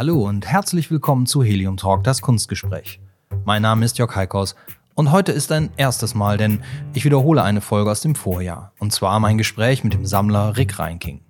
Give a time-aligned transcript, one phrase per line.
[0.00, 3.02] Hallo und herzlich willkommen zu Helium Talk, das Kunstgespräch.
[3.44, 4.54] Mein Name ist Jörg Heikos
[4.94, 6.62] und heute ist ein erstes Mal, denn
[6.94, 8.72] ich wiederhole eine Folge aus dem Vorjahr.
[8.78, 11.20] Und zwar mein Gespräch mit dem Sammler Rick Reinking.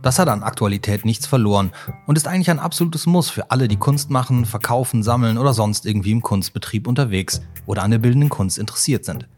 [0.00, 1.72] Das hat an Aktualität nichts verloren
[2.06, 5.84] und ist eigentlich ein absolutes Muss für alle, die Kunst machen, verkaufen, sammeln oder sonst
[5.84, 9.28] irgendwie im Kunstbetrieb unterwegs oder an der bildenden Kunst interessiert sind.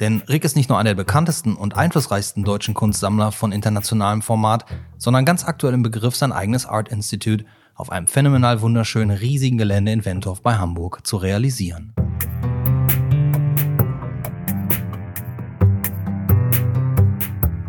[0.00, 4.64] Denn Rick ist nicht nur einer der bekanntesten und einflussreichsten deutschen Kunstsammler von internationalem Format,
[4.96, 9.92] sondern ganz aktuell im Begriff, sein eigenes Art Institute auf einem phänomenal wunderschönen riesigen Gelände
[9.92, 11.92] in Wentorf bei Hamburg zu realisieren.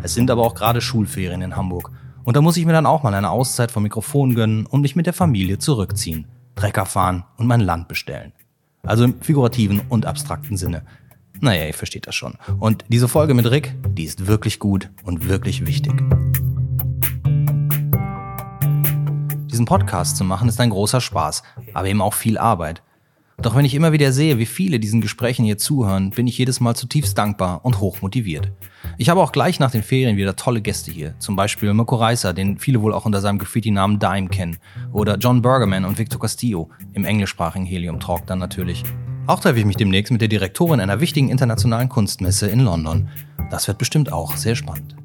[0.02, 1.90] Es sind aber auch gerade Schulferien in Hamburg
[2.24, 4.96] und da muss ich mir dann auch mal eine Auszeit vom Mikrofon gönnen und mich
[4.96, 8.32] mit der Familie zurückziehen, Trecker fahren und mein Land bestellen.
[8.84, 10.82] Also im figurativen und abstrakten Sinne.
[11.44, 12.34] Naja, ihr versteht das schon.
[12.60, 15.92] Und diese Folge mit Rick, die ist wirklich gut und wirklich wichtig.
[19.50, 21.42] Diesen Podcast zu machen ist ein großer Spaß,
[21.74, 22.84] aber eben auch viel Arbeit.
[23.38, 26.60] Doch wenn ich immer wieder sehe, wie viele diesen Gesprächen hier zuhören, bin ich jedes
[26.60, 28.52] Mal zutiefst dankbar und hoch motiviert.
[28.96, 32.34] Ich habe auch gleich nach den Ferien wieder tolle Gäste hier, zum Beispiel Mirko Reiser,
[32.34, 34.58] den viele wohl auch unter seinem Graffiti-Namen Dime kennen,
[34.92, 38.84] oder John Bergerman und Victor Castillo, im englischsprachigen Helium Talk dann natürlich.
[39.26, 43.08] Auch treffe ich mich demnächst mit der Direktorin einer wichtigen internationalen Kunstmesse in London.
[43.50, 44.96] Das wird bestimmt auch sehr spannend.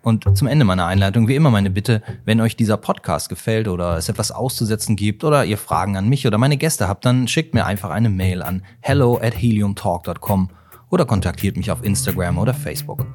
[0.00, 3.96] Und zum Ende meiner Einleitung wie immer meine Bitte, wenn euch dieser Podcast gefällt oder
[3.96, 7.54] es etwas auszusetzen gibt oder ihr Fragen an mich oder meine Gäste habt, dann schickt
[7.54, 10.50] mir einfach eine Mail an hello at heliumtalk.com
[10.90, 13.06] oder kontaktiert mich auf Instagram oder Facebook.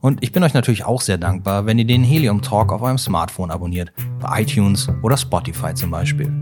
[0.00, 2.98] Und ich bin euch natürlich auch sehr dankbar, wenn ihr den Helium Talk auf eurem
[2.98, 6.32] Smartphone abonniert, bei iTunes oder Spotify zum Beispiel.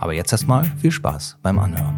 [0.00, 1.94] Aber jetzt erstmal viel Spaß beim Anhören.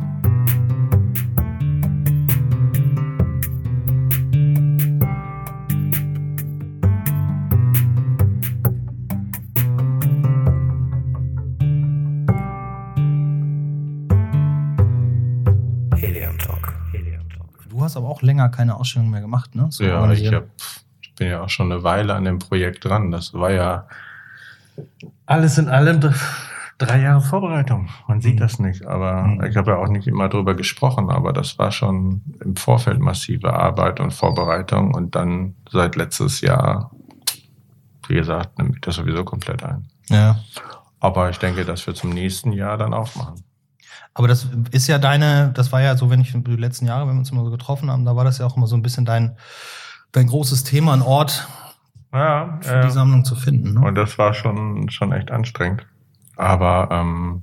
[17.71, 19.69] Du hast aber auch länger keine Ausstellung mehr gemacht, ne?
[19.71, 20.45] So ja, ich hab,
[21.17, 23.13] bin ja auch schon eine Weile an dem Projekt dran.
[23.13, 23.87] Das war ja
[25.27, 26.01] alles in allem
[26.87, 27.89] drei Jahre Vorbereitung.
[28.09, 28.41] Man sieht mhm.
[28.41, 29.45] das nicht, aber mhm.
[29.45, 33.53] ich habe ja auch nicht immer drüber gesprochen, aber das war schon im Vorfeld massive
[33.53, 36.91] Arbeit und Vorbereitung und dann seit letztes Jahr,
[38.09, 39.89] wie gesagt, nehme ich das sowieso komplett ein.
[40.09, 40.39] Ja.
[41.01, 43.43] Aber ich denke, dass wir zum nächsten Jahr dann auch machen.
[44.15, 47.15] Aber das ist ja deine, das war ja so, wenn ich die letzten Jahre, wenn
[47.15, 49.05] wir uns immer so getroffen haben, da war das ja auch immer so ein bisschen
[49.05, 49.37] dein,
[50.13, 51.49] dein großes Thema, ein Ort
[52.13, 52.83] ja, für ja.
[52.83, 53.75] die Sammlung zu finden.
[53.75, 53.81] Ne?
[53.81, 55.87] Und das war schon, schon echt anstrengend.
[56.37, 57.43] Aber ähm,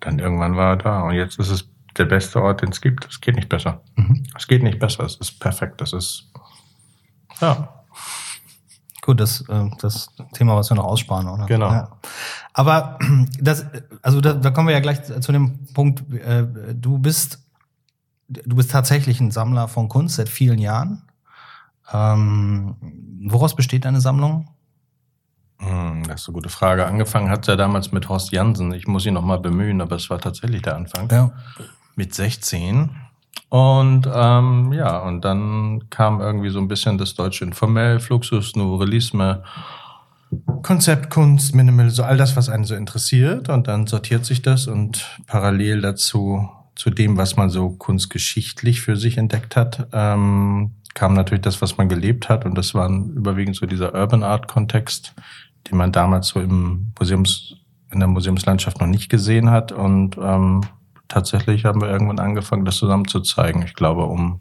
[0.00, 1.00] dann irgendwann war er da.
[1.02, 3.06] Und jetzt ist es der beste Ort, den es gibt.
[3.06, 3.82] Es geht nicht besser.
[3.96, 4.24] Mhm.
[4.36, 5.04] Es geht nicht besser.
[5.04, 5.80] Es ist perfekt.
[5.80, 6.30] Das ist,
[7.40, 7.82] ja.
[9.02, 11.46] Gut, das, äh, das Thema, was wir noch aussparen, oder?
[11.46, 11.70] Genau.
[11.70, 11.98] Ja.
[12.52, 12.98] Aber
[13.40, 13.66] das,
[14.00, 17.40] also da, da kommen wir ja gleich zu dem Punkt, äh, du bist,
[18.28, 21.02] du bist tatsächlich ein Sammler von Kunst seit vielen Jahren.
[21.92, 22.76] Ähm,
[23.26, 24.48] woraus besteht deine Sammlung?
[25.62, 26.86] Hm, das ist eine gute Frage.
[26.86, 28.72] Angefangen hat ja damals mit Horst Jansen.
[28.72, 31.08] Ich muss ihn noch mal bemühen, aber es war tatsächlich der Anfang.
[31.10, 31.32] Ja.
[31.94, 32.90] Mit 16.
[33.48, 39.42] Und ähm, ja, und dann kam irgendwie so ein bisschen das deutsche Informell, Fluxus, Novelisme,
[40.62, 43.48] Konzeptkunst, Minimal, so all das, was einen so interessiert.
[43.48, 48.96] Und dann sortiert sich das und parallel dazu, zu dem, was man so kunstgeschichtlich für
[48.96, 52.44] sich entdeckt hat, ähm, kam natürlich das, was man gelebt hat.
[52.44, 55.14] Und das war überwiegend so dieser Urban Art Kontext,
[55.70, 57.54] den man damals so im Museums,
[57.90, 59.72] in der Museumslandschaft noch nicht gesehen hat.
[59.72, 60.62] Und ähm,
[61.08, 63.62] tatsächlich haben wir irgendwann angefangen, das zusammen zu zeigen.
[63.62, 64.40] Ich glaube um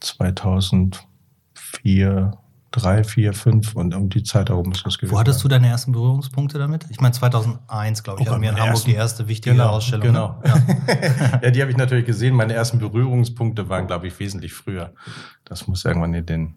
[0.00, 2.32] 2004,
[2.74, 5.14] 3, 4, 5 und um die Zeit herum ist das gewesen.
[5.14, 6.86] Wo hattest du deine ersten Berührungspunkte damit?
[6.90, 9.68] Ich meine 2001, glaube ich, oh, hatten wir in Hamburg ersten, die erste wichtige genau,
[9.68, 10.08] Ausstellung.
[10.08, 10.40] Genau.
[10.44, 10.48] Ne?
[10.48, 12.34] Ja, ja die habe ich natürlich gesehen.
[12.34, 14.92] Meine ersten Berührungspunkte waren, glaube ich, wesentlich früher.
[15.44, 16.54] Das muss irgendwann in den,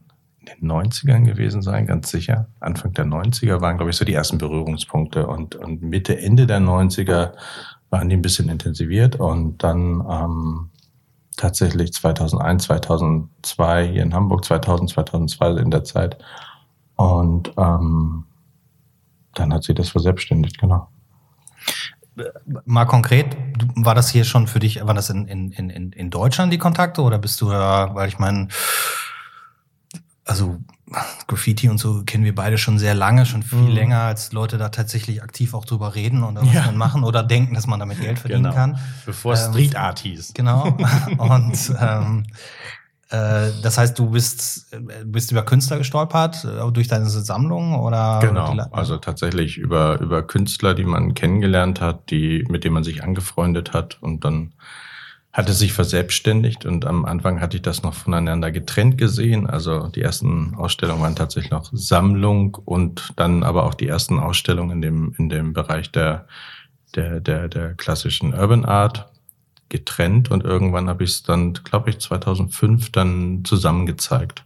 [0.48, 2.48] den 90ern gewesen sein, ganz sicher.
[2.60, 5.28] Anfang der 90er waren, glaube ich, so die ersten Berührungspunkte.
[5.28, 7.34] Und, und Mitte, Ende der 90er
[7.90, 10.70] waren die ein bisschen intensiviert und dann ähm,
[11.38, 16.18] tatsächlich 2001, 2002 hier in Hamburg, 2000, 2002 in der Zeit.
[16.96, 18.26] Und ähm,
[19.34, 20.90] dann hat sie das verselbstständigt, genau.
[22.66, 23.38] Mal konkret,
[23.76, 27.04] war das hier schon für dich, war das in, in, in, in Deutschland die Kontakte
[27.04, 28.48] oder bist du da, weil ich meine,
[30.28, 30.60] also
[31.28, 33.68] Graffiti und so kennen wir beide schon sehr lange, schon viel mhm.
[33.70, 36.72] länger, als Leute da tatsächlich aktiv auch drüber reden oder was ja.
[36.72, 38.56] machen oder denken, dass man damit Geld verdienen genau.
[38.56, 38.80] kann.
[39.06, 40.34] Bevor es ähm, Street Art hieß.
[40.34, 40.78] Genau.
[41.18, 42.26] und ähm,
[43.10, 44.76] Äh, das heißt, du bist,
[45.06, 48.20] bist über Künstler gestolpert, äh, durch deine Sammlung oder?
[48.22, 53.04] Genau, also tatsächlich über, über Künstler, die man kennengelernt hat, die, mit denen man sich
[53.04, 54.54] angefreundet hat und dann
[55.38, 59.46] hat es sich verselbstständigt und am Anfang hatte ich das noch voneinander getrennt gesehen.
[59.46, 64.78] Also die ersten Ausstellungen waren tatsächlich noch Sammlung und dann aber auch die ersten Ausstellungen
[64.78, 66.28] in dem, in dem Bereich der,
[66.96, 69.12] der, der, der klassischen Urban Art
[69.70, 74.44] getrennt und irgendwann habe ich es dann, glaube ich, 2005 dann zusammengezeigt.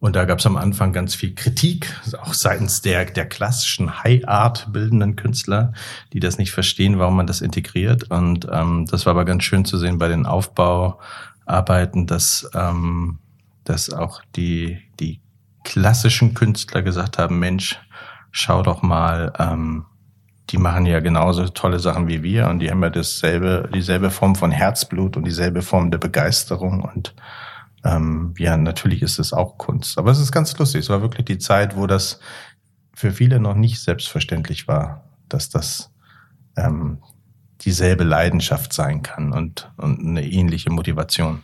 [0.00, 4.72] Und da gab es am Anfang ganz viel Kritik, auch seitens der, der klassischen High-Art
[4.72, 5.74] bildenden Künstler,
[6.14, 8.10] die das nicht verstehen, warum man das integriert.
[8.10, 13.18] Und ähm, das war aber ganz schön zu sehen bei den Aufbauarbeiten, dass, ähm,
[13.64, 15.20] dass auch die, die
[15.64, 17.78] klassischen Künstler gesagt haben, Mensch,
[18.30, 19.84] schau doch mal, ähm,
[20.48, 24.34] die machen ja genauso tolle Sachen wie wir und die haben ja dasselbe, dieselbe Form
[24.34, 27.14] von Herzblut und dieselbe Form der Begeisterung und
[27.84, 29.98] ähm, ja, natürlich ist es auch Kunst.
[29.98, 30.82] Aber es ist ganz lustig.
[30.82, 32.20] Es war wirklich die Zeit, wo das
[32.94, 35.90] für viele noch nicht selbstverständlich war, dass das
[36.56, 36.98] ähm,
[37.62, 41.42] dieselbe Leidenschaft sein kann und, und eine ähnliche Motivation.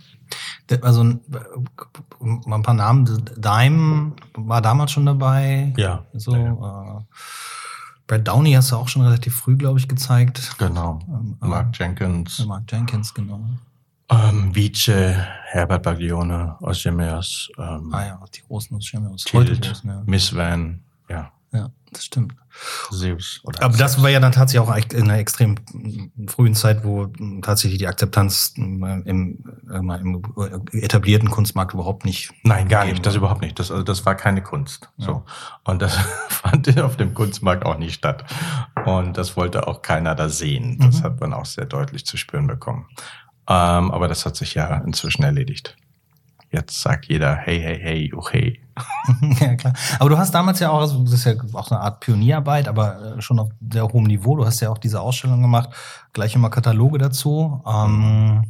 [0.83, 3.25] Also mal ein paar Namen.
[3.37, 5.73] Dime war damals schon dabei.
[5.77, 6.05] Ja.
[6.12, 6.99] So, ja.
[6.99, 7.03] Äh,
[8.06, 10.56] Brad Downey hast du auch schon relativ früh, glaube ich, gezeigt.
[10.59, 11.00] Genau.
[11.09, 12.44] Ähm, Mark Jenkins.
[12.47, 13.41] Mark Jenkins, genau.
[14.09, 15.17] Ähm, Vice,
[15.56, 17.49] Herbert Baglione, Ozymeus.
[17.56, 20.03] Ähm, ah ja, die großen großen, ja.
[20.05, 21.32] Miss Van, ja.
[21.50, 22.35] Ja, das stimmt.
[22.91, 23.41] Zeus.
[23.44, 25.56] Oder Aber das war ja dann tatsächlich auch in einer extrem
[26.26, 27.06] frühen Zeit, wo
[27.41, 30.23] tatsächlich die Akzeptanz im, im, im
[30.73, 32.32] etablierten Kunstmarkt überhaupt nicht.
[32.43, 33.05] Nein, gar nicht.
[33.06, 33.20] Das war.
[33.20, 33.59] überhaupt nicht.
[33.59, 34.91] Das, also das war keine Kunst.
[34.99, 35.06] Ja.
[35.06, 35.25] So.
[35.64, 35.97] Und das
[36.29, 38.25] fand auf dem Kunstmarkt auch nicht statt.
[38.85, 40.79] Und das wollte auch keiner da sehen.
[40.81, 41.05] Das mhm.
[41.05, 42.87] hat man auch sehr deutlich zu spüren bekommen.
[43.48, 45.76] Ähm, aber das hat sich ja inzwischen erledigt.
[46.50, 48.60] Jetzt sagt jeder, hey, hey, hey, okay.
[49.40, 49.75] ja, klar.
[49.98, 53.16] Aber du hast damals ja auch, also das ist ja auch eine Art Pionierarbeit, aber
[53.16, 54.37] äh, schon auf sehr hohem Niveau.
[54.37, 55.70] Du hast ja auch diese Ausstellung gemacht,
[56.12, 57.62] gleich immer Kataloge dazu.
[57.66, 58.44] Ähm,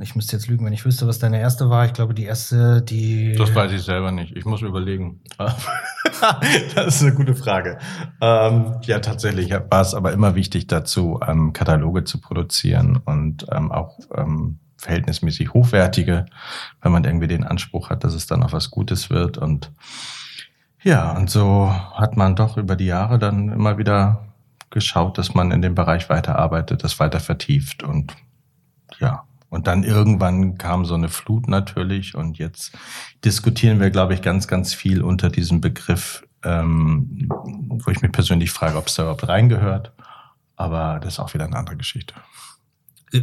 [0.00, 1.84] ich müsste jetzt lügen, wenn ich wüsste, was deine erste war.
[1.86, 3.34] Ich glaube, die erste, die.
[3.36, 4.36] Das weiß ich selber nicht.
[4.36, 5.20] Ich muss überlegen.
[6.74, 7.78] das ist eine gute Frage.
[8.20, 13.72] Ähm, ja, tatsächlich war es aber immer wichtig dazu, ähm, Kataloge zu produzieren und ähm,
[13.72, 16.26] auch ähm, verhältnismäßig hochwertige,
[16.80, 19.38] wenn man irgendwie den Anspruch hat, dass es dann auch was Gutes wird.
[19.38, 19.72] Und
[20.82, 24.28] ja, und so hat man doch über die Jahre dann immer wieder
[24.70, 28.14] geschaut, dass man in dem Bereich weiterarbeitet, das weiter vertieft und
[29.00, 32.76] ja, und dann irgendwann kam so eine Flut natürlich und jetzt
[33.24, 38.50] diskutieren wir, glaube ich, ganz, ganz viel unter diesem Begriff, ähm, wo ich mich persönlich
[38.50, 39.92] frage, ob es da überhaupt reingehört.
[40.56, 42.14] Aber das ist auch wieder eine andere Geschichte.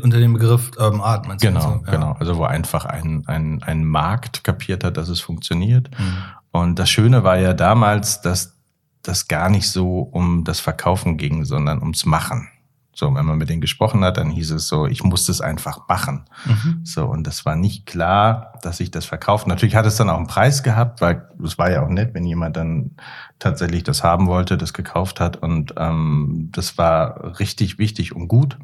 [0.01, 1.49] Unter dem Begriff ähm, Art, meinst du?
[1.49, 1.91] Genau, ja.
[1.91, 2.13] genau.
[2.13, 5.91] Also wo einfach ein, ein, ein Markt kapiert hat, dass es funktioniert.
[5.99, 6.17] Mhm.
[6.51, 8.57] Und das Schöne war ja damals, dass
[9.03, 12.49] das gar nicht so um das Verkaufen ging, sondern ums Machen.
[12.97, 15.89] So, wenn man mit denen gesprochen hat, dann hieß es so, ich musste es einfach
[15.89, 16.23] machen.
[16.45, 16.79] Mhm.
[16.85, 19.49] So, und das war nicht klar, dass ich das verkaufe.
[19.49, 22.25] Natürlich hat es dann auch einen Preis gehabt, weil es war ja auch nett, wenn
[22.25, 22.91] jemand dann
[23.37, 25.35] tatsächlich das haben wollte, das gekauft hat.
[25.35, 28.57] Und ähm, das war richtig wichtig und gut.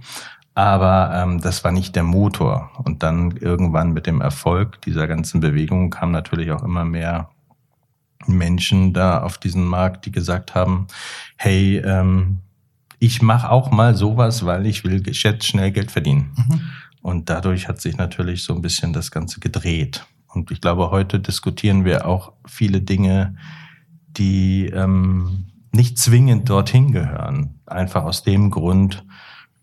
[0.56, 2.72] Aber ähm, das war nicht der Motor.
[2.86, 7.32] Und dann irgendwann mit dem Erfolg dieser ganzen Bewegung kam natürlich auch immer mehr
[8.28, 10.88] Menschen da auf diesen Markt, die gesagt haben,
[11.36, 12.40] hey, ähm,
[13.02, 16.36] ich mache auch mal sowas, weil ich will jetzt schnell Geld verdienen.
[16.36, 16.62] Mhm.
[17.02, 20.06] Und dadurch hat sich natürlich so ein bisschen das Ganze gedreht.
[20.28, 23.36] Und ich glaube, heute diskutieren wir auch viele Dinge,
[24.08, 27.60] die ähm, nicht zwingend dorthin gehören.
[27.66, 29.04] Einfach aus dem Grund,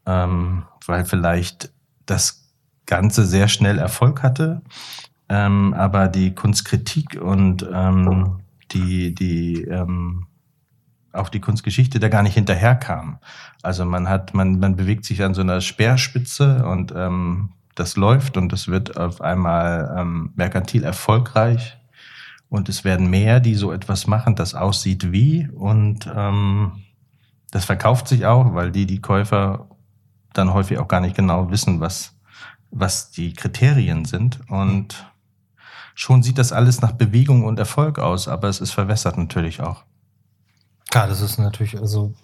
[0.05, 1.71] ähm, weil vielleicht
[2.07, 2.53] das
[2.87, 4.63] Ganze sehr schnell Erfolg hatte,
[5.29, 8.41] ähm, aber die Kunstkritik und ähm,
[8.73, 9.63] die, die
[11.13, 13.19] auch die Kunstgeschichte da gar nicht hinterherkam.
[13.63, 18.37] Also man hat, man, man bewegt sich an so einer Speerspitze und ähm, das läuft
[18.37, 21.79] und es wird auf einmal ähm, merkantil erfolgreich
[22.49, 26.85] und es werden mehr, die so etwas machen, das aussieht wie und ähm,
[27.51, 29.69] das verkauft sich auch, weil die, die Käufer
[30.35, 32.17] dann häufig auch gar nicht genau wissen, was,
[32.71, 35.11] was die Kriterien sind und
[35.95, 39.85] schon sieht das alles nach Bewegung und Erfolg aus, aber es ist verwässert natürlich auch.
[40.91, 42.15] Klar, das ist natürlich, also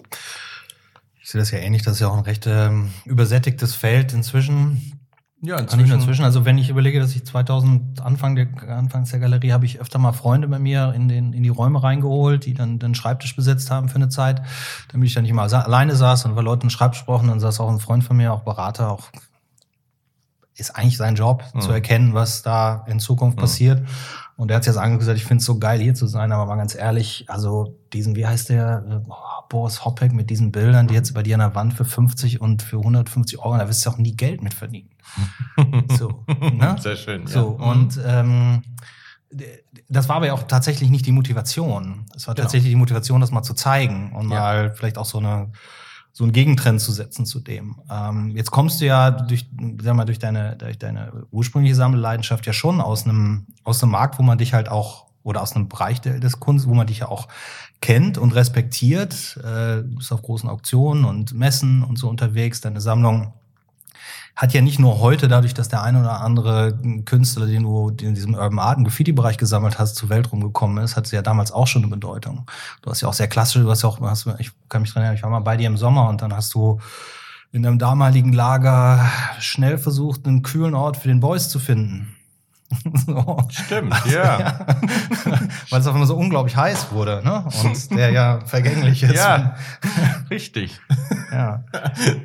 [1.21, 5.01] ich sehe das ja ähnlich, das ist ja auch ein recht ähm, übersättigtes Feld inzwischen.
[5.41, 5.93] Ja, inzwischen.
[5.93, 6.25] inzwischen.
[6.25, 9.99] Also wenn ich überlege, dass ich 2000 Anfang der Anfangs der Galerie habe ich öfter
[9.99, 13.71] mal Freunde bei mir in den in die Räume reingeholt, die dann den Schreibtisch besetzt
[13.71, 14.41] haben für eine Zeit,
[14.91, 17.69] damit ich dann nicht mal alleine saß und bei Leuten Schreibtisch brauchen, dann saß auch
[17.69, 19.11] ein Freund von mir, auch Berater, auch
[20.57, 21.61] ist eigentlich sein Job, mhm.
[21.61, 23.41] zu erkennen, was da in Zukunft mhm.
[23.41, 23.89] passiert.
[24.37, 26.57] Und er hat jetzt angesagt, ich finde es so geil, hier zu sein, aber mal
[26.57, 29.15] ganz ehrlich, also diesen, wie heißt der, oh,
[29.49, 32.63] Boris Hoppeck mit diesen Bildern, die jetzt bei dir an der Wand für 50 und
[32.63, 34.91] für 150 Euro, da wirst du auch nie Geld mit verdienen.
[35.97, 36.77] so, ne?
[36.81, 37.27] Sehr schön.
[37.29, 37.67] So, ja.
[37.67, 38.63] und ähm,
[39.89, 42.07] das war aber ja auch tatsächlich nicht die Motivation.
[42.15, 42.45] Es war genau.
[42.45, 44.41] tatsächlich die Motivation, das mal zu zeigen und ja.
[44.41, 45.53] mal vielleicht auch so eine
[46.17, 47.77] so einen Gegentrend zu setzen zu dem.
[47.91, 49.47] Ähm, jetzt kommst du ja durch,
[49.83, 54.21] sag mal, durch deine, durch deine ursprüngliche Sammelleidenschaft ja schon aus einem, aus einem Markt,
[54.21, 57.09] wo man dich halt auch, oder aus einem Bereich des Kunst, wo man dich ja
[57.09, 57.27] auch
[57.81, 59.39] kennt und respektiert.
[59.39, 62.61] Äh, du bist auf großen Auktionen und Messen und so unterwegs.
[62.61, 63.33] Deine Sammlung
[64.37, 68.15] hat ja nicht nur heute, dadurch, dass der ein oder andere Künstler, den du in
[68.15, 71.53] diesem Urban Art und Graffiti-Bereich gesammelt hast, zur Welt rumgekommen ist, hat sie ja damals
[71.53, 72.47] auch schon eine Bedeutung.
[72.83, 75.03] Du hast ja auch sehr klassisch, du hast ja auch, hast, ich kann mich dran
[75.03, 76.81] erinnern, ich war mal bei dir im Sommer und dann hast du
[77.53, 82.17] in einem damaligen Lager schnell versucht, einen kühlen Ort für den Boys zu finden.
[83.07, 83.39] so.
[83.51, 84.41] Stimmt, also, ja.
[84.41, 84.67] ja.
[85.71, 87.45] Weil es auch immer so unglaublich heiß wurde, ne?
[87.63, 89.15] Und der ja vergänglich ist.
[89.15, 89.55] Ja,
[90.29, 90.81] richtig.
[91.31, 91.63] Ja.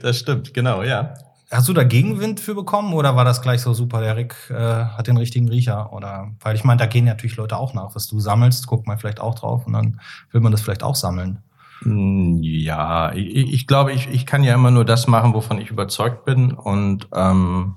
[0.01, 1.13] Das stimmt, genau, ja.
[1.51, 4.53] Hast du da Gegenwind für bekommen oder war das gleich so super, der Rick äh,
[4.53, 5.91] hat den richtigen Riecher?
[5.93, 7.95] Oder weil ich meine, da gehen natürlich Leute auch nach.
[7.95, 9.99] Was du sammelst, guckt man vielleicht auch drauf und dann
[10.31, 11.39] will man das vielleicht auch sammeln.
[11.81, 15.71] Hm, ja, ich, ich glaube, ich, ich kann ja immer nur das machen, wovon ich
[15.71, 17.75] überzeugt bin und ähm,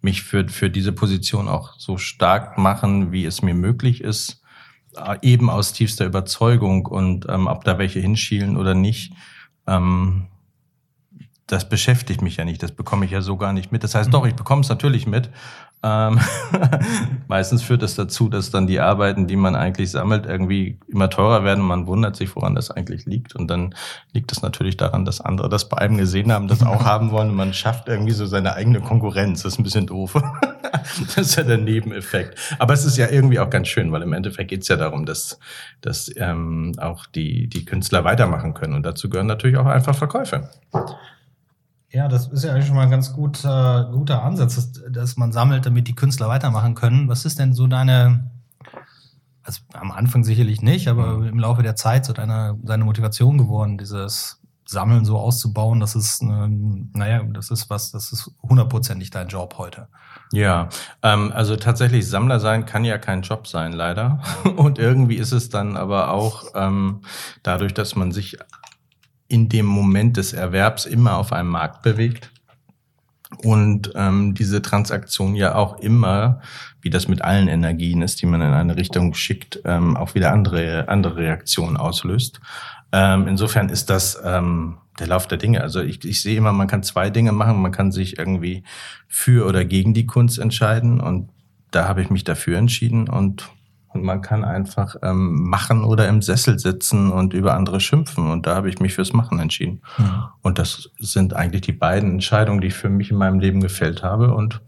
[0.00, 4.42] mich für, für diese Position auch so stark machen, wie es mir möglich ist,
[4.96, 9.12] äh, eben aus tiefster Überzeugung und ähm, ob da welche hinschielen oder nicht.
[9.68, 10.26] Ähm,
[11.52, 13.84] das beschäftigt mich ja nicht, das bekomme ich ja so gar nicht mit.
[13.84, 14.12] Das heißt mhm.
[14.12, 15.28] doch, ich bekomme es natürlich mit.
[15.82, 16.18] Ähm,
[17.28, 21.44] meistens führt das dazu, dass dann die Arbeiten, die man eigentlich sammelt, irgendwie immer teurer
[21.44, 23.36] werden und man wundert sich, woran das eigentlich liegt.
[23.36, 23.74] Und dann
[24.12, 27.28] liegt es natürlich daran, dass andere das bei einem gesehen haben, das auch haben wollen
[27.28, 29.42] und man schafft irgendwie so seine eigene Konkurrenz.
[29.42, 30.14] Das ist ein bisschen doof.
[30.72, 32.38] das ist ja der Nebeneffekt.
[32.58, 35.04] Aber es ist ja irgendwie auch ganz schön, weil im Endeffekt geht es ja darum,
[35.04, 35.38] dass,
[35.82, 38.72] dass ähm, auch die, die Künstler weitermachen können.
[38.72, 40.48] Und dazu gehören natürlich auch einfach Verkäufe.
[41.92, 45.16] Ja, das ist ja eigentlich schon mal ein ganz gut, äh, guter Ansatz, dass, dass
[45.18, 47.08] man sammelt, damit die Künstler weitermachen können.
[47.08, 48.30] Was ist denn so deine,
[49.42, 51.26] also am Anfang sicherlich nicht, aber mhm.
[51.28, 56.22] im Laufe der Zeit so deine, deine Motivation geworden, dieses Sammeln so auszubauen, das ist,
[56.22, 59.88] ähm, naja, das ist was, das ist hundertprozentig dein Job heute.
[60.32, 60.70] Ja,
[61.02, 64.22] ähm, also tatsächlich Sammler sein kann ja kein Job sein, leider.
[64.56, 67.02] Und irgendwie ist es dann aber auch ähm,
[67.42, 68.38] dadurch, dass man sich
[69.32, 72.30] in dem Moment des Erwerbs immer auf einem Markt bewegt
[73.38, 76.40] und ähm, diese Transaktion ja auch immer,
[76.80, 80.32] wie das mit allen Energien ist, die man in eine Richtung schickt, ähm, auch wieder
[80.32, 82.40] andere andere Reaktionen auslöst.
[82.92, 85.62] Ähm, insofern ist das ähm, der Lauf der Dinge.
[85.62, 87.62] Also ich, ich sehe immer, man kann zwei Dinge machen.
[87.62, 88.64] Man kann sich irgendwie
[89.08, 91.30] für oder gegen die Kunst entscheiden und
[91.70, 93.48] da habe ich mich dafür entschieden und
[93.92, 98.30] und man kann einfach ähm, machen oder im Sessel sitzen und über andere schimpfen.
[98.30, 99.82] Und da habe ich mich fürs Machen entschieden.
[99.98, 100.24] Mhm.
[100.40, 104.02] Und das sind eigentlich die beiden Entscheidungen, die ich für mich in meinem Leben gefällt
[104.02, 104.34] habe.
[104.34, 104.60] Und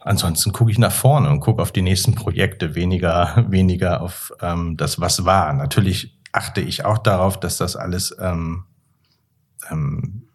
[0.00, 4.76] ansonsten gucke ich nach vorne und gucke auf die nächsten Projekte, weniger, weniger auf ähm,
[4.76, 5.52] das, was war.
[5.52, 8.64] Natürlich achte ich auch darauf, dass das alles ähm,
[9.70, 10.29] ähm,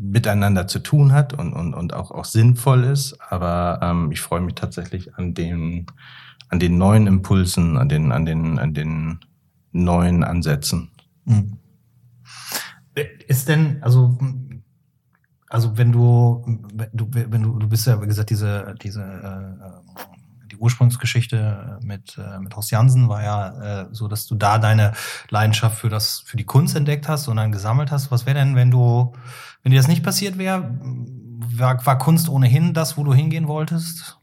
[0.00, 3.18] miteinander zu tun hat und, und, und auch, auch sinnvoll ist.
[3.20, 5.86] Aber ähm, ich freue mich tatsächlich an den,
[6.48, 9.20] an den neuen Impulsen, an den, an den, an den
[9.72, 10.90] neuen Ansätzen.
[11.24, 11.58] Mhm.
[13.28, 14.18] Ist denn, also,
[15.48, 16.44] also wenn du,
[16.92, 20.17] du, wenn du, du bist ja, wie gesagt, diese, diese, äh,
[20.58, 24.92] Ursprungsgeschichte mit, äh, mit Horst Jansen war ja äh, so, dass du da deine
[25.30, 28.10] Leidenschaft für das, für die Kunst entdeckt hast und dann gesammelt hast.
[28.10, 29.12] Was wäre denn, wenn du,
[29.62, 30.70] wenn dir das nicht passiert wäre,
[31.56, 34.18] war, war Kunst ohnehin das, wo du hingehen wolltest?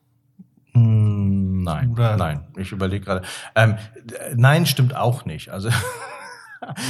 [0.73, 2.17] Hm, nein, Oder?
[2.17, 2.47] nein.
[2.57, 3.21] Ich überlege gerade.
[3.55, 3.77] Ähm,
[4.35, 5.49] nein, stimmt auch nicht.
[5.49, 5.69] Also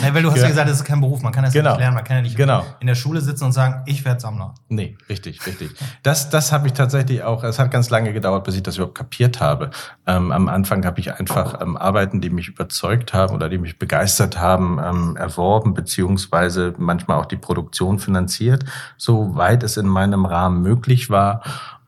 [0.03, 0.47] ja, weil du hast ja.
[0.47, 1.71] gesagt, das ist kein Beruf, man kann das genau.
[1.71, 2.65] ja nicht lernen, man kann ja nicht genau.
[2.79, 4.53] in der Schule sitzen und sagen, ich werde Sammler.
[4.69, 5.71] Nee, richtig, richtig.
[6.03, 8.97] Das, das habe ich tatsächlich auch, es hat ganz lange gedauert, bis ich das überhaupt
[8.97, 9.71] kapiert habe.
[10.05, 13.79] Ähm, am Anfang habe ich einfach ähm, Arbeiten, die mich überzeugt haben oder die mich
[13.79, 18.65] begeistert haben, ähm, erworben, beziehungsweise manchmal auch die Produktion finanziert,
[18.97, 21.41] soweit es in meinem Rahmen möglich war.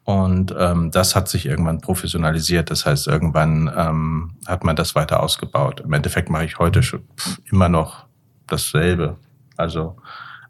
[0.08, 2.72] Und ähm, das hat sich irgendwann professionalisiert.
[2.72, 5.82] Das heißt, irgendwann ähm, hat man das weiter ausgebaut.
[5.82, 7.04] Im Endeffekt mache ich heute schon
[7.52, 8.06] immer noch
[8.48, 9.18] dasselbe.
[9.58, 9.98] Also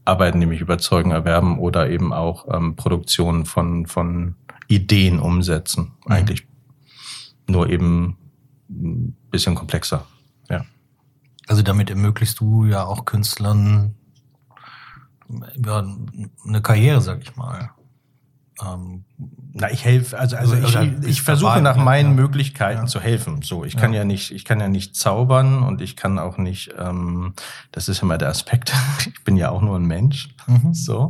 [0.06, 4.36] Arbeiten, die mich überzeugen, erwerben oder eben auch ähm, Produktionen von, von
[4.68, 5.94] Ideen umsetzen.
[6.06, 6.12] Mhm.
[6.12, 6.48] Eigentlich
[7.48, 8.16] nur eben
[8.70, 10.06] ein bisschen komplexer.
[10.52, 10.66] Ja.
[11.48, 13.96] Also damit ermöglichst du ja auch Künstlern
[15.56, 15.84] ja,
[16.46, 17.72] eine Karriere, sag ich mal
[18.64, 19.06] ähm,
[19.60, 22.22] na, ich helfe, also, also ich, ich, ich versuche nach meinen ja.
[22.22, 22.86] Möglichkeiten ja.
[22.86, 23.42] zu helfen.
[23.42, 24.00] So, ich kann ja.
[24.00, 24.06] ja.
[24.06, 27.34] nicht, ich kann ja nicht zaubern und ich kann auch nicht, ähm,
[27.72, 28.72] das ist immer der Aspekt,
[29.08, 30.30] ich bin ja auch nur ein Mensch.
[30.46, 30.74] Mhm.
[30.74, 31.10] So.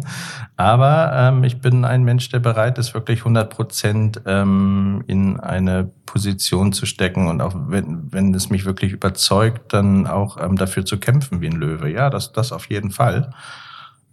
[0.56, 5.92] Aber ähm, ich bin ein Mensch, der bereit ist, wirklich 100 Prozent ähm, in eine
[6.06, 10.86] Position zu stecken und auch wenn, wenn es mich wirklich überzeugt, dann auch ähm, dafür
[10.86, 11.92] zu kämpfen wie ein Löwe.
[11.92, 13.32] Ja, das, das auf jeden Fall.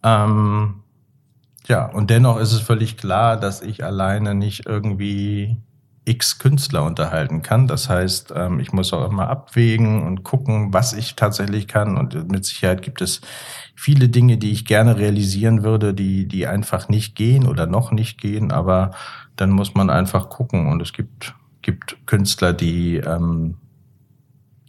[0.02, 0.83] Ähm,
[1.66, 5.56] ja, und dennoch ist es völlig klar, dass ich alleine nicht irgendwie
[6.04, 7.66] x Künstler unterhalten kann.
[7.66, 11.96] Das heißt, ähm, ich muss auch immer abwägen und gucken, was ich tatsächlich kann.
[11.96, 13.22] Und mit Sicherheit gibt es
[13.74, 18.20] viele Dinge, die ich gerne realisieren würde, die, die einfach nicht gehen oder noch nicht
[18.20, 18.52] gehen.
[18.52, 18.90] Aber
[19.36, 20.68] dann muss man einfach gucken.
[20.68, 23.56] Und es gibt, gibt Künstler, die, ähm,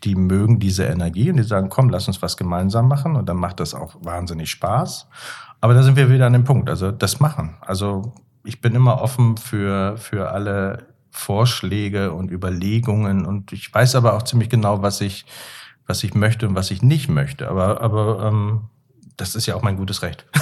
[0.03, 3.15] die mögen diese Energie und die sagen, komm, lass uns was gemeinsam machen.
[3.15, 5.07] Und dann macht das auch wahnsinnig Spaß.
[5.61, 6.69] Aber da sind wir wieder an dem Punkt.
[6.69, 7.57] Also das machen.
[7.61, 14.13] Also ich bin immer offen für, für alle Vorschläge und Überlegungen und ich weiß aber
[14.13, 15.25] auch ziemlich genau, was ich,
[15.87, 17.47] was ich möchte und was ich nicht möchte.
[17.47, 18.65] Aber, aber ähm,
[19.17, 20.25] das ist ja auch mein gutes Recht.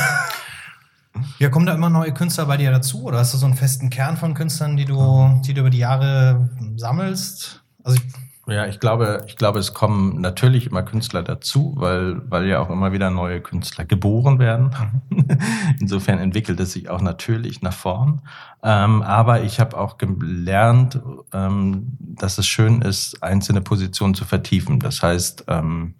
[1.37, 3.91] Ja, kommen da immer neue Künstler bei dir dazu oder hast du so einen festen
[3.91, 7.63] Kern von Künstlern, die du, die du über die Jahre sammelst?
[7.83, 8.13] Also ich
[8.45, 12.69] ja, ich glaube, ich glaube, es kommen natürlich immer Künstler dazu, weil, weil ja auch
[12.69, 14.75] immer wieder neue Künstler geboren werden.
[15.09, 15.27] Mhm.
[15.79, 18.21] Insofern entwickelt es sich auch natürlich nach vorn.
[18.61, 20.99] Ähm, aber ich habe auch gelernt,
[21.33, 24.79] ähm, dass es schön ist, einzelne Positionen zu vertiefen.
[24.79, 25.95] Das heißt, ähm,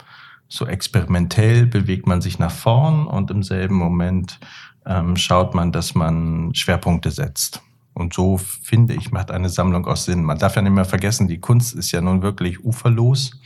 [0.49, 4.39] so experimentell bewegt man sich nach vorn und im selben Moment
[4.85, 7.61] ähm, schaut man, dass man Schwerpunkte setzt.
[7.93, 10.23] Und so finde ich, macht eine Sammlung auch Sinn.
[10.23, 13.39] Man darf ja nicht mehr vergessen, die Kunst ist ja nun wirklich uferlos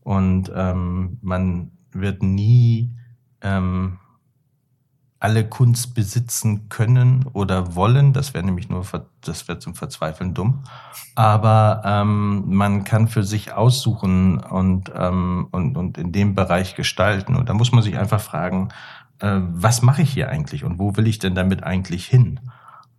[0.00, 2.94] und ähm, man wird nie
[3.40, 3.98] ähm,
[5.20, 8.12] alle Kunst besitzen können oder wollen.
[8.12, 8.84] Das wäre nämlich nur,
[9.20, 10.62] das wäre zum Verzweifeln dumm.
[11.16, 17.34] Aber ähm, man kann für sich aussuchen und, ähm, und, und in dem Bereich gestalten.
[17.34, 18.68] Und da muss man sich einfach fragen,
[19.18, 22.40] äh, was mache ich hier eigentlich und wo will ich denn damit eigentlich hin?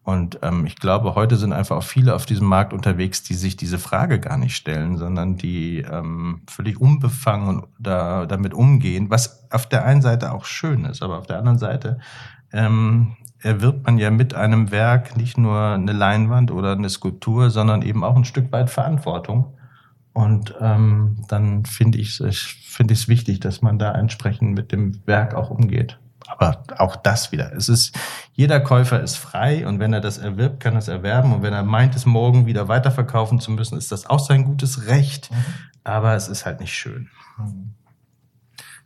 [0.09, 3.57] Und ähm, ich glaube, heute sind einfach auch viele auf diesem Markt unterwegs, die sich
[3.57, 9.69] diese Frage gar nicht stellen, sondern die ähm, völlig unbefangen da, damit umgehen, was auf
[9.69, 11.99] der einen Seite auch schön ist, aber auf der anderen Seite
[12.51, 17.83] ähm, erwirbt man ja mit einem Werk nicht nur eine Leinwand oder eine Skulptur, sondern
[17.83, 19.53] eben auch ein Stück weit Verantwortung.
[20.13, 24.71] Und ähm, dann finde ich es finde ich es wichtig, dass man da entsprechend mit
[24.71, 25.98] dem Werk auch umgeht.
[26.29, 27.53] Aber auch das wieder.
[27.53, 27.97] Es ist,
[28.33, 31.33] jeder Käufer ist frei und wenn er das erwirbt, kann er es erwerben.
[31.33, 34.85] Und wenn er meint, es morgen wieder weiterverkaufen zu müssen, ist das auch sein gutes
[34.85, 35.31] Recht.
[35.31, 35.35] Mhm.
[35.83, 37.09] Aber es ist halt nicht schön.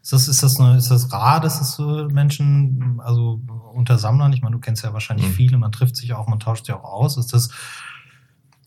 [0.01, 3.41] Ist das, ist das, eine, ist das rar, dass es so Menschen, also
[3.73, 5.33] unter Sammlern, ich meine, du kennst ja wahrscheinlich mhm.
[5.33, 7.17] viele, man trifft sich auch, man tauscht sich auch aus.
[7.17, 7.49] Ist das,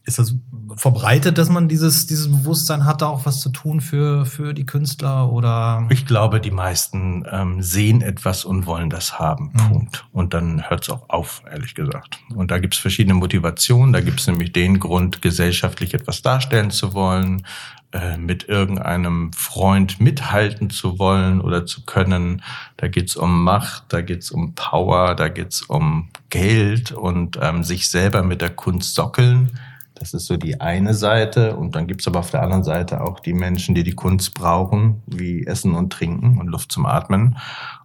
[0.06, 0.34] ist das
[0.76, 4.64] verbreitet, dass man dieses, dieses Bewusstsein hat, da auch was zu tun für, für die
[4.64, 5.86] Künstler oder?
[5.90, 9.52] Ich glaube, die meisten ähm, sehen etwas und wollen das haben.
[9.52, 9.68] Mhm.
[9.68, 10.04] Punkt.
[10.12, 12.20] Und dann hört es auch auf, ehrlich gesagt.
[12.34, 13.92] Und da gibt es verschiedene Motivationen.
[13.92, 17.44] Da gibt es nämlich den Grund, gesellschaftlich etwas darstellen zu wollen,
[17.92, 22.42] äh, mit irgendeinem Freund mithalten zu wollen oder zu können.
[22.76, 27.88] Da geht's um Macht, da geht's um Power, da geht's um Geld und ähm, sich
[27.88, 29.58] selber mit der Kunst sockeln
[29.98, 31.56] das ist so die eine Seite.
[31.56, 35.02] Und dann gibt's aber auf der anderen Seite auch die Menschen, die die Kunst brauchen,
[35.06, 37.38] wie Essen und Trinken und Luft zum Atmen.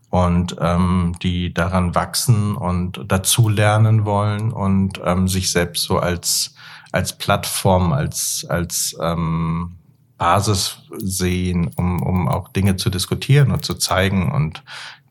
[0.10, 6.54] Und ähm, die daran wachsen und dazulernen wollen und ähm, sich selbst so als,
[6.91, 9.78] als Plattform, als, als ähm,
[10.17, 14.63] Basis sehen, um, um auch Dinge zu diskutieren und zu zeigen und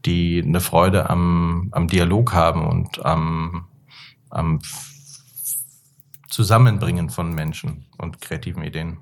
[0.05, 3.65] die eine Freude am, am Dialog haben und am,
[4.29, 4.61] am
[6.31, 8.99] Zusammenbringen von Menschen und kreativen Ideen.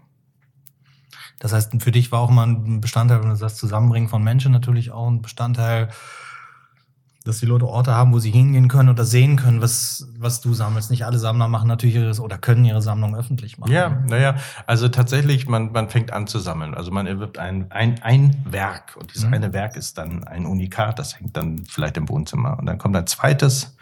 [1.38, 4.50] Das heißt, für dich war auch mal ein Bestandteil, wenn du sagst, Zusammenbringen von Menschen
[4.50, 5.88] natürlich auch ein Bestandteil,
[7.28, 10.54] dass die Leute Orte haben, wo sie hingehen können oder sehen können, was, was du
[10.54, 10.90] sammelst.
[10.90, 13.70] Nicht alle Sammler machen natürlich ihre oder können ihre Sammlung öffentlich machen.
[13.70, 14.36] Ja, naja,
[14.66, 16.74] also tatsächlich, man, man fängt an zu sammeln.
[16.74, 19.34] Also man erwirbt ein, ein, ein Werk und dieses mhm.
[19.34, 22.58] eine Werk ist dann ein Unikat, das hängt dann vielleicht im Wohnzimmer.
[22.58, 23.76] Und dann kommt ein zweites,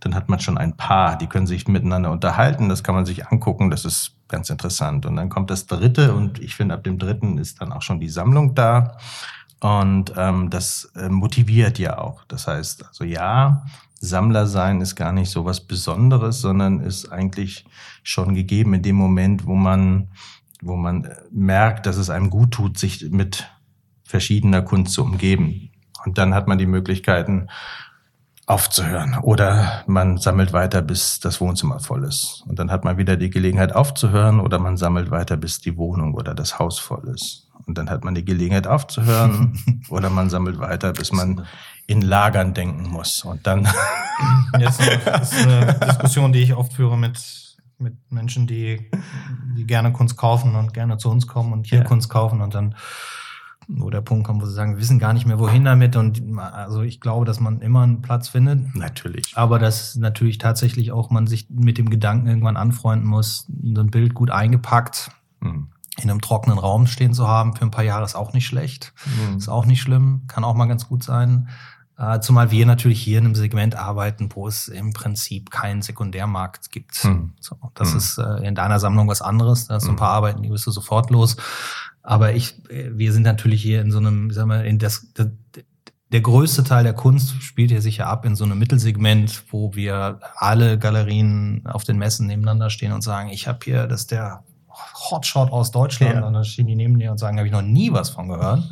[0.00, 3.26] dann hat man schon ein Paar, die können sich miteinander unterhalten, das kann man sich
[3.28, 5.06] angucken, das ist ganz interessant.
[5.06, 8.00] Und dann kommt das dritte und ich finde, ab dem dritten ist dann auch schon
[8.00, 8.96] die Sammlung da.
[9.60, 12.24] Und ähm, das äh, motiviert ja auch.
[12.24, 13.64] Das heißt, also ja,
[14.00, 17.64] Sammler sein ist gar nicht so was Besonderes, sondern ist eigentlich
[18.02, 20.08] schon gegeben in dem Moment, wo man,
[20.60, 23.48] wo man äh, merkt, dass es einem gut tut, sich mit
[24.02, 25.70] verschiedener Kunst zu umgeben.
[26.04, 27.46] Und dann hat man die Möglichkeiten,
[28.46, 29.18] aufzuhören.
[29.18, 32.42] Oder man sammelt weiter, bis das Wohnzimmer voll ist.
[32.46, 36.14] Und dann hat man wieder die Gelegenheit aufzuhören oder man sammelt weiter, bis die Wohnung
[36.14, 37.48] oder das Haus voll ist.
[37.66, 41.46] Und dann hat man die Gelegenheit aufzuhören oder man sammelt weiter, bis man
[41.86, 43.24] in Lagern denken muss.
[43.24, 43.68] Und dann.
[44.58, 48.90] Jetzt das ist eine Diskussion, die ich oft führe mit, mit Menschen, die,
[49.56, 51.84] die gerne Kunst kaufen und gerne zu uns kommen und hier ja.
[51.84, 52.74] Kunst kaufen und dann
[53.74, 55.96] wo der Punkt kommt, wo sie sagen, wir wissen gar nicht mehr, wohin damit.
[55.96, 58.74] Und also ich glaube, dass man immer einen Platz findet.
[58.74, 59.32] Natürlich.
[59.34, 63.90] Aber dass natürlich tatsächlich auch man sich mit dem Gedanken irgendwann anfreunden muss, so ein
[63.90, 65.10] Bild gut eingepackt.
[65.40, 65.68] Mhm
[66.00, 68.94] in einem trockenen Raum stehen zu haben für ein paar Jahre ist auch nicht schlecht.
[69.04, 69.36] Mhm.
[69.36, 71.48] Ist auch nicht schlimm, kann auch mal ganz gut sein.
[71.98, 76.70] Äh, zumal wir natürlich hier in einem Segment arbeiten, wo es im Prinzip keinen Sekundärmarkt
[76.70, 77.04] gibt.
[77.04, 77.34] Mhm.
[77.38, 77.98] So, das mhm.
[77.98, 79.66] ist äh, in deiner Sammlung was anderes.
[79.66, 79.96] Da hast du ein hm.
[79.96, 81.36] paar Arbeiten, die bist du sofort los.
[82.02, 85.28] Aber ich, äh, wir sind natürlich hier in so einem, sagen wir, in das, das
[86.12, 90.20] der größte Teil der Kunst spielt hier sicher ab in so einem Mittelsegment, wo wir
[90.36, 94.44] alle Galerien auf den Messen nebeneinander stehen und sagen, ich habe hier, das ist der
[95.10, 96.16] Hotshot aus Deutschland.
[96.16, 96.26] Ja.
[96.26, 98.62] Und dann stehen die neben dir und sagen, habe ich noch nie was von gehört.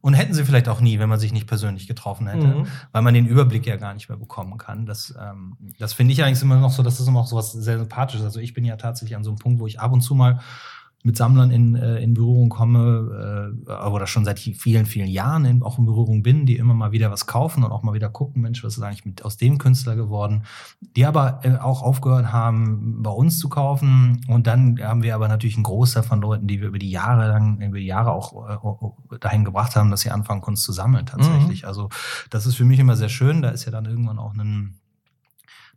[0.00, 2.66] Und hätten sie vielleicht auch nie, wenn man sich nicht persönlich getroffen hätte, mhm.
[2.92, 4.86] weil man den Überblick ja gar nicht mehr bekommen kann.
[4.86, 7.50] Das, ähm, das finde ich eigentlich immer noch so, das ist immer noch so was
[7.50, 8.24] sehr Sympathisches.
[8.24, 10.38] Also ich bin ja tatsächlich an so einem Punkt, wo ich ab und zu mal
[11.06, 15.62] mit Sammlern in, äh, in Berührung komme äh, oder schon seit vielen, vielen Jahren in,
[15.62, 18.42] auch in Berührung bin, die immer mal wieder was kaufen und auch mal wieder gucken,
[18.42, 20.42] Mensch, was ist eigentlich mit, aus dem Künstler geworden,
[20.80, 24.20] die aber äh, auch aufgehört haben, bei uns zu kaufen.
[24.26, 27.28] Und dann haben wir aber natürlich einen Großteil von Leuten, die wir über die Jahre
[27.28, 31.06] lang, über die Jahre auch äh, dahin gebracht haben, dass sie anfangen, Kunst zu sammeln
[31.06, 31.62] tatsächlich.
[31.62, 31.68] Mhm.
[31.68, 31.88] Also
[32.30, 33.42] das ist für mich immer sehr schön.
[33.42, 34.80] Da ist ja dann irgendwann auch ein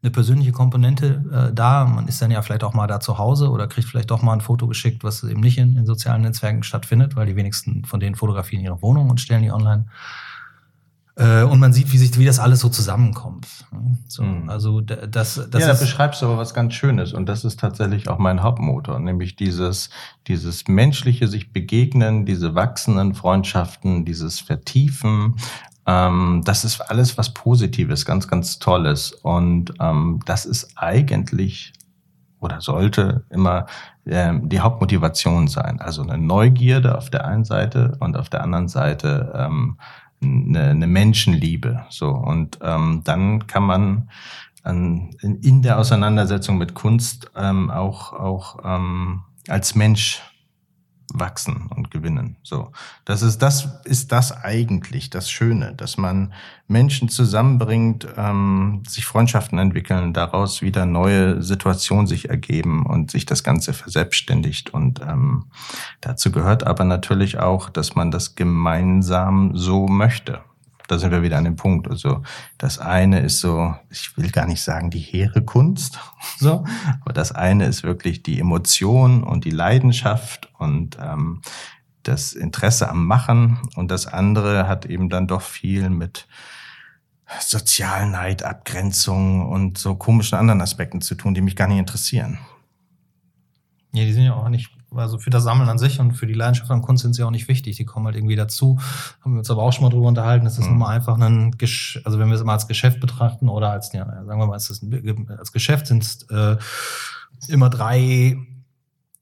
[0.02, 1.86] eine persönliche Komponente äh, da.
[1.86, 4.34] Man ist dann ja vielleicht auch mal da zu Hause oder kriegt vielleicht doch mal
[4.34, 8.00] ein Foto geschickt, was eben nicht in, in sozialen Netzwerken stattfindet, weil die wenigsten von
[8.00, 9.86] denen fotografieren ihre Wohnung und stellen die online.
[11.20, 13.46] Äh, und man sieht, wie sich, wie das alles so zusammenkommt.
[14.08, 14.50] So, mhm.
[14.50, 15.10] Also das,
[15.52, 18.42] das ja, da beschreibst du aber was ganz Schönes und das ist tatsächlich auch mein
[18.42, 19.90] Hauptmotor, nämlich dieses,
[20.28, 25.36] dieses menschliche sich begegnen, diese wachsenden Freundschaften, dieses Vertiefen,
[25.90, 29.12] ähm, das ist alles was Positives, ganz, ganz Tolles.
[29.12, 31.74] Und ähm, das ist eigentlich
[32.40, 33.66] oder sollte immer
[34.06, 35.82] ähm, die Hauptmotivation sein.
[35.82, 39.78] Also eine Neugierde auf der einen Seite und auf der anderen Seite ähm,
[40.22, 41.86] eine, eine Menschenliebe.
[41.90, 44.10] So und ähm, dann kann man
[44.64, 50.22] an, in, der Auseinandersetzung mit Kunst ähm, auch auch ähm, als Mensch
[51.14, 52.38] wachsen und gewinnen.
[52.44, 52.72] So,
[53.06, 56.34] das ist das ist das eigentlich das Schöne, dass man
[56.68, 63.44] Menschen zusammenbringt, ähm, sich Freundschaften entwickeln, daraus wieder neue Situationen sich ergeben und sich das
[63.44, 64.74] Ganze verselbstständigt.
[64.74, 65.46] Und ähm,
[66.02, 70.42] dazu gehört aber natürlich auch, dass man das gemeinsam so möchte
[70.90, 71.88] da sind wir wieder an dem Punkt.
[71.88, 72.24] Also
[72.58, 76.00] das eine ist so, ich will gar nicht sagen die hehre Kunst,
[76.40, 76.66] so,
[77.02, 81.42] aber das eine ist wirklich die Emotion und die Leidenschaft und ähm,
[82.04, 86.28] das Interesse am Machen und das andere hat eben dann doch viel mit
[87.40, 92.40] Sozialneid, Abgrenzung und so komischen anderen Aspekten zu tun, die mich gar nicht interessieren.
[93.92, 96.34] Ja, die sind ja auch nicht also für das Sammeln an sich und für die
[96.34, 97.78] Leidenschaft an Kunst sind sie auch nicht wichtig.
[97.78, 98.80] Die kommen halt irgendwie dazu.
[99.22, 100.46] Haben wir uns aber auch schon mal drüber unterhalten.
[100.46, 100.76] Das ist mhm.
[100.76, 104.06] immer einfach ein, Gesch also wenn wir es mal als Geschäft betrachten oder als, ja,
[104.06, 104.84] sagen wir mal, als,
[105.38, 106.58] als Geschäft sind es äh,
[107.48, 108.38] immer drei,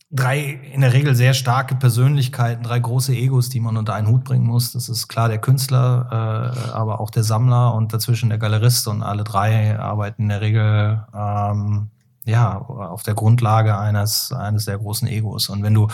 [0.09, 4.23] drei in der Regel sehr starke Persönlichkeiten, drei große Egos, die man unter einen Hut
[4.23, 4.71] bringen muss.
[4.71, 9.03] Das ist klar der Künstler, äh, aber auch der Sammler und dazwischen der Galerist und
[9.03, 11.89] alle drei arbeiten in der Regel ähm,
[12.27, 15.49] ja, auf der Grundlage eines, eines sehr großen Egos.
[15.49, 15.87] Und wenn du,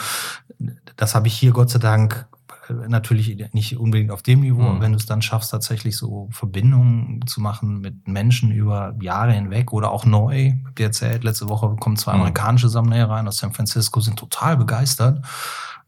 [0.96, 2.28] das habe ich hier Gott sei Dank
[2.88, 4.82] natürlich nicht unbedingt auf dem Niveau, mhm.
[4.82, 9.74] wenn du es dann schaffst, tatsächlich so Verbindungen zu machen mit Menschen über Jahre hinweg
[9.74, 10.54] oder auch neu.
[10.70, 12.22] Ich dir erzählt, letzte Woche kommen zwei mhm.
[12.22, 15.26] amerikanische Sammler rein aus San Francisco, sind total begeistert.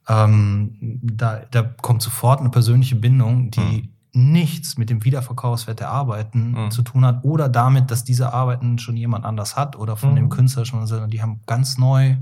[0.08, 5.90] Ähm, da, da kommt sofort eine persönliche Bindung, die mhm nichts mit dem Wiederverkaufswert der
[5.90, 6.72] Arbeiten mhm.
[6.72, 10.16] zu tun hat oder damit, dass diese Arbeiten schon jemand anders hat oder von mhm.
[10.16, 12.16] dem Künstler schon, sondern die haben ganz neu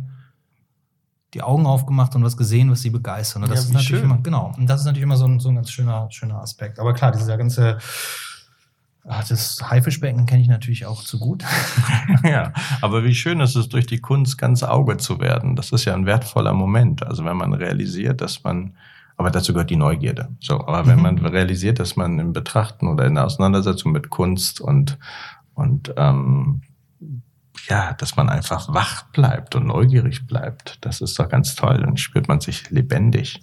[1.33, 3.43] die Augen aufgemacht und was gesehen, was sie begeistern.
[3.43, 4.03] Und das ja, ist natürlich schön.
[4.03, 4.53] immer, genau.
[4.57, 6.79] Und das ist natürlich immer so ein, so ein ganz schöner, schöner Aspekt.
[6.79, 7.79] Aber klar, dieser ganze,
[9.07, 11.43] ach, das Haifischbecken kenne ich natürlich auch zu gut.
[12.23, 15.55] ja, aber wie schön ist es, durch die Kunst ganz Auge zu werden.
[15.55, 17.05] Das ist ja ein wertvoller Moment.
[17.05, 18.73] Also wenn man realisiert, dass man
[19.17, 20.29] aber dazu gehört die Neugierde.
[20.39, 21.03] So, aber wenn mhm.
[21.03, 24.97] man realisiert, dass man im Betrachten oder in der Auseinandersetzung mit Kunst und
[25.55, 26.61] und ähm,
[27.69, 31.77] ja, dass man einfach wach bleibt und neugierig bleibt, das ist doch ganz toll.
[31.79, 33.41] Dann spürt man sich lebendig.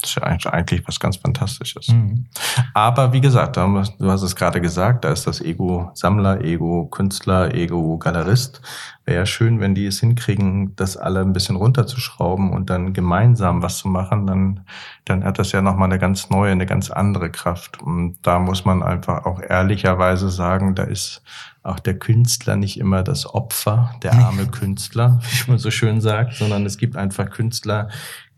[0.00, 1.88] Das ist ja eigentlich was ganz Fantastisches.
[1.88, 2.26] Mhm.
[2.74, 7.52] Aber wie gesagt, du hast es gerade gesagt, da ist das Ego Sammler, Ego Künstler,
[7.54, 8.60] Ego Galerist.
[9.04, 13.62] Wäre ja schön, wenn die es hinkriegen, das alle ein bisschen runterzuschrauben und dann gemeinsam
[13.62, 14.60] was zu machen, dann,
[15.04, 17.82] dann hat das ja nochmal eine ganz neue, eine ganz andere Kraft.
[17.82, 21.22] Und da muss man einfach auch ehrlicherweise sagen, da ist
[21.62, 26.34] auch der Künstler nicht immer das Opfer, der arme Künstler, wie man so schön sagt,
[26.34, 27.88] sondern es gibt einfach Künstler,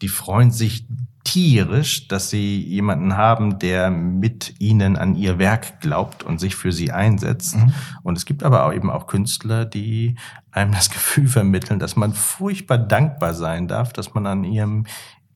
[0.03, 0.87] die freuen sich
[1.31, 6.73] tierisch, dass sie jemanden haben, der mit ihnen an ihr Werk glaubt und sich für
[6.73, 7.57] sie einsetzt.
[7.57, 7.73] Mhm.
[8.03, 10.17] Und es gibt aber auch eben auch Künstler, die
[10.51, 14.87] einem das Gefühl vermitteln, dass man furchtbar dankbar sein darf, dass man an ihrem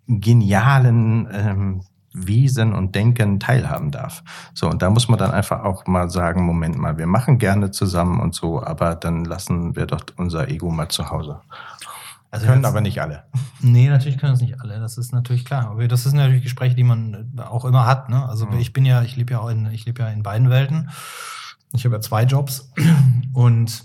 [0.08, 4.24] genialen ähm, Wesen und Denken teilhaben darf.
[4.52, 7.70] So, und da muss man dann einfach auch mal sagen, Moment mal, wir machen gerne
[7.70, 11.40] zusammen und so, aber dann lassen wir doch unser Ego mal zu Hause.
[12.34, 13.24] Also können aber nicht alle.
[13.66, 14.78] Nee, natürlich können es nicht alle.
[14.78, 15.70] Das ist natürlich klar.
[15.70, 18.10] Aber das sind natürlich Gespräche, die man auch immer hat.
[18.10, 18.28] Ne?
[18.28, 18.58] Also mhm.
[18.58, 20.90] ich bin ja, ich lebe ja auch in, ich lebe ja in beiden Welten.
[21.72, 22.70] Ich habe ja zwei Jobs
[23.32, 23.84] und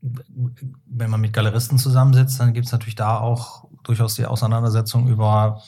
[0.00, 5.62] wenn man mit Galeristen zusammensitzt, dann gibt es natürlich da auch durchaus die Auseinandersetzung über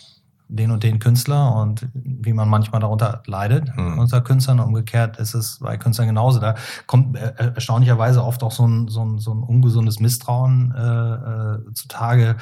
[0.48, 3.98] den und den Künstler und wie man manchmal darunter leidet mhm.
[3.98, 4.60] unter Künstlern.
[4.60, 6.38] Umgekehrt ist es bei Künstlern genauso.
[6.38, 6.54] Da
[6.86, 11.72] kommt äh, erstaunlicherweise oft auch so ein, so ein, so ein ungesundes Misstrauen äh, äh,
[11.74, 12.36] zutage.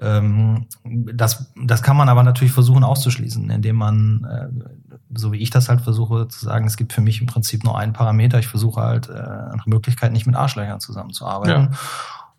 [0.00, 5.50] Ähm, das, das kann man aber natürlich versuchen auszuschließen, indem man, äh, so wie ich
[5.50, 8.38] das halt versuche zu sagen, es gibt für mich im Prinzip nur einen Parameter.
[8.38, 11.70] Ich versuche halt äh, nach Möglichkeit nicht mit Arschlöchern zusammenzuarbeiten.
[11.72, 11.78] Ja.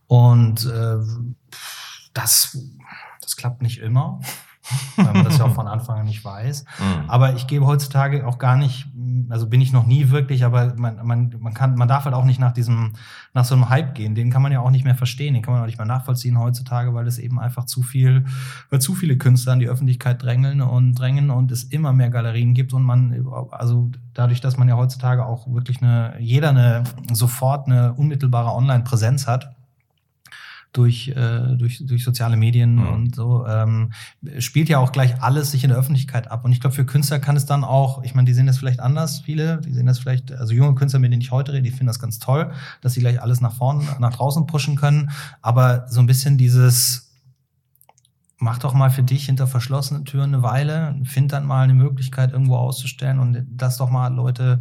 [0.08, 0.98] Und äh,
[2.14, 2.58] das,
[3.22, 4.22] das klappt nicht immer
[4.96, 6.66] weil man das ja auch von Anfang an nicht weiß.
[6.80, 7.10] Mhm.
[7.10, 8.88] Aber ich gebe heutzutage auch gar nicht,
[9.30, 12.26] also bin ich noch nie wirklich, aber man, man, man kann, man darf halt auch
[12.26, 12.94] nicht nach diesem,
[13.34, 14.16] nach so einem Hype gehen.
[14.16, 16.40] Den kann man ja auch nicht mehr verstehen, den kann man auch nicht mehr nachvollziehen
[16.40, 18.26] heutzutage, weil es eben einfach zu viel,
[18.70, 22.54] weil zu viele Künstler in die Öffentlichkeit drängeln und drängen und es immer mehr Galerien
[22.54, 27.68] gibt und man, also dadurch, dass man ja heutzutage auch wirklich eine, jeder eine, sofort
[27.68, 29.56] eine unmittelbare Online-Präsenz hat,
[30.72, 32.88] durch, äh, durch, durch soziale Medien mhm.
[32.88, 33.92] und so, ähm,
[34.38, 36.46] spielt ja auch gleich alles sich in der Öffentlichkeit ab.
[36.46, 38.80] Und ich glaube, für Künstler kann es dann auch, ich meine, die sehen das vielleicht
[38.80, 41.72] anders, viele, die sehen das vielleicht, also junge Künstler, mit denen ich heute rede, die
[41.72, 42.52] finden das ganz toll,
[42.82, 45.10] dass sie gleich alles nach vorne, nach draußen pushen können.
[45.42, 47.16] Aber so ein bisschen dieses,
[48.38, 52.32] mach doch mal für dich hinter verschlossenen Türen eine Weile, find dann mal eine Möglichkeit,
[52.32, 54.60] irgendwo auszustellen und lass doch mal Leute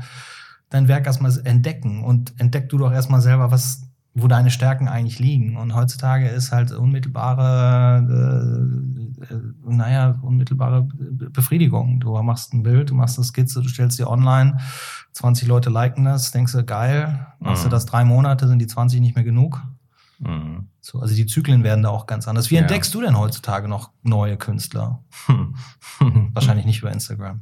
[0.70, 5.18] dein Werk erstmal entdecken und entdeck du doch erstmal selber, was wo deine Stärken eigentlich
[5.18, 5.56] liegen.
[5.56, 12.00] Und heutzutage ist halt unmittelbare, äh, äh, naja, unmittelbare Befriedigung.
[12.00, 14.58] Du machst ein Bild, du machst eine Skizze, du stellst sie online,
[15.12, 17.68] 20 Leute liken das, denkst du, geil, machst mhm.
[17.68, 19.62] du das drei Monate, sind die 20 nicht mehr genug.
[20.18, 20.68] Mhm.
[20.80, 22.50] So, also die Zyklen werden da auch ganz anders.
[22.50, 22.62] Wie ja.
[22.62, 25.04] entdeckst du denn heutzutage noch neue Künstler?
[26.32, 27.40] Wahrscheinlich nicht über Instagram.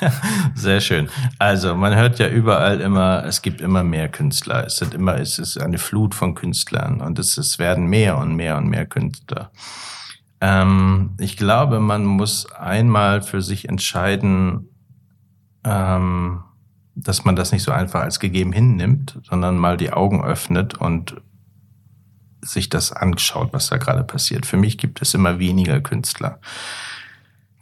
[0.54, 1.08] Sehr schön.
[1.38, 4.66] Also man hört ja überall immer, es gibt immer mehr Künstler.
[4.66, 8.34] Es sind immer, es ist eine Flut von Künstlern und es, es werden mehr und
[8.34, 9.50] mehr und mehr Künstler.
[10.40, 14.68] Ähm, ich glaube, man muss einmal für sich entscheiden,
[15.64, 16.42] ähm,
[16.94, 21.22] dass man das nicht so einfach als gegeben hinnimmt, sondern mal die Augen öffnet und
[22.42, 24.46] sich das anschaut, was da gerade passiert.
[24.46, 26.40] Für mich gibt es immer weniger Künstler.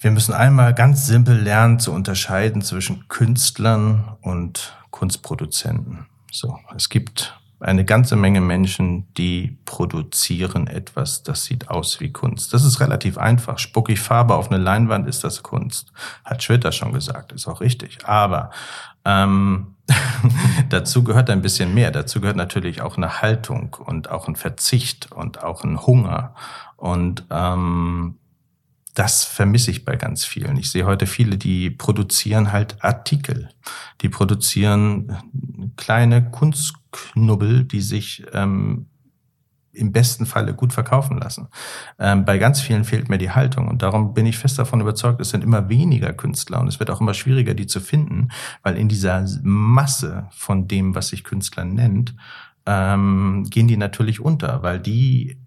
[0.00, 6.06] Wir müssen einmal ganz simpel lernen zu unterscheiden zwischen Künstlern und Kunstproduzenten.
[6.32, 12.54] So, es gibt eine ganze Menge Menschen, die produzieren etwas, das sieht aus wie Kunst.
[12.54, 13.58] Das ist relativ einfach.
[13.58, 15.92] Spuck ich Farbe auf eine Leinwand, ist das Kunst.
[16.24, 17.98] Hat Schwitter schon gesagt, ist auch richtig.
[18.06, 18.50] Aber
[19.04, 19.74] ähm,
[20.68, 21.90] dazu gehört ein bisschen mehr.
[21.90, 26.34] Dazu gehört natürlich auch eine Haltung und auch ein Verzicht und auch ein Hunger.
[26.76, 28.16] Und ähm,
[28.94, 30.56] das vermisse ich bei ganz vielen.
[30.56, 33.48] Ich sehe heute viele, die produzieren halt Artikel.
[34.00, 35.16] Die produzieren
[35.76, 38.89] kleine Kunstknubbel, die sich ähm,
[39.72, 41.48] im besten Falle gut verkaufen lassen.
[41.98, 45.20] Ähm, bei ganz vielen fehlt mir die Haltung und darum bin ich fest davon überzeugt,
[45.20, 48.28] es sind immer weniger Künstler und es wird auch immer schwieriger, die zu finden,
[48.62, 52.14] weil in dieser Masse von dem, was sich Künstler nennt,
[52.66, 55.38] ähm, gehen die natürlich unter, weil die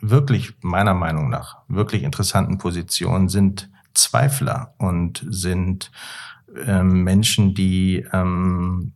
[0.00, 5.90] wirklich, meiner Meinung nach, wirklich interessanten Positionen sind Zweifler und sind
[6.66, 8.92] ähm, Menschen, die ähm,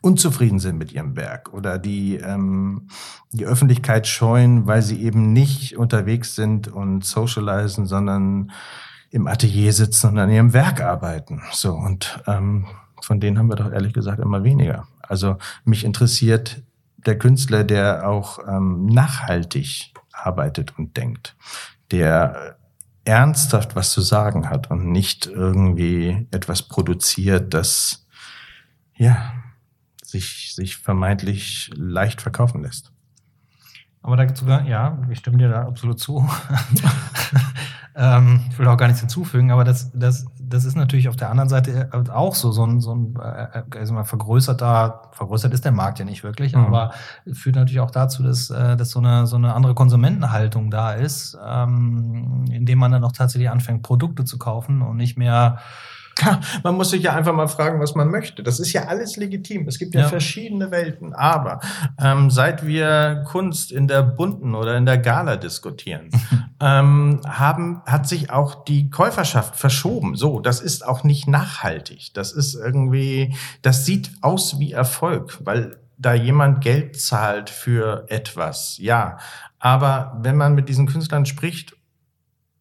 [0.00, 2.88] unzufrieden sind mit ihrem Werk oder die ähm,
[3.32, 8.50] die Öffentlichkeit scheuen, weil sie eben nicht unterwegs sind und socialisen, sondern
[9.10, 11.42] im Atelier sitzen und an ihrem Werk arbeiten.
[11.52, 12.66] So und ähm,
[13.00, 14.88] von denen haben wir doch ehrlich gesagt immer weniger.
[15.02, 16.62] Also mich interessiert
[16.96, 21.36] der Künstler, der auch ähm, nachhaltig arbeitet und denkt,
[21.92, 22.56] der
[23.04, 28.05] ernsthaft was zu sagen hat und nicht irgendwie etwas produziert, das
[28.96, 29.32] ja
[30.02, 32.92] sich, sich vermeintlich leicht verkaufen lässt.
[34.02, 36.28] Aber da sogar, ja, ich stimme dir da absolut zu.
[37.96, 41.28] ähm, ich will auch gar nichts hinzufügen, aber das, das, das ist natürlich auf der
[41.28, 45.72] anderen Seite auch so, so ein, so ein äh, also mal vergrößerter, vergrößert ist der
[45.72, 46.66] Markt ja nicht wirklich, mhm.
[46.66, 46.92] aber
[47.32, 51.36] führt natürlich auch dazu, dass, äh, dass so eine, so eine andere Konsumentenhaltung da ist,
[51.44, 55.58] ähm, indem man dann auch tatsächlich anfängt, Produkte zu kaufen und nicht mehr
[56.62, 58.42] man muss sich ja einfach mal fragen, was man möchte.
[58.42, 59.66] Das ist ja alles legitim.
[59.68, 60.08] Es gibt ja, ja.
[60.08, 61.12] verschiedene Welten.
[61.14, 61.60] Aber
[62.00, 66.10] ähm, seit wir Kunst in der bunten oder in der Gala diskutieren,
[66.60, 70.16] ähm, haben, hat sich auch die Käuferschaft verschoben.
[70.16, 72.12] So, das ist auch nicht nachhaltig.
[72.14, 78.76] Das ist irgendwie, das sieht aus wie Erfolg, weil da jemand Geld zahlt für etwas.
[78.78, 79.18] Ja.
[79.58, 81.75] Aber wenn man mit diesen Künstlern spricht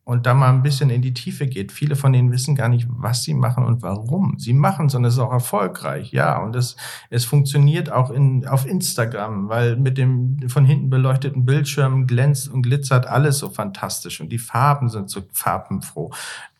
[0.06, 1.72] und da mal ein bisschen in die Tiefe geht.
[1.72, 4.38] Viele von denen wissen gar nicht, was sie machen und warum.
[4.38, 6.38] Sie machen, sondern es ist auch erfolgreich, ja.
[6.38, 6.78] Und es,
[7.10, 12.62] es funktioniert auch in, auf Instagram, weil mit dem von hinten beleuchteten Bildschirm glänzt und
[12.62, 16.12] glitzert alles so fantastisch und die Farben sind so farbenfroh.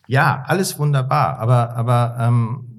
[0.08, 2.75] Ja, alles wunderbar, aber, aber ähm,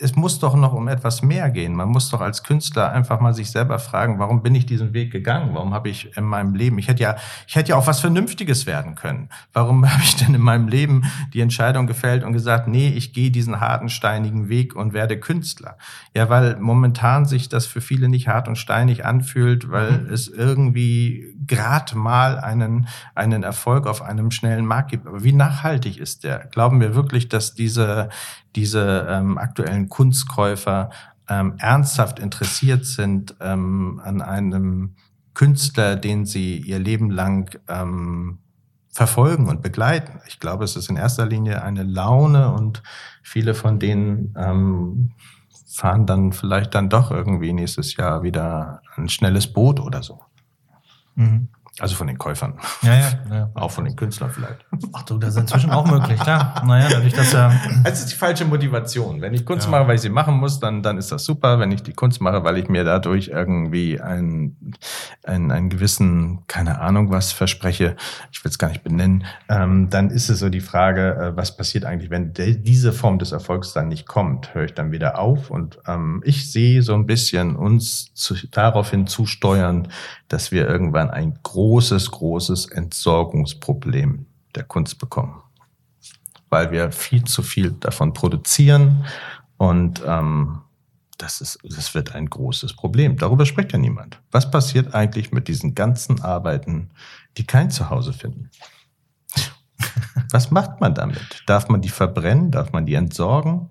[0.00, 1.74] es muss doch noch um etwas mehr gehen.
[1.74, 5.10] Man muss doch als Künstler einfach mal sich selber fragen, warum bin ich diesen Weg
[5.10, 5.50] gegangen?
[5.54, 7.16] Warum habe ich in meinem Leben, ich hätte ja,
[7.48, 9.28] ich hätte ja auch was Vernünftiges werden können.
[9.52, 11.02] Warum habe ich denn in meinem Leben
[11.34, 15.76] die Entscheidung gefällt und gesagt, nee, ich gehe diesen harten, steinigen Weg und werde Künstler?
[16.14, 20.12] Ja, weil momentan sich das für viele nicht hart und steinig anfühlt, weil mhm.
[20.12, 25.08] es irgendwie grad mal einen, einen Erfolg auf einem schnellen Markt gibt.
[25.08, 26.46] Aber wie nachhaltig ist der?
[26.52, 28.10] Glauben wir wirklich, dass diese,
[28.58, 30.90] diese ähm, aktuellen Kunstkäufer
[31.28, 34.96] ähm, ernsthaft interessiert sind ähm, an einem
[35.32, 38.40] Künstler, den sie ihr Leben lang ähm,
[38.88, 40.18] verfolgen und begleiten.
[40.26, 42.82] Ich glaube, es ist in erster Linie eine Laune und
[43.22, 45.12] viele von denen ähm,
[45.68, 50.20] fahren dann vielleicht dann doch irgendwie nächstes Jahr wieder ein schnelles Boot oder so.
[51.14, 51.48] Mhm.
[51.80, 52.54] Also von den Käufern.
[52.82, 53.50] Ja, ja, ja.
[53.54, 54.64] Auch von den Künstlern vielleicht.
[54.92, 56.62] Ach du, das ist inzwischen auch möglich, klar.
[56.66, 57.52] Naja, dadurch, dass ja.
[57.84, 59.20] Es ist die falsche Motivation.
[59.20, 59.70] Wenn ich Kunst ja.
[59.70, 61.60] mache, weil ich sie machen muss, dann, dann ist das super.
[61.60, 64.74] Wenn ich die Kunst mache, weil ich mir dadurch irgendwie einen,
[65.24, 67.96] einen, einen gewissen, keine Ahnung was verspreche,
[68.32, 71.56] ich will es gar nicht benennen, ähm, dann ist es so die Frage, äh, was
[71.56, 74.54] passiert eigentlich, wenn diese Form des Erfolgs dann nicht kommt?
[74.54, 75.50] Höre ich dann wieder auf?
[75.50, 79.88] Und ähm, ich sehe so ein bisschen uns zu, daraufhin zusteuern,
[80.28, 81.67] dass wir irgendwann ein großes,
[82.10, 85.42] großes Entsorgungsproblem der Kunst bekommen.
[86.48, 89.04] Weil wir viel zu viel davon produzieren
[89.58, 90.62] und ähm,
[91.18, 93.16] das, ist, das wird ein großes Problem.
[93.16, 94.20] Darüber spricht ja niemand.
[94.30, 96.90] Was passiert eigentlich mit diesen ganzen Arbeiten,
[97.36, 98.50] die kein Zuhause finden?
[100.30, 101.42] Was macht man damit?
[101.46, 102.50] Darf man die verbrennen?
[102.50, 103.68] Darf man die entsorgen?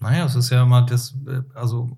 [0.00, 1.96] Naja, es ist ja immer das, äh, also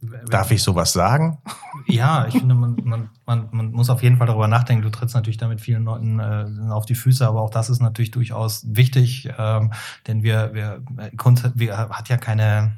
[0.00, 1.38] Darf ich sowas sagen?
[1.86, 4.82] Ja, ich finde, man, man, man, man muss auf jeden Fall darüber nachdenken.
[4.82, 8.12] Du trittst natürlich damit vielen Leuten äh, auf die Füße, aber auch das ist natürlich
[8.12, 9.72] durchaus wichtig, ähm,
[10.06, 10.82] denn wir, wir,
[11.16, 12.76] Kunst wir, hat ja keine,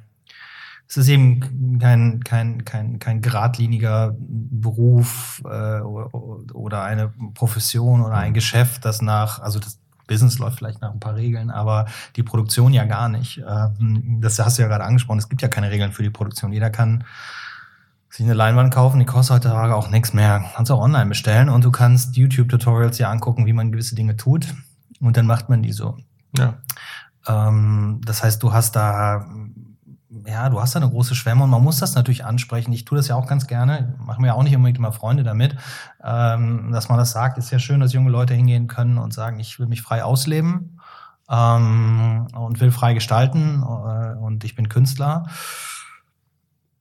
[0.88, 8.32] es ist eben kein, kein, kein, kein geradliniger Beruf äh, oder eine Profession oder ein
[8.32, 9.78] Geschäft, das nach, also das
[10.10, 13.40] Business läuft vielleicht nach ein paar Regeln, aber die Produktion ja gar nicht.
[13.48, 15.20] Ähm, das hast du ja gerade angesprochen.
[15.20, 16.52] Es gibt ja keine Regeln für die Produktion.
[16.52, 17.04] Jeder kann
[18.10, 20.44] sich eine Leinwand kaufen, die kostet heutzutage auch nichts mehr.
[20.56, 24.52] Kannst auch online bestellen und du kannst YouTube-Tutorials ja angucken, wie man gewisse Dinge tut
[25.00, 25.96] und dann macht man die so.
[26.36, 26.58] Ja.
[27.28, 29.26] Ähm, das heißt, du hast da
[30.26, 32.72] ja, du hast da eine große Schwemme und man muss das natürlich ansprechen.
[32.72, 35.56] Ich tue das ja auch ganz gerne, mache mir auch nicht unbedingt immer Freunde damit,
[36.02, 37.38] ähm, dass man das sagt.
[37.38, 40.80] Ist ja schön, dass junge Leute hingehen können und sagen, ich will mich frei ausleben
[41.30, 45.26] ähm, und will frei gestalten äh, und ich bin Künstler.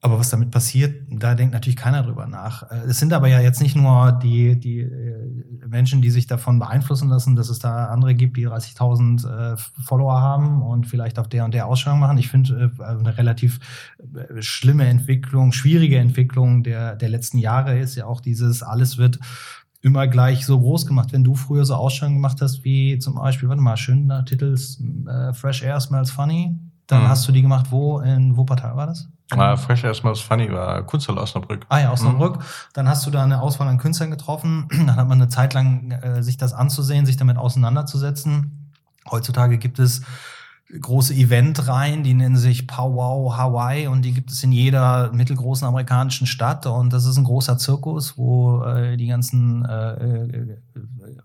[0.01, 2.63] Aber was damit passiert, da denkt natürlich keiner drüber nach.
[2.71, 6.57] Äh, es sind aber ja jetzt nicht nur die, die äh, Menschen, die sich davon
[6.57, 11.27] beeinflussen lassen, dass es da andere gibt, die 30.000 äh, Follower haben und vielleicht auf
[11.27, 12.17] der und der Ausstellung machen.
[12.17, 13.59] Ich finde eine relativ
[14.39, 19.19] schlimme Entwicklung, schwierige Entwicklung der, der letzten Jahre ist ja auch dieses, alles wird
[19.81, 21.11] immer gleich so groß gemacht.
[21.11, 25.33] Wenn du früher so Ausstellungen gemacht hast, wie zum Beispiel, warte mal, schöner Titel, äh,
[25.33, 27.07] Fresh Air Smells Funny, dann mhm.
[27.09, 27.99] hast du die gemacht, wo?
[27.99, 29.09] In Wuppertal war das?
[29.31, 31.65] Ah, Fresh erstmal was funny war Kunsthalle Osnabrück.
[31.69, 32.37] Ah ja, Osnabrück.
[32.37, 32.43] Mhm.
[32.73, 34.67] Dann hast du da eine Auswahl an Künstlern getroffen.
[34.71, 38.71] Dann hat man eine Zeit lang äh, sich das anzusehen, sich damit auseinanderzusetzen.
[39.09, 40.01] Heutzutage gibt es
[40.81, 46.27] große Eventreihen, die nennen sich Powwow Hawaii und die gibt es in jeder mittelgroßen amerikanischen
[46.27, 50.57] Stadt und das ist ein großer Zirkus, wo äh, die ganzen äh, äh,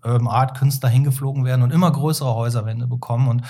[0.03, 3.43] Urban Art Künstler hingeflogen werden und immer größere Häuserwände bekommen und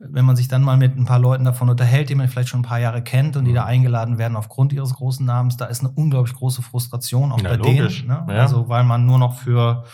[0.00, 2.60] wenn man sich dann mal mit ein paar Leuten davon unterhält, die man vielleicht schon
[2.60, 3.68] ein paar Jahre kennt und die da mhm.
[3.68, 7.56] eingeladen werden aufgrund ihres großen Namens, da ist eine unglaublich große Frustration auch ja, bei
[7.56, 8.06] logisch.
[8.06, 8.26] denen.
[8.26, 8.34] Ne?
[8.34, 8.40] Ja.
[8.40, 9.84] Also weil man nur noch für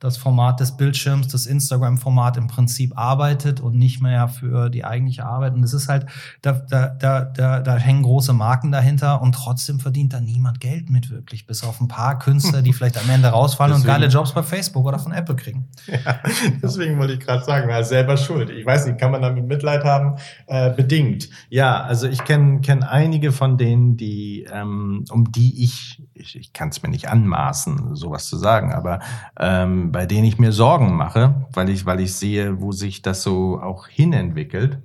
[0.00, 5.26] das Format des Bildschirms, das Instagram-Format im Prinzip arbeitet und nicht mehr für die eigentliche
[5.26, 5.52] Arbeit.
[5.52, 6.06] Und es ist halt,
[6.40, 10.88] da, da, da, da, da hängen große Marken dahinter und trotzdem verdient da niemand Geld
[10.88, 14.10] mit wirklich, bis auf ein paar Künstler, die vielleicht am Ende rausfallen deswegen, und geile
[14.10, 15.68] Jobs bei Facebook oder von Apple kriegen.
[15.86, 16.20] Ja,
[16.62, 18.48] deswegen wollte ich gerade sagen, er ist selber schuld.
[18.48, 20.16] Ich weiß nicht, kann man damit Mitleid haben?
[20.46, 21.28] Äh, bedingt.
[21.50, 26.52] Ja, also ich kenne kenn einige von denen, die, ähm, um die ich, ich, ich
[26.54, 29.00] kann es mir nicht anmaßen, sowas zu sagen, aber
[29.38, 33.22] ähm, bei denen ich mir Sorgen mache, weil ich, weil ich sehe, wo sich das
[33.22, 34.78] so auch hinentwickelt.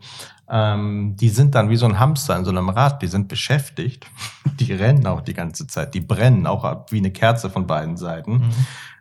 [0.48, 4.06] Ähm, die sind dann wie so ein Hamster in so einem Rad, die sind beschäftigt,
[4.60, 8.34] die rennen auch die ganze Zeit, die brennen auch wie eine Kerze von beiden Seiten.
[8.34, 8.54] Mhm.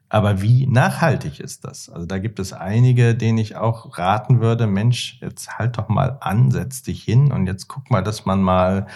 [0.08, 1.88] Aber wie nachhaltig ist das?
[1.88, 6.18] Also da gibt es einige, denen ich auch raten würde, Mensch, jetzt halt doch mal
[6.20, 8.86] an, setz dich hin und jetzt guck mal, dass man mal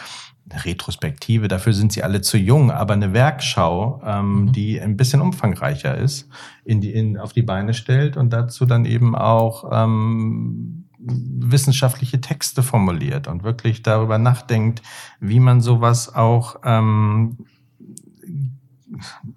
[0.51, 4.53] eine Retrospektive, dafür sind sie alle zu jung, aber eine Werkschau, ähm, mhm.
[4.53, 6.29] die ein bisschen umfangreicher ist,
[6.65, 12.63] in die, in, auf die Beine stellt und dazu dann eben auch ähm, wissenschaftliche Texte
[12.63, 14.83] formuliert und wirklich darüber nachdenkt,
[15.21, 17.39] wie man sowas auch ähm,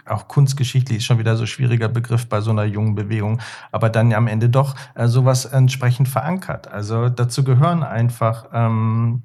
[0.05, 3.41] auch kunstgeschichtlich ist schon wieder so schwieriger Begriff bei so einer jungen Bewegung,
[3.71, 6.67] aber dann am Ende doch äh, sowas entsprechend verankert.
[6.67, 9.23] Also dazu gehören einfach ähm,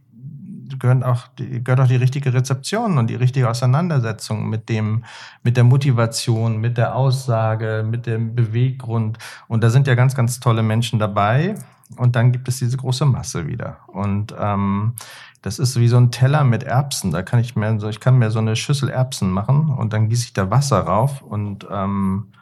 [0.79, 5.05] gehört auch, die, gehört auch die richtige Rezeption und die richtige Auseinandersetzung mit dem,
[5.43, 9.19] mit der Motivation, mit der Aussage, mit dem Beweggrund.
[9.49, 11.55] Und da sind ja ganz, ganz tolle Menschen dabei.
[11.97, 13.79] Und dann gibt es diese große Masse wieder.
[13.87, 14.95] Und ähm,
[15.43, 17.13] das ist wie so ein Teller mit Erbsen.
[17.13, 20.09] Da kann ich mir so, ich kann mir so eine Schüssel Erbsen machen und dann
[20.09, 22.33] gieße ich da Wasser rauf und ähm,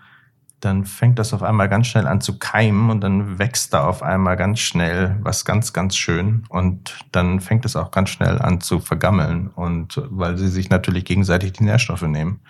[0.65, 4.03] dann fängt das auf einmal ganz schnell an zu keimen und dann wächst da auf
[4.03, 8.61] einmal ganz schnell was ganz, ganz schön und dann fängt es auch ganz schnell an
[8.61, 12.41] zu vergammeln und weil sie sich natürlich gegenseitig die Nährstoffe nehmen.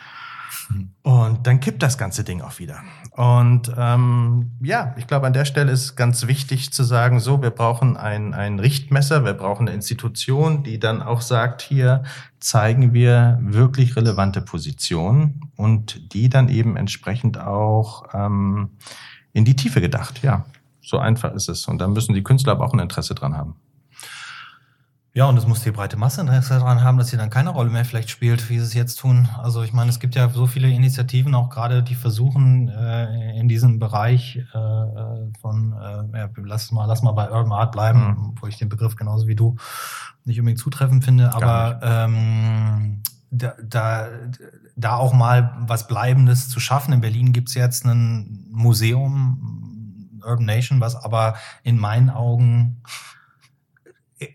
[1.03, 2.81] Und dann kippt das ganze Ding auch wieder.
[3.11, 7.51] Und ähm, ja, ich glaube, an der Stelle ist ganz wichtig zu sagen, so, wir
[7.51, 12.03] brauchen ein, ein Richtmesser, wir brauchen eine Institution, die dann auch sagt, hier
[12.41, 18.71] zeigen wir wirklich relevante Positionen und die dann eben entsprechend auch ähm,
[19.33, 20.23] in die Tiefe gedacht.
[20.23, 20.45] Ja,
[20.83, 21.67] so einfach ist es.
[21.69, 23.57] Und da müssen die Künstler aber auch ein Interesse dran haben.
[25.17, 27.71] Ja, und es muss die breite Masse Interesse daran haben, dass sie dann keine Rolle
[27.71, 29.29] mehr vielleicht spielt, wie sie es jetzt tun.
[29.41, 33.47] Also ich meine, es gibt ja so viele Initiativen, auch gerade die versuchen, äh, in
[33.47, 38.35] diesem Bereich äh, von, äh, ja, lass mal, lass mal bei Urban Art bleiben, mhm.
[38.41, 39.55] wo ich den Begriff genauso wie du
[40.25, 43.01] nicht unbedingt zutreffend finde, aber ähm,
[43.31, 44.09] da, da,
[44.75, 46.93] da auch mal was Bleibendes zu schaffen.
[46.93, 52.83] In Berlin gibt's jetzt ein Museum, Urban Nation, was aber in meinen Augen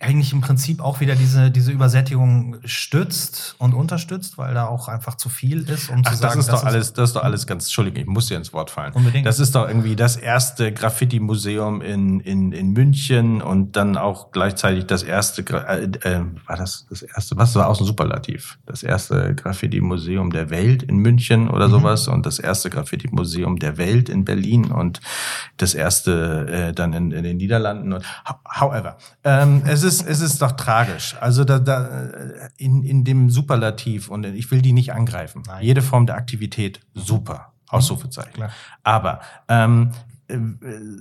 [0.01, 5.15] eigentlich im Prinzip auch wieder diese, diese Übersättigung stützt und unterstützt, weil da auch einfach
[5.15, 7.23] zu viel ist, um Ach, zu das sagen, ist das doch alles, das ist doch
[7.23, 8.91] alles ganz, Entschuldigung, ich muss dir ins Wort fallen.
[8.93, 9.25] Unbedingt.
[9.25, 14.85] Das ist doch irgendwie das erste Graffiti-Museum in, in, in München und dann auch gleichzeitig
[14.85, 18.59] das erste, äh, äh, war das das erste, was war auch ein Superlativ?
[18.65, 21.71] Das erste Graffiti-Museum der Welt in München oder mhm.
[21.71, 24.99] sowas und das erste Graffiti-Museum der Welt in Berlin und
[25.55, 28.03] das erste äh, dann in, in den Niederlanden und
[28.59, 28.97] however.
[29.23, 31.15] Ähm, es ist, es ist doch tragisch.
[31.19, 31.87] Also da, da
[32.57, 35.43] in, in dem Superlativ und ich will die nicht angreifen.
[35.47, 35.63] Nein.
[35.63, 37.53] Jede Form der Aktivität super.
[37.69, 38.33] Ausrufezeichen.
[38.33, 38.49] Klar.
[38.83, 39.91] Aber ähm,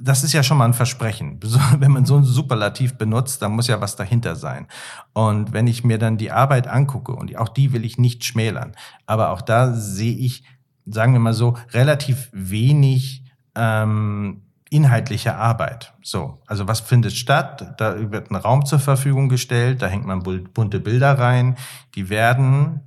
[0.00, 1.38] das ist ja schon mal ein Versprechen.
[1.78, 4.66] Wenn man so ein Superlativ benutzt, dann muss ja was dahinter sein.
[5.12, 8.72] Und wenn ich mir dann die Arbeit angucke, und auch die will ich nicht schmälern,
[9.06, 10.44] aber auch da sehe ich,
[10.86, 15.94] sagen wir mal so, relativ wenig ähm, inhaltliche Arbeit.
[16.02, 17.74] So, also was findet statt?
[17.78, 21.56] Da wird ein Raum zur Verfügung gestellt, da hängt man bunte Bilder rein,
[21.94, 22.80] die werden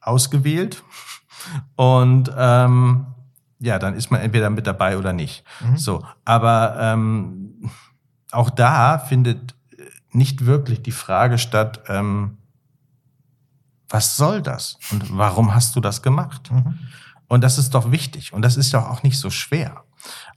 [0.00, 0.82] ausgewählt
[1.76, 3.06] und ähm,
[3.58, 5.44] ja, dann ist man entweder mit dabei oder nicht.
[5.60, 5.76] Mhm.
[5.76, 7.70] So, aber ähm,
[8.30, 9.54] auch da findet
[10.12, 12.38] nicht wirklich die Frage statt, ähm,
[13.88, 16.50] was soll das und warum hast du das gemacht?
[16.50, 16.78] Mhm.
[17.28, 19.84] Und das ist doch wichtig und das ist doch auch nicht so schwer.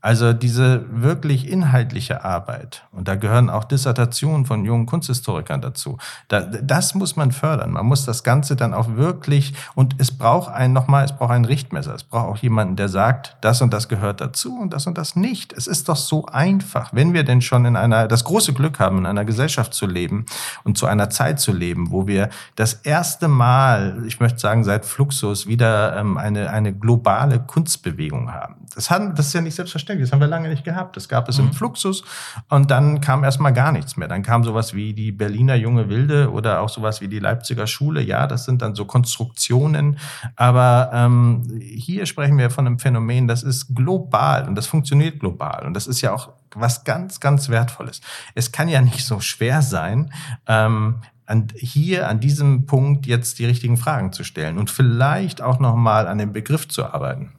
[0.04, 5.98] Also diese wirklich inhaltliche Arbeit, und da gehören auch Dissertationen von jungen Kunsthistorikern dazu,
[6.28, 7.72] da, das muss man fördern.
[7.72, 11.46] Man muss das Ganze dann auch wirklich, und es braucht ein, nochmal, es braucht einen
[11.46, 14.98] Richtmesser, es braucht auch jemanden, der sagt, das und das gehört dazu und das und
[14.98, 15.54] das nicht.
[15.54, 18.98] Es ist doch so einfach, wenn wir denn schon in einer, das große Glück haben,
[18.98, 20.26] in einer Gesellschaft zu leben
[20.66, 22.28] und zu einer Zeit zu leben, wo wir
[22.58, 28.56] das erste Mal, ich möchte sagen, seit Fluxus wieder ähm, eine, eine globale Kunstbewegung haben.
[28.76, 30.96] Das, haben, das ist ja nicht selbstverständlich, das haben wir lange nicht gehabt.
[30.98, 31.48] Das gab es mhm.
[31.48, 32.04] im Fluxus
[32.50, 34.08] und dann kam erstmal gar nichts mehr.
[34.08, 38.02] Dann kam sowas wie die Berliner Junge Wilde oder auch sowas wie die Leipziger Schule.
[38.02, 39.98] Ja, das sind dann so Konstruktionen,
[40.36, 45.66] aber ähm, hier sprechen wir von einem Phänomen, das ist global und das funktioniert global
[45.66, 48.02] und das ist ja auch was ganz, ganz Wertvolles.
[48.36, 50.14] Es kann ja nicht so schwer sein,
[50.48, 55.60] ähm, an, hier an diesem Punkt jetzt die richtigen Fragen zu stellen und vielleicht auch
[55.60, 57.34] nochmal an dem Begriff zu arbeiten.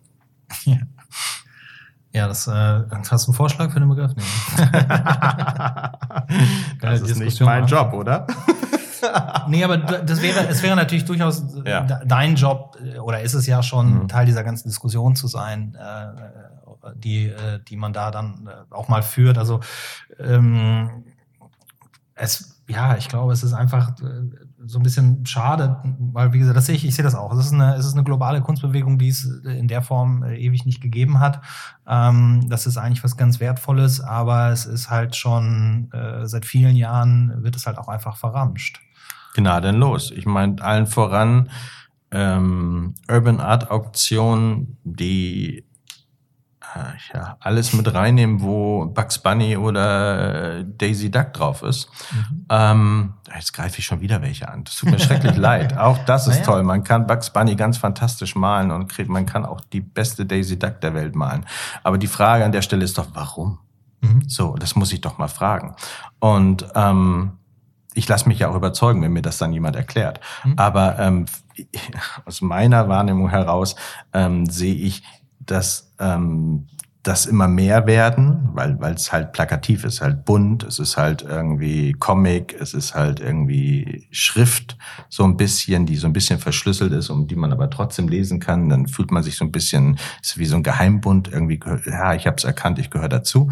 [0.64, 0.78] Ja.
[2.14, 4.12] Ja, das äh, hast du einen Vorschlag für den Begriff?
[4.14, 4.22] Nee.
[6.80, 8.24] das ist nicht mein Job, oder?
[9.48, 11.80] nee, aber das wäre, es wäre natürlich durchaus ja.
[12.04, 14.08] dein Job, äh, oder ist es ja schon, mhm.
[14.08, 18.86] Teil dieser ganzen Diskussion zu sein, äh, die, äh, die man da dann äh, auch
[18.86, 19.36] mal führt.
[19.36, 19.58] Also
[20.20, 21.06] ähm,
[22.14, 24.22] es, ja, ich glaube, es ist einfach äh,
[24.66, 27.32] so ein bisschen schade, weil, wie gesagt, das sehe ich, ich sehe das auch.
[27.32, 30.64] Es ist eine, es ist eine globale Kunstbewegung, die es in der Form äh, ewig
[30.64, 31.40] nicht gegeben hat.
[31.86, 36.76] Ähm, das ist eigentlich was ganz Wertvolles, aber es ist halt schon äh, seit vielen
[36.76, 38.80] Jahren wird es halt auch einfach verramscht.
[39.34, 40.10] Gnadenlos.
[40.10, 41.50] Ich meine, allen voran
[42.10, 45.64] ähm, Urban Art Auktion, die
[47.12, 51.88] ja, alles mit reinnehmen, wo Bugs Bunny oder äh, Daisy Duck drauf ist.
[52.12, 52.46] Mhm.
[52.48, 54.64] Ähm, jetzt greife ich schon wieder welche an.
[54.64, 55.76] Das tut mir schrecklich leid.
[55.76, 56.44] Auch das ist naja.
[56.44, 56.62] toll.
[56.62, 60.58] Man kann Bugs Bunny ganz fantastisch malen und kriegt, man kann auch die beste Daisy
[60.58, 61.46] Duck der Welt malen.
[61.82, 63.58] Aber die Frage an der Stelle ist doch, warum?
[64.00, 64.28] Mhm.
[64.28, 65.74] So, das muss ich doch mal fragen.
[66.18, 67.32] Und ähm,
[67.94, 70.20] ich lasse mich ja auch überzeugen, wenn mir das dann jemand erklärt.
[70.44, 70.54] Mhm.
[70.56, 71.26] Aber ähm,
[72.24, 73.76] aus meiner Wahrnehmung heraus
[74.12, 75.02] ähm, sehe ich
[75.46, 76.66] dass ähm,
[77.04, 81.20] das immer mehr werden, weil weil es halt plakativ ist, halt bunt, es ist halt
[81.20, 84.78] irgendwie Comic, es ist halt irgendwie Schrift,
[85.10, 88.40] so ein bisschen, die so ein bisschen verschlüsselt ist und die man aber trotzdem lesen
[88.40, 88.70] kann.
[88.70, 92.26] Dann fühlt man sich so ein bisschen, ist wie so ein Geheimbund, irgendwie, ja, ich
[92.26, 93.50] habe es erkannt, ich gehöre dazu.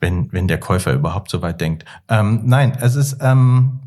[0.00, 1.84] Wenn, wenn der Käufer überhaupt so weit denkt.
[2.08, 3.80] Ähm, nein, es ist, ähm,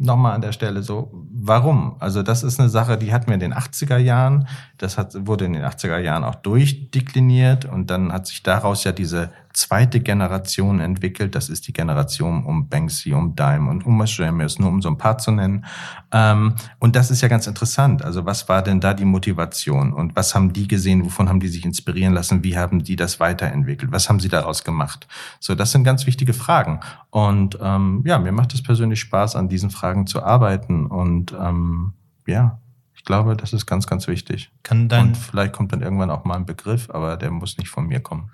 [0.00, 1.96] nochmal an der Stelle so, warum?
[2.00, 4.48] Also das ist eine Sache, die hatten wir in den 80er Jahren,
[4.78, 8.92] das hat, wurde in den 80er Jahren auch durchdekliniert und dann hat sich daraus ja
[8.92, 11.34] diese zweite Generation entwickelt.
[11.34, 14.98] Das ist die Generation um Banksy, um Dime und um Mashremius, nur um so ein
[14.98, 15.64] paar zu nennen.
[16.12, 18.04] Ähm, und das ist ja ganz interessant.
[18.04, 21.04] Also was war denn da die Motivation und was haben die gesehen?
[21.04, 22.44] Wovon haben die sich inspirieren lassen?
[22.44, 23.92] Wie haben die das weiterentwickelt?
[23.92, 25.08] Was haben sie daraus gemacht?
[25.40, 26.80] So, das sind ganz wichtige Fragen.
[27.10, 31.92] Und ähm, ja, mir macht es persönlich Spaß, an diesen Fragen zu arbeiten und ähm,
[32.26, 32.58] ja,
[33.00, 34.50] ich glaube, das ist ganz, ganz wichtig.
[34.62, 37.70] Kann dann, Und vielleicht kommt dann irgendwann auch mal ein Begriff, aber der muss nicht
[37.70, 38.30] von mir kommen.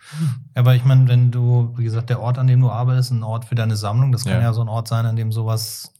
[0.56, 3.44] Aber ich meine, wenn du, wie gesagt, der Ort, an dem du arbeitest, ein Ort
[3.44, 5.92] für deine Sammlung, das kann ja, ja so ein Ort sein, an dem sowas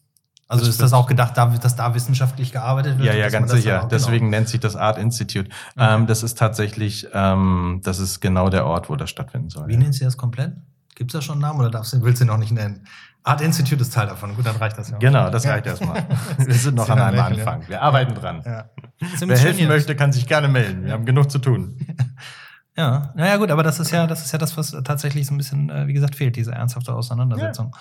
[0.49, 3.07] also das ist das auch gedacht, dass da wissenschaftlich gearbeitet wird?
[3.07, 3.85] Ja, ja, ganz sicher.
[3.85, 4.39] Auch, Deswegen genau.
[4.39, 5.49] nennt sich das Art Institute.
[5.77, 5.95] Okay.
[5.95, 9.69] Ähm, das ist tatsächlich, ähm, das ist genau der Ort, wo das stattfinden soll.
[9.69, 9.79] Wie ja.
[9.79, 10.53] nennt sie das komplett?
[10.97, 12.87] Gibt es da schon einen Namen oder darfst du, willst du ihn noch nicht nennen?
[13.27, 14.37] Art Institute ist Teil davon.
[14.37, 14.99] Gut, dann reicht das ja.
[14.99, 16.07] Genau, das reicht erstmal.
[16.39, 17.69] Wir sind noch an einem Anfang.
[17.69, 18.41] Wir arbeiten dran.
[18.47, 18.71] Ja.
[19.19, 20.85] Wer helfen möchte, kann sich gerne melden.
[20.85, 21.77] Wir haben genug zu tun.
[22.79, 25.39] Ja, naja gut, aber das ist ja, das ist ja das, was tatsächlich so ein
[25.39, 27.75] bisschen, äh, wie gesagt, fehlt, diese ernsthafte Auseinandersetzung.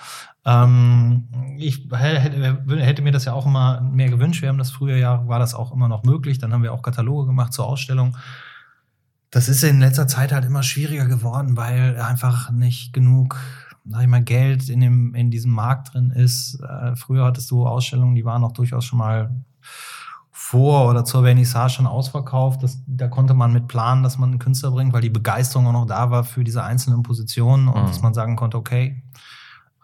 [0.46, 0.64] Ja.
[0.64, 1.28] Ähm,
[1.58, 4.40] ich hätte, hätte, mir das ja auch immer mehr gewünscht.
[4.40, 6.38] Wir haben das früher ja, war das auch immer noch möglich.
[6.38, 8.16] Dann haben wir auch Kataloge gemacht zur Ausstellung.
[9.30, 13.36] Das ist in letzter Zeit halt immer schwieriger geworden, weil einfach nicht genug
[13.88, 16.60] sag ich mal, Geld in, dem, in diesem Markt drin ist.
[16.60, 19.30] Äh, früher hattest du Ausstellungen, die waren auch durchaus schon mal
[20.38, 22.62] vor oder zur Vernissage schon ausverkauft.
[22.62, 25.72] Das, da konnte man mit planen, dass man einen Künstler bringt, weil die Begeisterung auch
[25.72, 27.86] noch da war für diese einzelnen Positionen und mhm.
[27.86, 29.02] dass man sagen konnte, okay,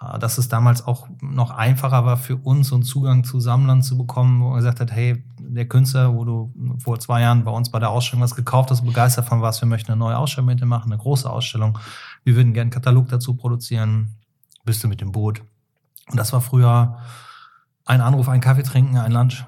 [0.00, 3.82] äh, dass es damals auch noch einfacher war für uns, so einen Zugang zu Sammlern
[3.82, 7.50] zu bekommen, wo man gesagt hat, hey, der Künstler, wo du vor zwei Jahren bei
[7.50, 10.46] uns bei der Ausstellung was gekauft hast, begeistert von was, wir möchten eine neue Ausstellung
[10.46, 11.78] mit dir machen, eine große Ausstellung,
[12.24, 14.16] wir würden gerne einen Katalog dazu produzieren,
[14.64, 15.42] bist du mit dem Boot.
[16.10, 16.98] Und das war früher
[17.84, 19.44] ein Anruf, ein Kaffee trinken, ein Lunch.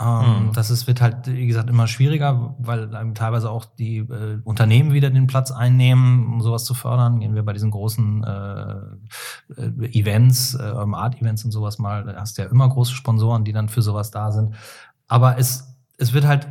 [0.00, 0.52] Ähm, mhm.
[0.52, 5.10] Das ist, wird halt, wie gesagt, immer schwieriger, weil teilweise auch die äh, Unternehmen wieder
[5.10, 7.20] den Platz einnehmen, um sowas zu fördern.
[7.20, 8.74] Gehen wir bei diesen großen äh,
[9.56, 13.52] äh, Events, äh, Art-Events und sowas mal, da hast du ja immer große Sponsoren, die
[13.52, 14.54] dann für sowas da sind.
[15.08, 16.48] Aber es, es wird halt,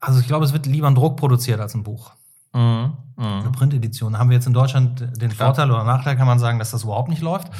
[0.00, 2.12] also ich glaube, es wird lieber ein Druck produziert als ein Buch.
[2.54, 2.94] Mhm.
[3.16, 3.42] Mhm.
[3.42, 4.18] für Printeditionen.
[4.18, 7.08] Haben wir jetzt in Deutschland den Vorteil oder Nachteil, kann man sagen, dass das überhaupt
[7.08, 7.50] nicht läuft.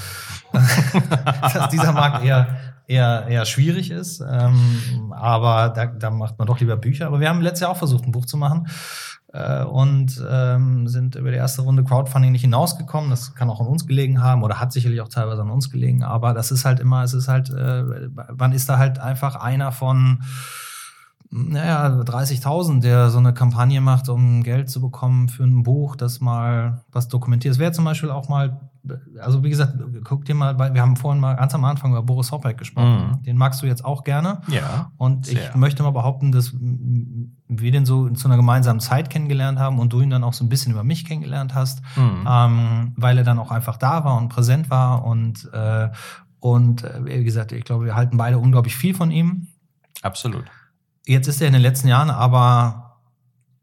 [0.52, 4.20] dass dieser Markt eher, eher, eher schwierig ist.
[4.20, 7.06] Ähm, aber da, da macht man doch lieber Bücher.
[7.06, 8.68] Aber wir haben letztes Jahr auch versucht, ein Buch zu machen
[9.34, 13.10] äh, und ähm, sind über die erste Runde Crowdfunding nicht hinausgekommen.
[13.10, 16.04] Das kann auch an uns gelegen haben oder hat sicherlich auch teilweise an uns gelegen.
[16.04, 17.82] Aber das ist halt immer, es ist halt, äh,
[18.36, 20.22] man ist da halt einfach einer von
[21.36, 26.20] naja, 30.000, der so eine Kampagne macht, um Geld zu bekommen für ein Buch, das
[26.20, 27.54] mal was dokumentiert.
[27.54, 28.70] Es wäre zum Beispiel auch mal,
[29.20, 29.74] also wie gesagt,
[30.04, 33.18] guck dir mal, wir haben vorhin mal ganz am Anfang über Boris Hoppek gesprochen.
[33.18, 33.22] Mhm.
[33.24, 34.42] Den magst du jetzt auch gerne.
[34.46, 34.92] Ja.
[34.96, 35.48] Und sehr.
[35.48, 39.92] ich möchte mal behaupten, dass wir den so zu einer gemeinsamen Zeit kennengelernt haben und
[39.92, 42.24] du ihn dann auch so ein bisschen über mich kennengelernt hast, mhm.
[42.30, 45.88] ähm, weil er dann auch einfach da war und präsent war und, äh,
[46.38, 49.48] und äh, wie gesagt, ich glaube, wir halten beide unglaublich viel von ihm.
[50.00, 50.44] Absolut.
[51.06, 52.98] Jetzt ist er in den letzten Jahren aber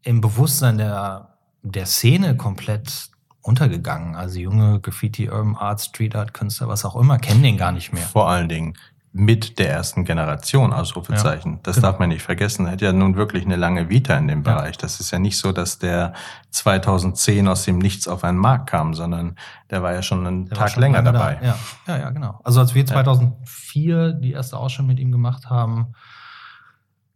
[0.02, 4.14] im Bewusstsein der, der Szene komplett untergegangen.
[4.14, 7.92] Also junge Graffiti, Urban Art, Street Art Künstler, was auch immer, kennen den gar nicht
[7.92, 8.04] mehr.
[8.04, 8.74] Vor allen Dingen
[9.14, 11.52] mit der ersten Generation, Ausrufezeichen.
[11.54, 11.88] Ja, das genau.
[11.88, 12.64] darf man nicht vergessen.
[12.64, 14.76] Er hat ja nun wirklich eine lange Vita in dem Bereich.
[14.76, 14.82] Ja.
[14.82, 16.14] Das ist ja nicht so, dass der
[16.50, 19.36] 2010 aus dem Nichts auf einen Markt kam, sondern
[19.70, 21.38] der war ja schon einen der Tag schon länger dabei.
[21.42, 21.46] Da.
[21.46, 21.58] Ja.
[21.88, 22.40] ja, ja, genau.
[22.42, 25.94] Also als wir 2004 die erste Ausstellung mit ihm gemacht haben,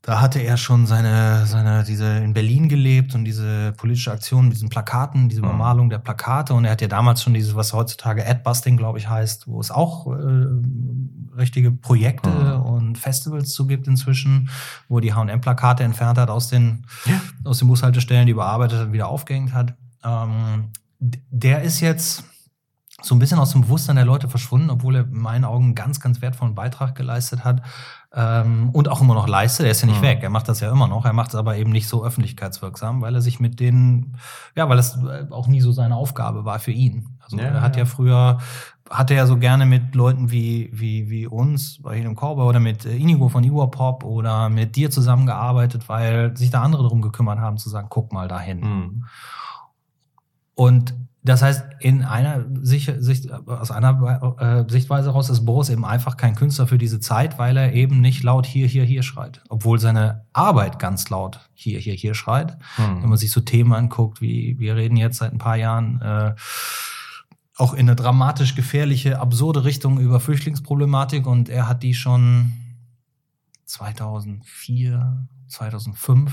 [0.07, 4.55] da hatte er schon seine, seine, diese in Berlin gelebt und diese politische Aktion mit
[4.55, 5.49] diesen Plakaten, diese mhm.
[5.49, 6.55] Übermalung der Plakate.
[6.55, 9.73] Und er hat ja damals schon dieses, was heutzutage Adbusting, glaube ich, heißt, wo es
[9.73, 10.47] auch äh,
[11.37, 12.63] richtige Projekte mhm.
[12.63, 14.49] und Festivals zu gibt inzwischen,
[14.89, 17.21] wo er die H&M-Plakate entfernt hat aus den, ja.
[17.43, 19.75] aus den Bushaltestellen, die überarbeitet hat, wieder aufgehängt hat.
[20.05, 22.23] Ähm, der ist jetzt
[23.07, 25.75] so ein bisschen aus dem Bewusstsein der Leute verschwunden, obwohl er in meinen Augen einen
[25.75, 27.63] ganz, ganz wertvollen Beitrag geleistet hat
[28.13, 29.67] ähm, und auch immer noch leistet.
[29.67, 30.07] Er ist ja nicht mhm.
[30.07, 31.05] weg, er macht das ja immer noch.
[31.05, 34.19] Er macht es aber eben nicht so öffentlichkeitswirksam, weil er sich mit denen,
[34.55, 34.99] ja, weil es
[35.31, 37.19] auch nie so seine Aufgabe war für ihn.
[37.21, 37.83] Also ja, er hat ja.
[37.83, 38.39] ja früher
[38.91, 42.85] hatte er so gerne mit Leuten wie, wie, wie uns bei Helium Korber oder mit
[42.85, 47.59] Inigo von Igor Pop oder mit dir zusammengearbeitet, weil sich da andere darum gekümmert haben,
[47.59, 48.61] zu sagen, guck mal dahin.
[48.61, 49.05] Mhm.
[50.55, 50.95] Und
[51.27, 56.17] das heißt, in einer Sicht, Sicht aus einer äh, Sichtweise heraus ist Boris eben einfach
[56.17, 59.43] kein Künstler für diese Zeit, weil er eben nicht laut hier, hier, hier schreit.
[59.49, 62.57] Obwohl seine Arbeit ganz laut hier, hier, hier schreit.
[62.79, 63.03] Mhm.
[63.03, 66.35] Wenn man sich so Themen anguckt, wie wir reden jetzt seit ein paar Jahren äh,
[67.57, 72.53] auch in eine dramatisch gefährliche, absurde Richtung über Flüchtlingsproblematik und er hat die schon
[73.65, 76.33] 2004, 2005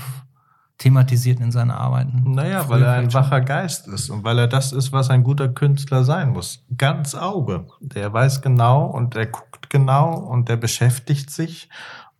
[0.78, 2.32] thematisiert in seinen Arbeiten.
[2.32, 5.48] Naja, weil er ein wacher Geist ist und weil er das ist, was ein guter
[5.48, 6.64] Künstler sein muss.
[6.76, 7.66] Ganz Auge.
[7.80, 11.68] Der weiß genau und der guckt genau und der beschäftigt sich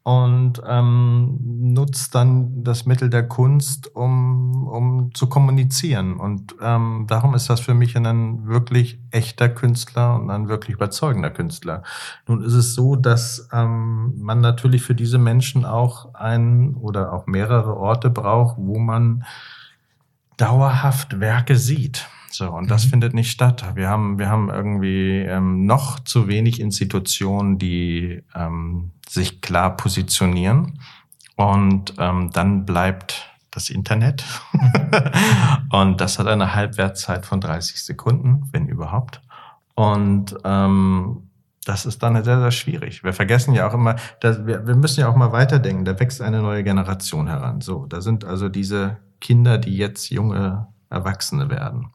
[0.04, 6.18] und ähm, nutzt dann das Mittel der Kunst, um, um zu kommunizieren.
[6.18, 11.30] Und ähm, darum ist das für mich ein wirklich echter Künstler und ein wirklich überzeugender
[11.30, 11.82] Künstler.
[12.28, 17.26] Nun ist es so, dass ähm, man natürlich für diese Menschen auch ein oder auch
[17.26, 19.24] mehrere Orte braucht, wo man
[20.36, 22.06] dauerhaft Werke sieht.
[22.34, 22.90] So, und das mhm.
[22.90, 23.64] findet nicht statt.
[23.74, 30.80] Wir haben, wir haben irgendwie ähm, noch zu wenig Institutionen, die ähm, sich klar positionieren.
[31.36, 34.24] Und ähm, dann bleibt das Internet.
[35.70, 39.20] und das hat eine Halbwertszeit von 30 Sekunden, wenn überhaupt.
[39.74, 41.30] Und ähm,
[41.64, 43.04] das ist dann sehr, sehr schwierig.
[43.04, 45.84] Wir vergessen ja auch immer, dass wir, wir müssen ja auch mal weiterdenken.
[45.84, 47.60] Da wächst eine neue Generation heran.
[47.60, 51.90] So, da sind also diese Kinder, die jetzt junge Erwachsene werden,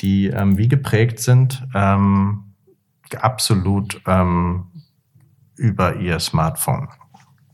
[0.00, 2.54] die ähm, wie geprägt sind, ähm,
[3.20, 4.66] absolut ähm,
[5.56, 6.88] über ihr Smartphone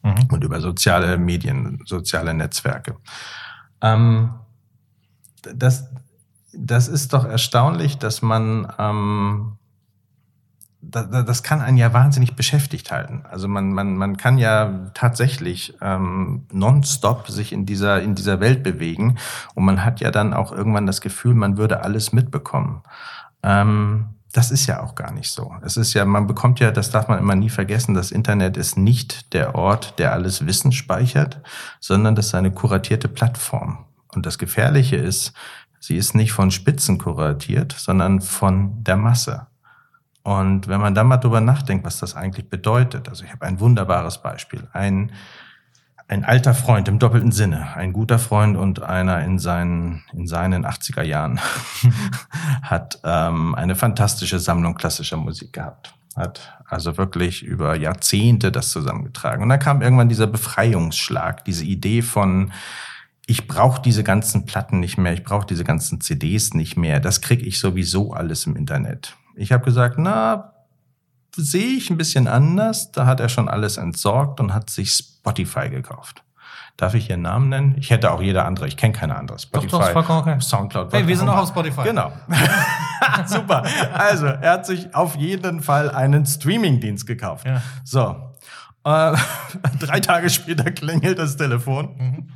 [0.03, 0.29] mhm.
[0.31, 2.97] und über soziale Medien, soziale Netzwerke.
[3.83, 4.35] Ähm,
[5.43, 5.89] das,
[6.53, 8.73] das ist doch erstaunlich, dass man
[10.83, 13.25] ähm, das kann einen ja wahnsinnig beschäftigt halten.
[13.31, 18.63] Also man, man, man kann ja tatsächlich ähm, nonstop sich in dieser, in dieser Welt
[18.63, 19.19] bewegen
[19.55, 22.83] und man hat ja dann auch irgendwann das Gefühl, man würde alles mitbekommen.
[23.43, 25.55] Ähm, das ist ja auch gar nicht so.
[25.63, 28.77] Es ist ja, man bekommt ja, das darf man immer nie vergessen, das Internet ist
[28.77, 31.41] nicht der Ort, der alles Wissen speichert,
[31.81, 33.87] sondern das ist eine kuratierte Plattform.
[34.09, 35.33] Und das Gefährliche ist,
[35.81, 39.49] sie ist nicht von Spitzen kuratiert, sondern von der Masse.
[40.23, 43.61] Und wenn man dann mal drüber nachdenkt, was das eigentlich bedeutet, also ich habe ein
[43.61, 44.69] wunderbares Beispiel.
[44.73, 45.13] Ein,
[46.09, 50.67] ein alter Freund im doppelten Sinne, ein guter Freund und einer in seinen, in seinen
[50.67, 51.41] 80er Jahren
[52.63, 55.95] hat ähm, eine fantastische Sammlung klassischer Musik gehabt.
[56.17, 59.43] Hat also wirklich über Jahrzehnte das zusammengetragen.
[59.43, 62.53] Und dann kam irgendwann dieser Befreiungsschlag, diese Idee von,
[63.27, 67.21] ich brauche diese ganzen Platten nicht mehr, ich brauche diese ganzen CDs nicht mehr, das
[67.21, 69.17] kriege ich sowieso alles im Internet.
[69.41, 70.53] Ich habe gesagt, na,
[71.35, 72.93] sehe ich ein bisschen anders.
[72.93, 76.23] Da hat er schon alles entsorgt und hat sich Spotify gekauft.
[76.77, 77.75] Darf ich Ihren Namen nennen?
[77.79, 78.69] Ich hätte auch jeder andere.
[78.69, 79.39] Ich kenne keine andere.
[79.39, 80.39] Spotify, doch, doch, okay.
[80.41, 80.93] Soundcloud.
[80.93, 81.85] Hey, wir sind auch auf Spotify.
[81.85, 82.13] Genau.
[83.27, 83.65] Super.
[83.95, 87.47] Also, er hat sich auf jeden Fall einen Streamingdienst gekauft.
[87.47, 87.63] Ja.
[87.83, 88.35] So.
[88.85, 89.17] Äh,
[89.79, 91.97] drei Tage später klingelt das Telefon.
[91.97, 92.29] Mhm.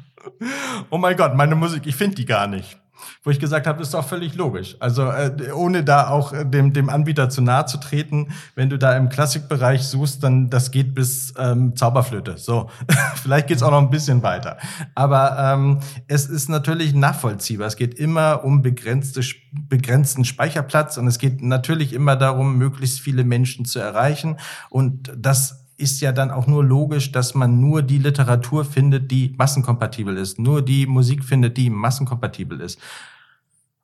[0.89, 2.79] Oh mein Gott, meine Musik, ich finde die gar nicht
[3.23, 4.77] wo ich gesagt habe, ist doch völlig logisch.
[4.81, 8.79] Also äh, ohne da auch äh, dem, dem Anbieter zu nahe zu treten, wenn du
[8.79, 12.37] da im Klassikbereich suchst, dann das geht bis ähm, Zauberflöte.
[12.37, 12.71] So,
[13.17, 14.59] vielleicht geht's auch noch ein bisschen weiter.
[14.95, 17.67] Aber ähm, es ist natürlich nachvollziehbar.
[17.67, 19.23] Es geht immer um begrenzte,
[19.53, 24.39] begrenzten Speicherplatz und es geht natürlich immer darum, möglichst viele Menschen zu erreichen.
[24.71, 29.35] Und das ist ja dann auch nur logisch, dass man nur die Literatur findet, die
[29.37, 32.79] massenkompatibel ist, nur die Musik findet, die massenkompatibel ist.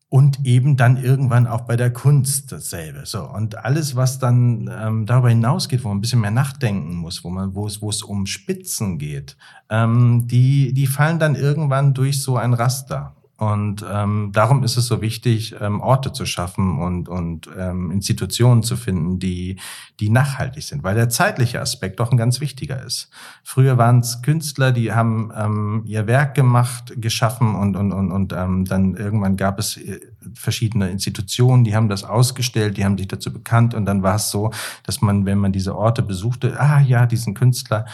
[0.09, 3.03] Und eben dann irgendwann auch bei der Kunst dasselbe.
[3.07, 7.22] So und alles, was dann ähm, darüber hinausgeht, wo man ein bisschen mehr nachdenken muss,
[7.22, 9.36] wo man, wo es, wo es um Spitzen geht,
[9.68, 13.14] ähm, die, die fallen dann irgendwann durch so ein Raster.
[13.41, 18.62] Und ähm, darum ist es so wichtig, ähm, Orte zu schaffen und, und ähm, Institutionen
[18.62, 19.57] zu finden, die,
[19.99, 23.09] die nachhaltig sind, weil der zeitliche Aspekt doch ein ganz wichtiger ist.
[23.43, 28.34] Früher waren es Künstler, die haben ähm, ihr Werk gemacht, geschaffen und, und, und, und
[28.34, 30.01] ähm, dann irgendwann gab es äh,
[30.35, 34.31] verschiedene Institutionen, die haben das ausgestellt, die haben sich dazu bekannt und dann war es
[34.31, 34.51] so,
[34.85, 37.87] dass man, wenn man diese Orte besuchte, ah ja, diesen Künstler,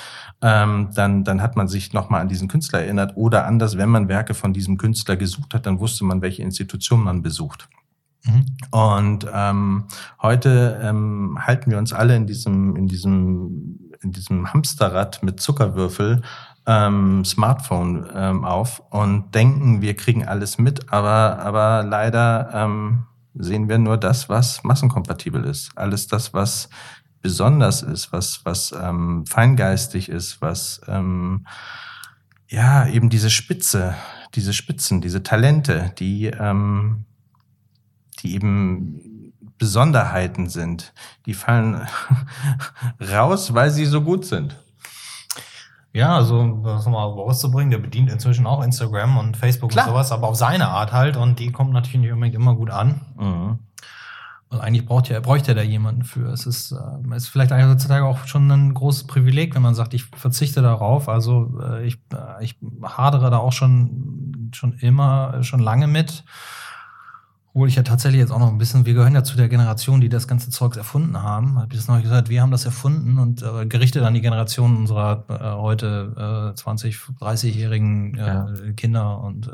[0.43, 4.09] ähm, dann, dann hat man sich nochmal an diesen Künstler erinnert oder anders, wenn man
[4.09, 7.69] Werke von diesem Künstler gesucht hat, dann wusste man, welche Institution man besucht.
[8.25, 8.47] Mhm.
[8.71, 9.85] Und ähm,
[10.21, 16.23] heute ähm, halten wir uns alle in diesem, in diesem, in diesem Hamsterrad mit Zuckerwürfel
[16.67, 23.05] ähm, Smartphone ähm, auf und denken, wir kriegen alles mit, aber, aber leider ähm,
[23.35, 25.71] sehen wir nur das, was massenkompatibel ist.
[25.77, 26.69] Alles das, was
[27.23, 31.47] besonders ist, was, was ähm, feingeistig ist, was ähm,
[32.49, 33.95] ja eben diese Spitze,
[34.35, 37.05] diese Spitzen, diese Talente, die, ähm,
[38.21, 40.93] die eben Besonderheiten sind,
[41.27, 41.87] die fallen
[43.01, 44.57] raus, weil sie so gut sind.
[45.97, 49.87] Ja, also das nochmal rauszubringen, der bedient inzwischen auch Instagram und Facebook Klar.
[49.87, 52.69] und sowas, aber auf seine Art halt und die kommt natürlich nicht unbedingt immer gut
[52.69, 53.01] an.
[53.19, 53.59] Mhm.
[54.51, 56.29] Und eigentlich braucht ja, bräuchte er da jemanden für.
[56.29, 60.05] Es ist, äh, ist vielleicht heutzutage auch schon ein großes Privileg, wenn man sagt, ich
[60.05, 61.09] verzichte darauf.
[61.09, 66.25] Also äh, ich, äh, ich hadere da auch schon, schon immer, schon lange mit.
[67.57, 70.03] Obwohl ich ja tatsächlich jetzt auch noch ein bisschen, wir gehören ja zu der Generation,
[70.03, 71.59] die das ganze Zeugs erfunden haben.
[71.59, 74.77] Hab ich das noch gesagt, wir haben das erfunden und äh, gerichtet an die Generation
[74.77, 78.47] unserer äh, heute äh, 20, 30-jährigen äh, ja.
[78.77, 79.51] Kinder und äh,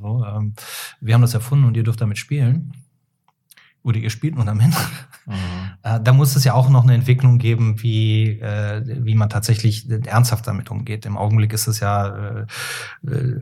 [0.00, 0.24] so.
[0.24, 0.54] Ähm,
[1.02, 2.72] wir haben das erfunden und ihr dürft damit spielen
[3.82, 4.74] oder ihr spielt nur damit.
[5.26, 5.34] Mhm.
[5.82, 9.88] Äh, da muss es ja auch noch eine Entwicklung geben, wie, äh, wie man tatsächlich
[10.06, 11.06] ernsthaft damit umgeht.
[11.06, 12.46] Im Augenblick ist es ja äh,
[13.06, 13.36] äh,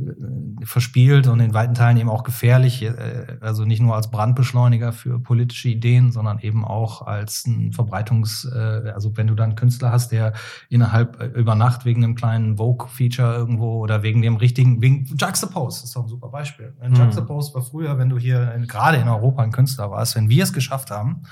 [0.64, 2.82] verspielt und in weiten Teilen eben auch gefährlich.
[2.82, 8.46] Äh, also nicht nur als Brandbeschleuniger für politische Ideen, sondern eben auch als ein Verbreitungs-,
[8.46, 10.32] also wenn du dann einen Künstler hast, der
[10.68, 15.90] innerhalb über Nacht wegen einem kleinen Vogue-Feature irgendwo oder wegen dem richtigen, wegen Juxtapose, das
[15.90, 16.74] ist doch ein super Beispiel.
[16.80, 16.96] Ein mhm.
[16.96, 20.52] Juxtapose war früher, wenn du hier gerade in Europa ein Künstler warst, wenn wir es
[20.52, 21.22] geschafft haben,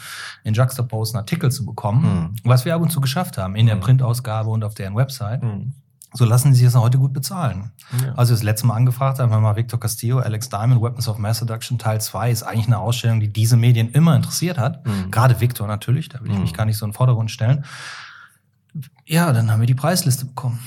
[0.43, 2.35] in Juxtapose einen Artikel zu bekommen, mhm.
[2.45, 3.83] was wir ab und zu geschafft haben, in der hm.
[3.83, 5.75] Printausgabe und auf deren Website, mhm.
[6.13, 7.73] so lassen sie es heute gut bezahlen.
[8.03, 8.15] Ja.
[8.15, 11.39] Also das letzte Mal angefragt haben wir mal Victor Castillo, Alex Diamond, Weapons of Mass
[11.39, 14.87] Seduction Teil 2 ist eigentlich eine Ausstellung, die diese Medien immer interessiert hat.
[14.87, 15.11] Mhm.
[15.11, 16.57] Gerade Victor natürlich, da will ich mich hm.
[16.57, 17.65] gar nicht so in den Vordergrund stellen.
[19.07, 20.59] Ja, dann haben wir die Preisliste bekommen.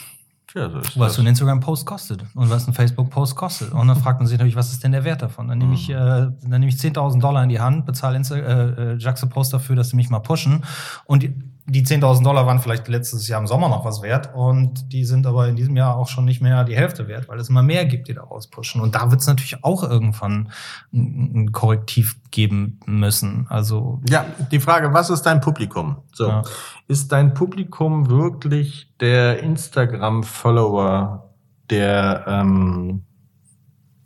[0.58, 3.72] Ja, was so ein Instagram-Post kostet und was ein Facebook-Post kostet.
[3.72, 5.47] Und dann fragt man sich natürlich, was ist denn der Wert davon?
[5.47, 5.95] Dann nehme ich, mhm.
[5.95, 9.76] äh, dann nehme ich 10.000 Dollar in die Hand, bezahle Insta äh, äh, Juxtapost dafür,
[9.76, 10.64] dass sie mich mal pushen.
[11.05, 11.28] Und
[11.68, 15.05] die, die 10.000 Dollar waren vielleicht letztes Jahr im Sommer noch was wert und die
[15.05, 17.61] sind aber in diesem Jahr auch schon nicht mehr die Hälfte wert, weil es immer
[17.61, 18.82] mehr gibt, die da rauspushen.
[18.82, 20.51] Und da wird es natürlich auch irgendwann
[20.93, 23.47] ein Korrektiv geben müssen.
[23.49, 25.97] Also ja, die Frage, was ist dein Publikum?
[26.13, 26.43] So, ja.
[26.88, 31.32] ist dein Publikum wirklich der Instagram-Follower,
[31.70, 33.03] der ähm,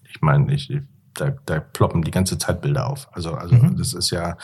[0.09, 0.71] ich meine, ich,
[1.13, 3.07] da, da ploppen die ganze Zeit Bilder auf.
[3.11, 3.77] Also, also mhm.
[3.77, 4.37] das ist ja,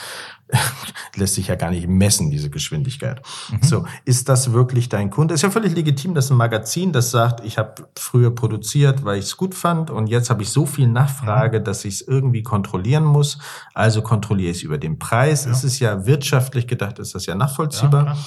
[1.16, 3.22] lässt sich ja gar nicht messen, diese Geschwindigkeit.
[3.52, 3.64] Mhm.
[3.64, 5.34] So, ist das wirklich dein Kunde?
[5.34, 9.26] Ist ja völlig legitim, dass ein Magazin, das sagt, ich habe früher produziert, weil ich
[9.26, 11.64] es gut fand und jetzt habe ich so viel Nachfrage, mhm.
[11.64, 13.40] dass ich es irgendwie kontrollieren muss.
[13.74, 15.46] Also kontrolliere ich es über den Preis.
[15.46, 15.52] Ja.
[15.52, 18.06] Es ist ja wirtschaftlich gedacht, ist das ja nachvollziehbar.
[18.06, 18.18] Ja,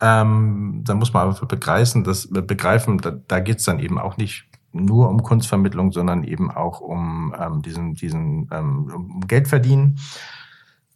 [0.00, 4.16] ähm, da muss man aber begreifen, das, begreifen da, da geht es dann eben auch
[4.16, 9.98] nicht nur um Kunstvermittlung, sondern eben auch um ähm, diesen, diesen ähm, um Geld verdienen.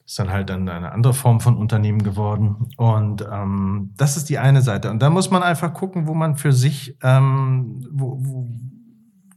[0.05, 2.70] Ist dann halt dann eine andere Form von Unternehmen geworden.
[2.76, 4.91] Und ähm, das ist die eine Seite.
[4.91, 8.49] Und da muss man einfach gucken, wo man für sich, ähm, wo, wo,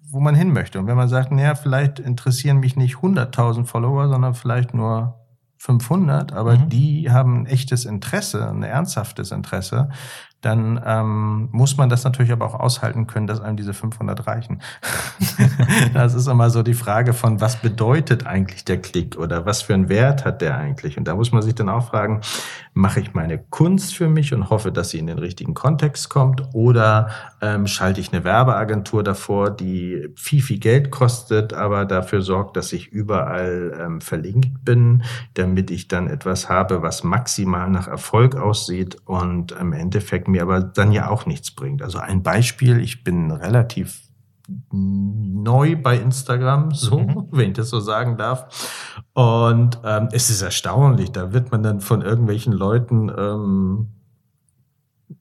[0.09, 0.79] wo man hin möchte.
[0.79, 5.21] Und wenn man sagt, naja, vielleicht interessieren mich nicht 100.000 Follower, sondern vielleicht nur
[5.61, 6.69] 500, aber mhm.
[6.69, 9.89] die haben ein echtes Interesse, ein ernsthaftes Interesse,
[10.41, 14.61] dann ähm, muss man das natürlich aber auch aushalten können, dass einem diese 500 reichen.
[15.93, 19.75] das ist immer so die Frage von, was bedeutet eigentlich der Klick oder was für
[19.75, 20.97] einen Wert hat der eigentlich?
[20.97, 22.21] Und da muss man sich dann auch fragen,
[22.73, 26.43] mache ich meine Kunst für mich und hoffe, dass sie in den richtigen Kontext kommt
[26.53, 27.09] oder
[27.41, 32.73] ähm, schalte ich eine Werbeagentur davor, die viel, viel Geld kostet, aber dafür sorgt, dass
[32.73, 35.03] ich überall ähm, verlinkt bin,
[35.35, 40.61] damit ich dann etwas habe, was maximal nach Erfolg aussieht und im Endeffekt mir aber
[40.61, 41.81] dann ja auch nichts bringt.
[41.81, 44.01] Also ein Beispiel, ich bin relativ
[44.71, 47.27] neu bei Instagram, so, mhm.
[47.31, 49.01] wenn ich das so sagen darf.
[49.13, 53.87] Und ähm, es ist erstaunlich, da wird man dann von irgendwelchen Leuten ähm,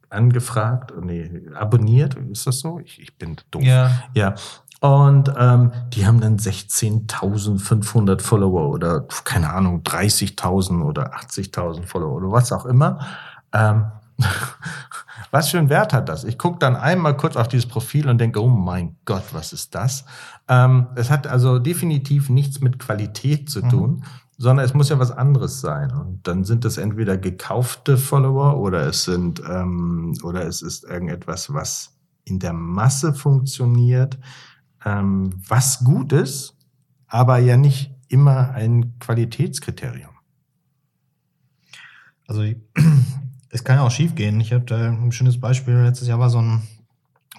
[0.08, 2.80] angefragt, nee, abonniert, ist das so?
[2.80, 3.62] Ich, ich bin doof.
[3.62, 4.02] Ja.
[4.14, 4.34] ja.
[4.80, 12.32] Und ähm, die haben dann 16.500 Follower oder keine Ahnung, 30.000 oder 80.000 Follower oder
[12.32, 12.98] was auch immer.
[13.52, 13.84] Ähm,
[15.30, 16.24] was für einen Wert hat das?
[16.24, 19.74] Ich gucke dann einmal kurz auf dieses Profil und denke, oh mein Gott, was ist
[19.74, 20.04] das?
[20.48, 23.68] Ähm, es hat also definitiv nichts mit Qualität zu mhm.
[23.68, 24.02] tun, mhm.
[24.38, 25.92] sondern es muss ja was anderes sein.
[25.92, 31.52] Und dann sind es entweder gekaufte Follower oder es sind ähm, oder es ist irgendetwas,
[31.52, 34.18] was in der Masse funktioniert,
[34.84, 36.56] ähm, was gut ist,
[37.06, 40.10] aber ja nicht immer ein Qualitätskriterium.
[42.26, 42.42] Also
[43.50, 44.40] es kann ja auch schief gehen.
[44.40, 45.74] Ich habe da ein schönes Beispiel.
[45.74, 46.62] Letztes Jahr war so ein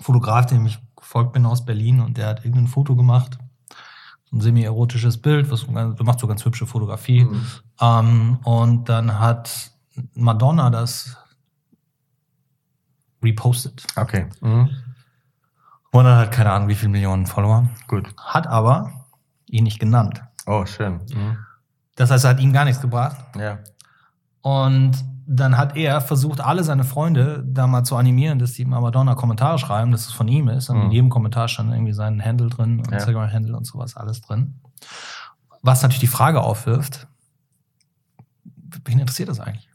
[0.01, 3.37] Fotograf, dem ich gefolgt bin aus Berlin und der hat irgendein Foto gemacht.
[4.25, 7.23] So ein semi-erotisches Bild, was macht so ganz hübsche Fotografie.
[7.23, 7.45] Mhm.
[7.79, 9.71] Ähm, und dann hat
[10.13, 11.17] Madonna das
[13.23, 13.85] repostet.
[13.95, 14.27] Okay.
[14.41, 14.69] Mhm.
[15.91, 17.69] Und dann hat keine Ahnung, wie viele Millionen Follower.
[17.87, 18.07] Gut.
[18.17, 18.91] Hat aber
[19.47, 20.23] ihn nicht genannt.
[20.45, 21.01] Oh, schön.
[21.13, 21.37] Mhm.
[21.95, 23.17] Das heißt, er hat ihm gar nichts gebracht.
[23.37, 23.59] Ja.
[24.41, 28.81] Und dann hat er versucht, alle seine Freunde da mal zu animieren, dass die mal
[28.81, 30.69] Madonna Kommentare schreiben, dass es von ihm ist.
[30.69, 30.83] Und mhm.
[30.85, 32.97] in jedem Kommentar stand irgendwie sein Handle drin, ja.
[32.97, 34.59] Instagram-Handle und sowas, alles drin.
[35.61, 37.07] Was natürlich die Frage aufwirft,
[38.83, 39.70] wen interessiert das eigentlich?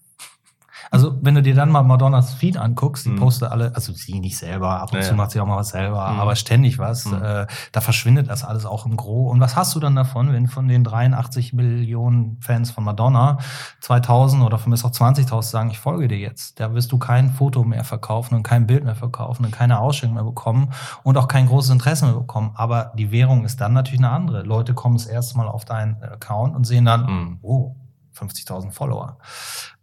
[0.91, 3.16] Also, wenn du dir dann mal Madonnas Feed anguckst, die mhm.
[3.16, 5.70] postet alle, also sie nicht selber, ab und ja, zu macht sie auch mal was
[5.70, 6.20] selber, mhm.
[6.20, 7.22] aber ständig was, mhm.
[7.22, 9.28] äh, da verschwindet das alles auch im Gro.
[9.30, 13.39] Und was hast du dann davon, wenn von den 83 Millionen Fans von Madonna
[13.80, 16.61] 2000 oder von bis auch 20.000 sagen, ich folge dir jetzt?
[16.61, 20.14] Da wirst du kein Foto mehr verkaufen und kein Bild mehr verkaufen und keine Ausstellung
[20.14, 20.70] mehr bekommen
[21.03, 22.53] und auch kein großes Interesse mehr bekommen.
[22.55, 24.43] Aber die Währung ist dann natürlich eine andere.
[24.43, 27.39] Leute kommen das erste Mal auf deinen Account und sehen dann, mhm.
[27.43, 27.76] oh,
[28.16, 29.18] 50.000 Follower.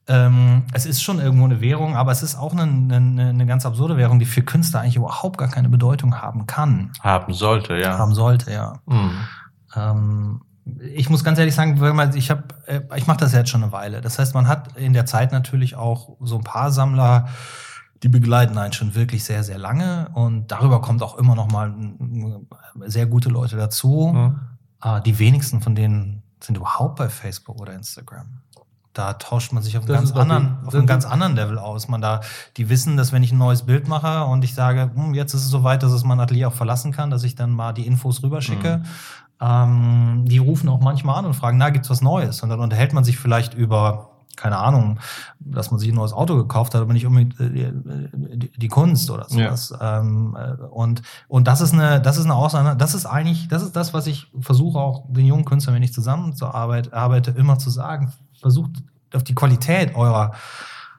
[0.06, 3.66] Ähm, es ist schon irgendwo eine Währung, aber es ist auch eine, eine, eine, ganz
[3.66, 6.92] absurde Währung, die für Künstler eigentlich überhaupt gar keine Bedeutung haben kann.
[7.00, 7.98] Haben sollte, ja.
[7.98, 8.82] Haben sollte, ja.
[8.86, 9.12] Mhm.
[9.76, 10.42] Ähm,
[10.94, 11.80] ich muss ganz ehrlich sagen,
[12.16, 14.02] ich habe, äh, ich mache das jetzt schon eine Weile.
[14.02, 17.30] Das heißt, man hat in der Zeit natürlich auch so ein paar Sammler,
[18.02, 21.74] die begleiten einen schon wirklich sehr, sehr lange und darüber kommt auch immer noch mal
[22.86, 24.12] sehr gute Leute dazu.
[24.14, 24.40] Mhm.
[25.06, 28.42] Die wenigsten von denen sind überhaupt bei Facebook oder Instagram
[28.94, 31.88] da tauscht man sich auf, einem ganz, anderen, auf einem ganz anderen Level aus.
[31.88, 32.22] Man da,
[32.58, 35.42] die wissen, dass wenn ich ein neues Bild mache und ich sage, hm, jetzt ist
[35.42, 38.22] es soweit, dass es mein Atelier auch verlassen kann, dass ich dann mal die Infos
[38.22, 38.78] rüberschicke.
[38.78, 38.84] Mhm.
[39.42, 42.44] Ähm, die rufen auch manchmal an und fragen, na, gibt's was Neues?
[42.44, 45.00] Und dann unterhält man sich vielleicht über keine Ahnung,
[45.40, 47.72] dass man sich ein neues Auto gekauft hat, aber nicht unbedingt äh,
[48.12, 49.72] die, die, Kunst oder sowas.
[49.80, 50.00] Ja.
[50.00, 53.62] Ähm, äh, und und das ist eine, das ist eine Aussage, das ist eigentlich, das
[53.62, 57.70] ist das, was ich versuche auch den jungen Künstlern, wenn ich zusammenarbeite, arbeite, immer zu
[57.70, 58.12] sagen
[58.44, 58.84] versucht
[59.14, 60.34] auf die Qualität eurer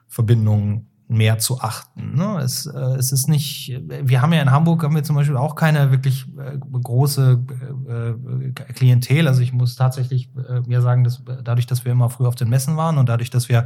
[0.07, 2.15] Verbindungen mehr zu achten.
[2.15, 2.39] Ne?
[2.39, 5.55] Es, äh, es ist nicht, wir haben ja in Hamburg haben wir zum Beispiel auch
[5.55, 7.43] keine wirklich äh, große
[7.87, 9.27] äh, Klientel.
[9.27, 12.49] Also ich muss tatsächlich äh, mir sagen, dass dadurch, dass wir immer früh auf den
[12.49, 13.65] Messen waren und dadurch, dass wir,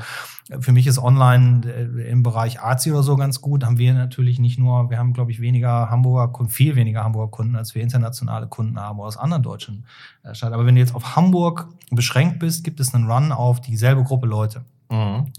[0.59, 4.39] für mich ist online äh, im Bereich Arzi oder so ganz gut, haben wir natürlich
[4.39, 7.81] nicht nur, wir haben, glaube ich, weniger Hamburger Kunden, viel weniger Hamburger Kunden, als wir
[7.81, 9.85] internationale Kunden haben aus anderen deutschen
[10.23, 10.53] äh, Städten.
[10.53, 14.27] Aber wenn du jetzt auf Hamburg beschränkt bist, gibt es einen Run auf dieselbe Gruppe
[14.27, 14.65] Leute.
[14.91, 15.33] Mhm.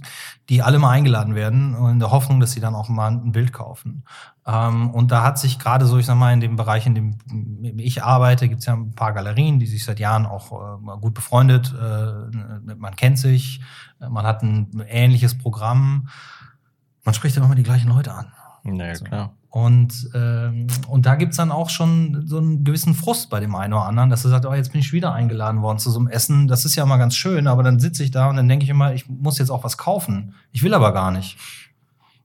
[0.49, 3.53] die alle mal eingeladen werden in der Hoffnung, dass sie dann auch mal ein Bild
[3.53, 4.05] kaufen.
[4.47, 7.19] Ähm, und da hat sich gerade so, ich sag mal, in dem Bereich, in dem
[7.79, 11.15] ich arbeite, gibt es ja ein paar Galerien, die sich seit Jahren auch äh, gut
[11.15, 11.75] befreundet.
[11.75, 13.61] Äh, man kennt sich,
[13.99, 16.09] man hat ein ähnliches Programm.
[17.05, 18.33] Man spricht immer die gleichen Leute an.
[18.63, 19.05] Naja, so.
[19.05, 19.35] klar.
[19.51, 23.73] Und, ähm, und da gibt's dann auch schon so einen gewissen Frust bei dem einen
[23.73, 26.07] oder anderen, dass er sagt, oh, jetzt bin ich wieder eingeladen worden zu so einem
[26.07, 26.47] Essen.
[26.47, 28.71] Das ist ja mal ganz schön, aber dann sitze ich da und dann denke ich
[28.71, 30.35] immer, ich muss jetzt auch was kaufen.
[30.53, 31.37] Ich will aber gar nicht.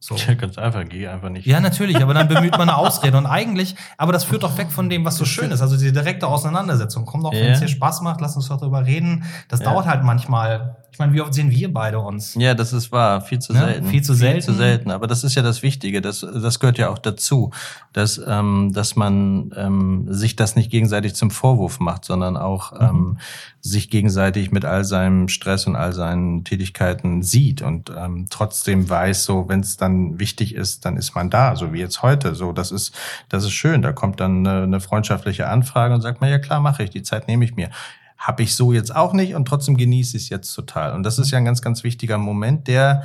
[0.06, 0.14] So.
[0.16, 1.48] Ja, ganz einfach, geh einfach nicht.
[1.48, 3.18] Ja, natürlich, aber dann bemüht man eine Ausrede.
[3.18, 5.64] Und eigentlich, aber das führt doch weg von dem, was so schön ist.
[5.64, 7.06] Also diese direkte Auseinandersetzung.
[7.06, 9.24] Komm doch, wenn es dir Spaß macht, lass uns doch drüber reden.
[9.48, 12.36] Das dauert halt manchmal ich meine, wie oft sehen wir beide uns?
[12.36, 13.20] Ja, das ist wahr.
[13.20, 13.60] Viel zu ne?
[13.60, 13.88] selten.
[13.88, 14.36] Viel zu selten.
[14.36, 14.92] Viel zu selten.
[14.92, 16.00] Aber das ist ja das Wichtige.
[16.00, 17.52] Das, das gehört ja auch dazu,
[17.92, 22.80] dass, ähm, dass man ähm, sich das nicht gegenseitig zum Vorwurf macht, sondern auch mhm.
[22.80, 23.18] ähm,
[23.66, 29.24] sich gegenseitig mit all seinem Stress und all seinen Tätigkeiten sieht und ähm, trotzdem weiß,
[29.24, 32.36] so wenn es dann wichtig ist, dann ist man da, so wie jetzt heute.
[32.36, 32.96] So, das ist,
[33.28, 33.82] das ist schön.
[33.82, 37.02] Da kommt dann eine, eine freundschaftliche Anfrage und sagt man, ja klar, mache ich, die
[37.02, 37.70] Zeit nehme ich mir
[38.18, 40.94] habe ich so jetzt auch nicht und trotzdem genieße ich es jetzt total.
[40.94, 43.04] Und das ist ja ein ganz, ganz wichtiger Moment, der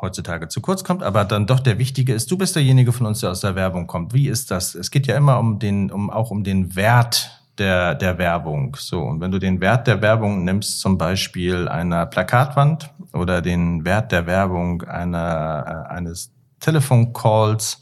[0.00, 2.30] heutzutage zu kurz kommt, aber dann doch der wichtige ist.
[2.30, 4.14] Du bist derjenige von uns, der aus der Werbung kommt.
[4.14, 4.74] Wie ist das?
[4.74, 8.76] Es geht ja immer um den, um auch um den Wert der, der Werbung.
[8.78, 9.02] So.
[9.02, 14.12] Und wenn du den Wert der Werbung nimmst, zum Beispiel einer Plakatwand oder den Wert
[14.12, 17.80] der Werbung einer, äh, eines Telefoncalls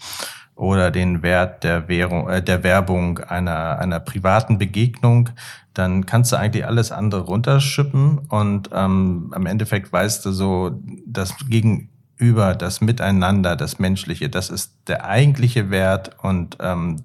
[0.55, 5.31] oder den Wert der Währung, äh, der Werbung einer, einer privaten Begegnung,
[5.75, 11.35] dann kannst du eigentlich alles andere runterschippen und ähm, am Endeffekt weißt du so, das
[11.51, 17.05] Gegenüber, das Miteinander, das Menschliche, das ist der eigentliche Wert und ähm,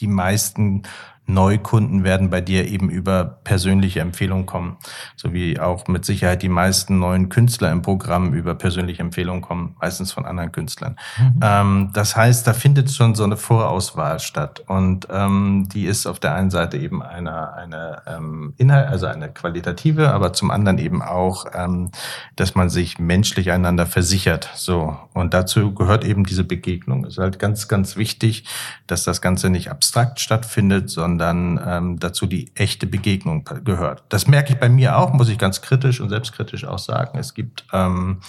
[0.00, 0.82] die meisten
[1.26, 4.76] Neukunden werden bei dir eben über persönliche Empfehlungen kommen,
[5.16, 9.74] so wie auch mit Sicherheit die meisten neuen Künstler im Programm über persönliche Empfehlungen kommen,
[9.80, 10.96] meistens von anderen Künstlern.
[11.18, 11.40] Mhm.
[11.42, 16.20] Ähm, das heißt, da findet schon so eine Vorauswahl statt und ähm, die ist auf
[16.20, 21.00] der einen Seite eben eine, eine ähm, Inhalt, also eine qualitative, aber zum anderen eben
[21.00, 21.90] auch, ähm,
[22.36, 24.50] dass man sich menschlich einander versichert.
[24.54, 27.06] So und dazu gehört eben diese Begegnung.
[27.06, 28.44] Es ist halt ganz, ganz wichtig,
[28.86, 34.04] dass das Ganze nicht abstrakt stattfindet, sondern sondern ähm, dazu die echte Begegnung gehört.
[34.08, 37.18] Das merke ich bei mir auch, muss ich ganz kritisch und selbstkritisch auch sagen.
[37.18, 38.20] Es gibt ähm,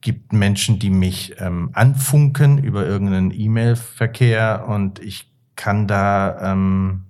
[0.00, 7.04] gibt Menschen, die mich ähm, anfunken über irgendeinen E-Mail-Verkehr und ich kann da ähm,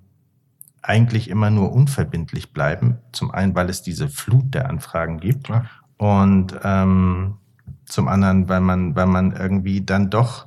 [0.82, 2.99] eigentlich immer nur unverbindlich bleiben.
[3.12, 5.64] Zum einen, weil es diese Flut der Anfragen gibt ja.
[5.97, 7.39] und ähm,
[7.87, 10.47] zum anderen, weil man, weil man irgendwie dann doch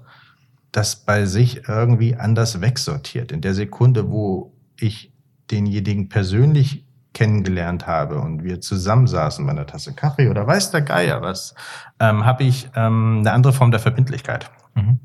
[0.72, 3.32] das bei sich irgendwie anders wegsortiert.
[3.32, 5.11] In der Sekunde, wo ich
[5.49, 11.22] denjenigen persönlich kennengelernt habe und wir zusammensaßen bei einer Tasse Kaffee oder weiß der Geier
[11.22, 11.55] was,
[11.99, 14.51] ähm, habe ich ähm, eine andere Form der Verbindlichkeit.
[14.76, 14.99] Mhm.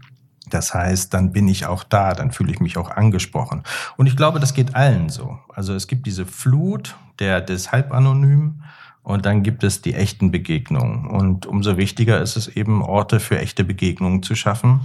[0.50, 3.62] Das heißt, dann bin ich auch da, dann fühle ich mich auch angesprochen.
[3.96, 5.38] Und ich glaube, das geht allen so.
[5.48, 8.62] Also es gibt diese Flut der, des Halbanonymen
[9.02, 11.06] und dann gibt es die echten Begegnungen.
[11.06, 14.82] Und umso wichtiger ist es eben, Orte für echte Begegnungen zu schaffen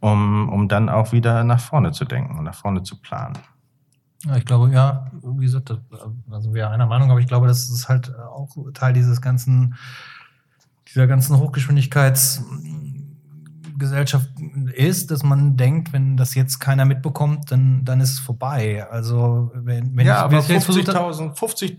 [0.00, 3.38] um, um dann auch wieder nach vorne zu denken und nach vorne zu planen.
[4.24, 5.70] Ja, ich glaube, ja, wie gesagt,
[6.30, 9.76] also wir einer Meinung, aber ich glaube, das ist halt auch Teil dieses ganzen,
[10.88, 12.42] dieser ganzen Hochgeschwindigkeits-
[13.78, 14.28] Gesellschaft
[14.74, 18.86] ist, dass man denkt, wenn das jetzt keiner mitbekommt, dann, dann ist es vorbei.
[18.90, 21.76] Also wenn, wenn ja, ich, aber 50.000 50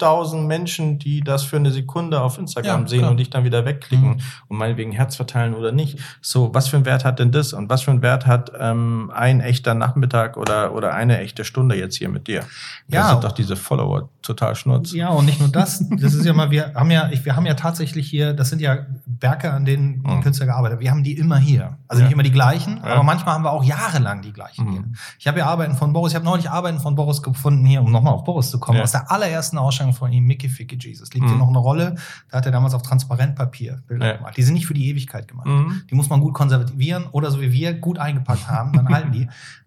[0.47, 3.12] Menschen, die das für eine Sekunde auf Instagram ja, sehen klar.
[3.12, 4.22] und dich dann wieder wegklicken mhm.
[4.47, 6.00] und meinetwegen Herz verteilen oder nicht.
[6.22, 9.12] So, was für einen Wert hat denn das und was für einen Wert hat ähm,
[9.14, 12.41] ein echter Nachmittag oder, oder eine echte Stunde jetzt hier mit dir?
[12.88, 13.10] Das ja.
[13.10, 14.93] sind doch diese Follower total schnurz.
[14.93, 15.84] Ja, und nicht nur das.
[16.00, 18.86] Das ist ja mal, wir haben ja, wir haben ja tatsächlich hier, das sind ja
[19.06, 20.22] Werke, an denen die mhm.
[20.22, 20.84] Künstler gearbeitet haben.
[20.84, 21.78] Wir haben die immer hier.
[21.90, 22.08] Also ja.
[22.08, 22.94] nicht immer die gleichen, ja.
[22.94, 24.96] aber manchmal haben wir auch jahrelang die gleichen mhm.
[25.18, 27.92] Ich habe ja Arbeiten von Boris, ich habe neulich Arbeiten von Boris gefunden hier, um
[27.92, 28.84] nochmal auf Boris zu kommen, ja.
[28.84, 31.12] aus der allerersten Ausstellung von ihm, Mickey Ficky Jesus.
[31.14, 31.30] Liegt mhm.
[31.30, 31.96] hier noch eine Rolle,
[32.30, 34.38] da hat er damals auf Transparentpapier Bilder gemacht.
[34.38, 35.48] Die sind nicht für die Ewigkeit gemacht.
[35.48, 35.82] Mhm.
[35.90, 39.28] Die muss man gut konservieren oder so wie wir gut eingepackt haben, dann halten die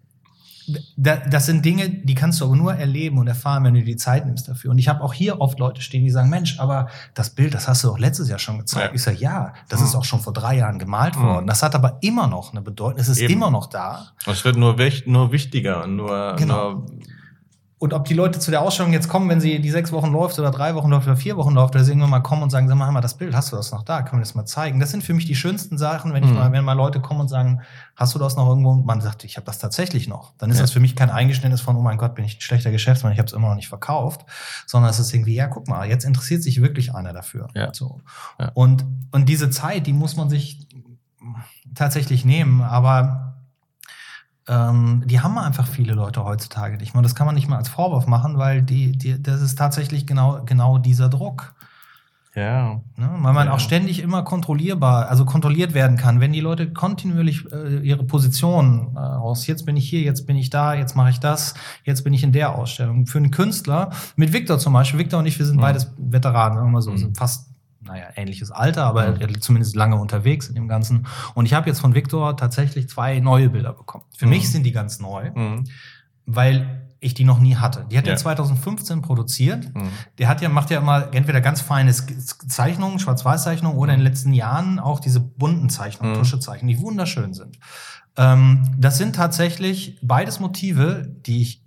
[0.97, 3.95] das sind Dinge, die kannst du aber nur erleben und erfahren, wenn du dir die
[3.95, 4.71] Zeit nimmst dafür.
[4.71, 7.67] Und ich habe auch hier oft Leute stehen, die sagen, Mensch, aber das Bild, das
[7.67, 8.89] hast du doch letztes Jahr schon gezeigt.
[8.89, 8.95] Ja.
[8.95, 9.85] Ich sage, ja, das mhm.
[9.87, 11.23] ist auch schon vor drei Jahren gemalt mhm.
[11.23, 11.47] worden.
[11.47, 12.99] Das hat aber immer noch eine Bedeutung.
[12.99, 13.33] Es ist Eben.
[13.33, 14.13] immer noch da.
[14.25, 16.71] Es wird nur, nur wichtiger und nur, genau.
[16.71, 16.85] nur
[17.83, 20.39] und ob die Leute zu der Ausstellung jetzt kommen, wenn sie die sechs Wochen läuft
[20.39, 22.69] oder drei Wochen läuft oder vier Wochen läuft, oder sie irgendwann mal kommen und sagen,
[22.69, 24.03] sag mal, das Bild, hast du das noch da?
[24.03, 24.79] Können wir das mal zeigen?
[24.79, 26.37] Das sind für mich die schönsten Sachen, wenn ich mhm.
[26.37, 27.59] mal, wenn mal Leute kommen und sagen,
[27.97, 28.69] hast du das noch irgendwo?
[28.69, 30.31] Und man sagt, ich habe das tatsächlich noch.
[30.37, 30.63] Dann ist ja.
[30.63, 33.19] das für mich kein Eingeständnis von, oh mein Gott, bin ich ein schlechter Geschäftsmann, ich
[33.19, 34.21] habe es immer noch nicht verkauft,
[34.65, 37.49] sondern es ist irgendwie, ja, guck mal, jetzt interessiert sich wirklich einer dafür.
[37.53, 37.73] Ja.
[37.73, 37.99] So.
[38.39, 38.51] Ja.
[38.53, 40.69] Und, und diese Zeit, die muss man sich
[41.75, 43.22] tatsächlich nehmen, aber
[44.47, 47.03] ähm, die haben einfach viele Leute heutzutage nicht mehr.
[47.03, 50.41] Das kann man nicht mal als Vorwurf machen, weil die, die, das ist tatsächlich genau,
[50.45, 51.53] genau dieser Druck.
[52.35, 52.81] Ja.
[52.97, 53.09] Ne?
[53.19, 53.53] Weil man ja.
[53.53, 56.19] auch ständig immer kontrollierbar, also kontrolliert werden kann.
[56.19, 60.35] Wenn die Leute kontinuierlich äh, ihre Position äh, aus, jetzt bin ich hier, jetzt bin
[60.35, 63.05] ich da, jetzt mache ich das, jetzt bin ich in der Ausstellung.
[63.05, 65.61] Für einen Künstler, mit Victor zum Beispiel, Victor und ich, wir sind mhm.
[65.61, 66.97] beides Veteranen, sagen wir mal so, mhm.
[66.97, 67.52] sind fast
[67.85, 69.41] naja, ähnliches Alter, aber mhm.
[69.41, 71.07] zumindest lange unterwegs in dem Ganzen.
[71.33, 74.05] Und ich habe jetzt von Victor tatsächlich zwei neue Bilder bekommen.
[74.15, 74.31] Für mhm.
[74.31, 75.65] mich sind die ganz neu, mhm.
[76.25, 77.85] weil ich die noch nie hatte.
[77.91, 78.13] Die hat ja.
[78.13, 79.75] er 2015 produziert.
[79.75, 79.89] Mhm.
[80.17, 84.33] Der hat ja, macht ja immer entweder ganz feine Zeichnungen, Schwarz-Weiß-Zeichnungen oder in den letzten
[84.33, 86.19] Jahren auch diese bunten Zeichnungen, mhm.
[86.19, 87.59] Tuschezeichnungen, die wunderschön sind.
[88.15, 91.62] Ähm, das sind tatsächlich beides Motive, die ich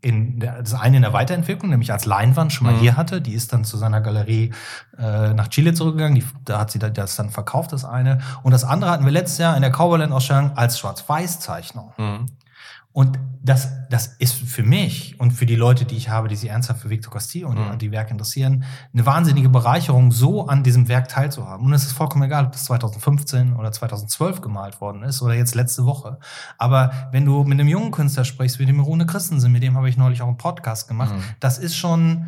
[0.00, 2.80] in der, das eine in der Weiterentwicklung, nämlich als Leinwand schon mal mhm.
[2.80, 3.20] hier hatte.
[3.20, 4.52] Die ist dann zu seiner Galerie
[4.98, 6.14] äh, nach Chile zurückgegangen.
[6.14, 8.18] Die, da hat sie das dann verkauft, das eine.
[8.42, 11.92] Und das andere hatten wir letztes Jahr in der Cowboyland-Ausstellung als Schwarz-Weiß-Zeichnung.
[11.96, 12.26] Mhm.
[12.98, 16.50] Und das, das ist für mich und für die Leute, die ich habe, die sich
[16.50, 17.78] ernsthaft für Victor Castillo und mhm.
[17.78, 21.64] die Werke interessieren, eine wahnsinnige Bereicherung, so an diesem Werk teilzuhaben.
[21.64, 25.54] Und es ist vollkommen egal, ob das 2015 oder 2012 gemalt worden ist oder jetzt
[25.54, 26.18] letzte Woche.
[26.58, 29.88] Aber wenn du mit einem jungen Künstler sprichst, wie dem Rune Christensen, mit dem habe
[29.88, 31.22] ich neulich auch einen Podcast gemacht, mhm.
[31.38, 32.26] das ist schon,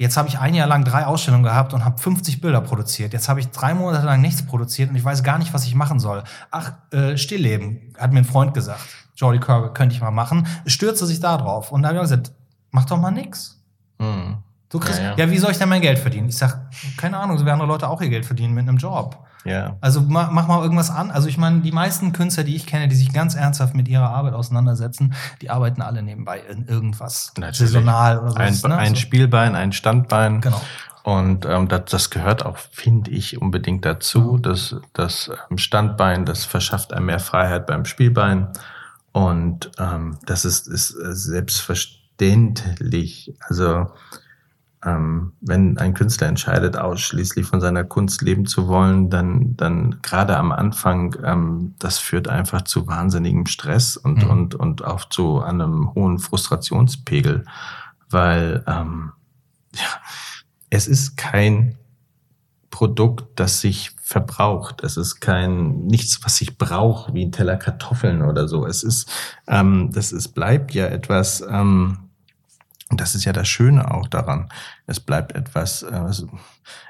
[0.00, 3.12] Jetzt habe ich ein Jahr lang drei Ausstellungen gehabt und habe 50 Bilder produziert.
[3.12, 5.74] Jetzt habe ich drei Monate lang nichts produziert und ich weiß gar nicht, was ich
[5.74, 6.22] machen soll.
[6.52, 8.86] Ach, äh, Stillleben, hat mir ein Freund gesagt.
[9.18, 11.72] Jordi Kirby könnte ich mal machen, stürzte sich da drauf.
[11.72, 12.32] Und da habe ich gesagt,
[12.70, 13.60] mach doch mal nix.
[13.98, 14.38] Mhm.
[14.70, 15.16] Du kriegst, ja, ja.
[15.16, 16.28] ja, wie soll ich denn mein Geld verdienen?
[16.28, 19.24] Ich sag, keine Ahnung, so werden andere Leute auch ihr Geld verdienen mit einem Job.
[19.44, 19.76] Ja.
[19.80, 21.10] Also mach, mach mal irgendwas an.
[21.10, 24.10] Also ich meine, die meisten Künstler, die ich kenne, die sich ganz ernsthaft mit ihrer
[24.10, 27.32] Arbeit auseinandersetzen, die arbeiten alle nebenbei in irgendwas.
[27.38, 27.72] Natürlich.
[27.72, 28.36] Saisonal oder so.
[28.36, 28.76] Ein, ne?
[28.76, 30.42] ein Spielbein, ein Standbein.
[30.42, 30.60] Genau.
[31.02, 34.36] Und ähm, das, das gehört auch, finde ich, unbedingt dazu.
[34.36, 38.48] Das, das ähm, Standbein, das verschafft einem mehr Freiheit beim Spielbein.
[39.12, 43.34] Und ähm, das ist, ist selbstverständlich.
[43.40, 43.86] Also
[44.84, 50.36] ähm, wenn ein Künstler entscheidet, ausschließlich von seiner Kunst leben zu wollen, dann, dann gerade
[50.36, 54.30] am Anfang, ähm, das führt einfach zu wahnsinnigem Stress und, mhm.
[54.30, 57.44] und, und auch zu einem hohen Frustrationspegel,
[58.08, 59.12] weil ähm,
[59.74, 59.88] ja,
[60.70, 61.76] es ist kein
[62.70, 64.82] Produkt, das sich verbraucht.
[64.82, 68.66] Es ist kein nichts, was ich brauche, wie ein Teller Kartoffeln oder so.
[68.66, 69.10] Es ist,
[69.46, 71.42] ähm, das ist bleibt ja etwas.
[71.48, 71.98] Ähm,
[72.90, 74.48] das ist ja das Schöne auch daran.
[74.86, 76.10] Es bleibt etwas, äh,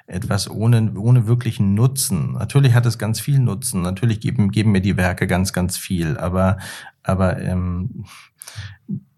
[0.06, 2.34] etwas ohne, ohne wirklichen Nutzen.
[2.34, 3.82] Natürlich hat es ganz viel Nutzen.
[3.82, 6.16] Natürlich geben, geben mir die Werke ganz, ganz viel.
[6.16, 6.58] Aber,
[7.02, 8.04] aber ähm,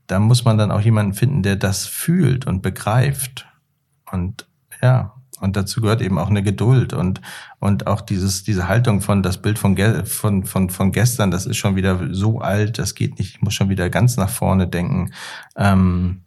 [0.06, 3.46] da muss man dann auch jemanden finden, der das fühlt und begreift.
[4.11, 4.48] Und
[4.80, 7.20] ja, und dazu gehört eben auch eine Geduld und,
[7.59, 11.57] und auch dieses, diese Haltung von das Bild von, von, von, von gestern, das ist
[11.57, 15.12] schon wieder so alt, das geht nicht, ich muss schon wieder ganz nach vorne denken.
[15.57, 16.22] Ähm,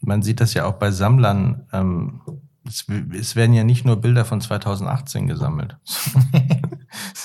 [0.00, 1.66] man sieht das ja auch bei Sammlern.
[1.72, 2.20] Ähm,
[2.66, 5.76] es, es, werden ja nicht nur Bilder von 2018 gesammelt.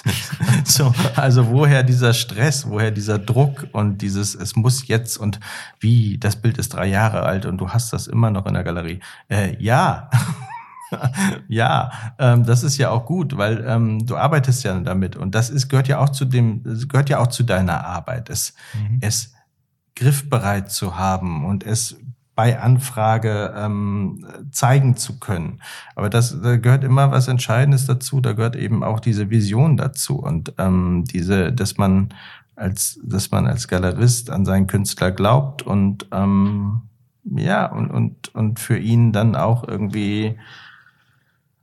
[0.63, 5.39] so, also woher dieser Stress, woher dieser Druck und dieses, es muss jetzt und
[5.79, 8.63] wie, das Bild ist drei Jahre alt und du hast das immer noch in der
[8.63, 8.99] Galerie.
[9.29, 10.09] Äh, ja.
[11.47, 15.49] ja, ähm, das ist ja auch gut, weil ähm, du arbeitest ja damit und das
[15.49, 18.97] ist gehört ja auch zu dem gehört ja auch zu deiner Arbeit, es mhm.
[19.01, 19.33] es
[19.95, 21.97] griffbereit zu haben und es
[22.39, 25.59] bei Anfrage ähm, zeigen zu können.
[25.93, 28.21] Aber das da gehört immer was Entscheidendes dazu.
[28.21, 32.13] Da gehört eben auch diese Vision dazu und ähm, diese, dass man
[32.55, 36.83] als, dass man als Galerist an seinen Künstler glaubt und ähm,
[37.25, 40.39] ja und und und für ihn dann auch irgendwie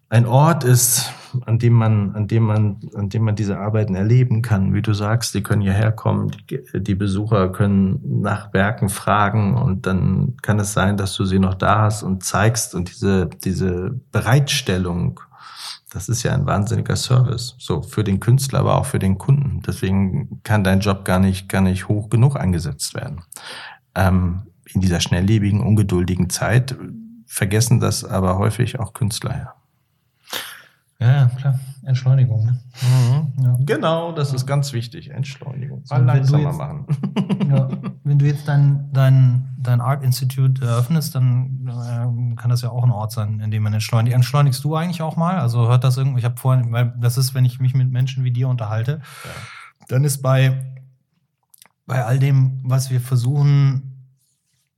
[0.09, 1.13] ein Ort ist,
[1.47, 4.73] an dem man, an dem man, an dem man diese Arbeiten erleben kann.
[4.73, 9.87] Wie du sagst, die können hierher kommen, die, die, Besucher können nach Werken fragen und
[9.87, 14.01] dann kann es sein, dass du sie noch da hast und zeigst und diese, diese
[14.13, 15.21] Bereitstellung,
[15.93, 17.57] das ist ja ein wahnsinniger Service.
[17.59, 19.61] So für den Künstler, aber auch für den Kunden.
[19.67, 23.23] Deswegen kann dein Job gar nicht, gar nicht hoch genug eingesetzt werden.
[23.95, 24.43] Ähm,
[24.73, 26.77] in dieser schnelllebigen, ungeduldigen Zeit
[27.27, 29.65] vergessen das aber häufig auch Künstler, ja.
[30.98, 31.60] Ja, klar.
[31.82, 32.47] Entschleunigung.
[32.47, 32.59] Ne?
[32.82, 33.44] Mhm.
[33.44, 33.56] Ja.
[33.60, 35.10] Genau, das ist ganz wichtig.
[35.10, 35.82] Entschleunigung.
[35.85, 36.86] So, Mal langsamer jetzt, machen.
[37.51, 37.68] ja,
[38.02, 42.82] wenn du jetzt dein, dein, dein Art Institute eröffnest, dann äh, kann das ja auch
[42.82, 44.14] ein Ort sein, in dem man entschleunigt.
[44.14, 45.39] Entschleunigst du eigentlich auch mal?
[45.39, 46.20] Also hört das irgendwie?
[46.20, 49.31] Ich habe vorhin, weil das ist, wenn ich mich mit Menschen wie dir unterhalte, ja.
[49.89, 50.64] dann ist bei,
[51.86, 53.86] bei all dem, was wir versuchen,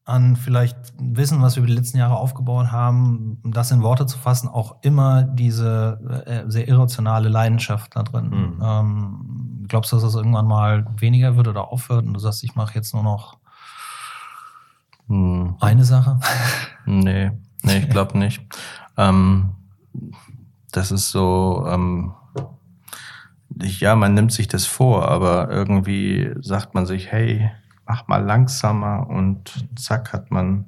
[0.09, 4.19] an vielleicht Wissen, was wir über die letzten Jahre aufgebaut haben, das in Worte zu
[4.19, 8.31] fassen, auch immer diese äh, sehr irrationale Leidenschaft da drin.
[8.31, 8.63] Mhm.
[8.63, 12.55] Ähm, glaubst du, dass das irgendwann mal weniger wird oder aufhört und du sagst, ich
[12.55, 13.37] mache jetzt nur noch
[15.07, 15.57] mhm.
[15.61, 16.19] eine Sache?
[16.91, 17.33] Nee,
[17.65, 18.41] nee, ich glaube nicht.
[18.97, 19.51] Ähm,
[20.73, 22.15] das ist so, ähm,
[23.61, 27.51] ja, man nimmt sich das vor, aber irgendwie sagt man sich, hey,
[27.89, 30.67] mach mal langsamer und zack hat man,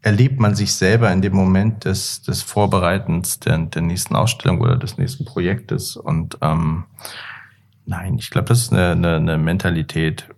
[0.00, 4.76] erlebt man sich selber in dem Moment des, des Vorbereitens der, der nächsten Ausstellung oder
[4.76, 5.96] des nächsten Projektes.
[5.96, 6.84] Und ähm,
[7.84, 10.28] nein, ich glaube, das ist eine, eine, eine Mentalität.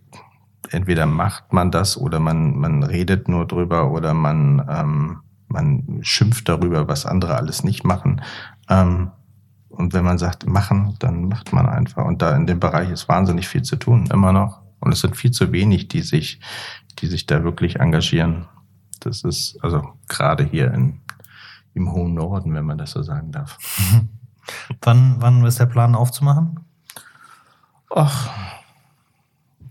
[0.70, 6.48] Entweder macht man das oder man, man redet nur drüber oder man, ähm, man schimpft
[6.48, 8.20] darüber, was andere alles nicht machen.
[8.68, 9.12] Ähm,
[9.68, 12.04] und wenn man sagt, machen, dann macht man einfach.
[12.04, 14.65] Und da in dem Bereich ist wahnsinnig viel zu tun, immer noch.
[14.80, 16.40] Und es sind viel zu wenig, die sich,
[16.98, 18.46] die sich da wirklich engagieren.
[19.00, 21.00] Das ist also gerade hier in,
[21.74, 23.58] im hohen Norden, wenn man das so sagen darf.
[24.82, 26.60] wann, wann ist der Plan aufzumachen?
[27.94, 28.30] Ach,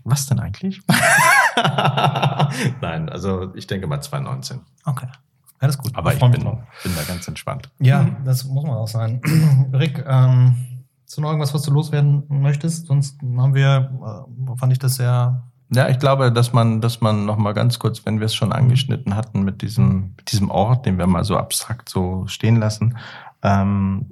[0.04, 0.82] was denn eigentlich?
[2.80, 4.60] Nein, also ich denke mal 2019.
[4.84, 5.08] Okay.
[5.60, 5.96] Ist gut.
[5.96, 7.70] Aber ich, ich bin, bin, da ganz entspannt.
[7.78, 9.20] Ja, das muss man auch sein.
[9.72, 10.75] Rick, ähm,
[11.06, 12.86] ist noch irgendwas, was du loswerden möchtest?
[12.86, 15.42] Sonst haben wir, äh, fand ich das sehr.
[15.70, 18.52] Ja, ich glaube, dass man, dass man noch mal ganz kurz, wenn wir es schon
[18.52, 22.96] angeschnitten hatten mit diesem, mit diesem Ort, den wir mal so abstrakt so stehen lassen,
[23.42, 24.06] ähm,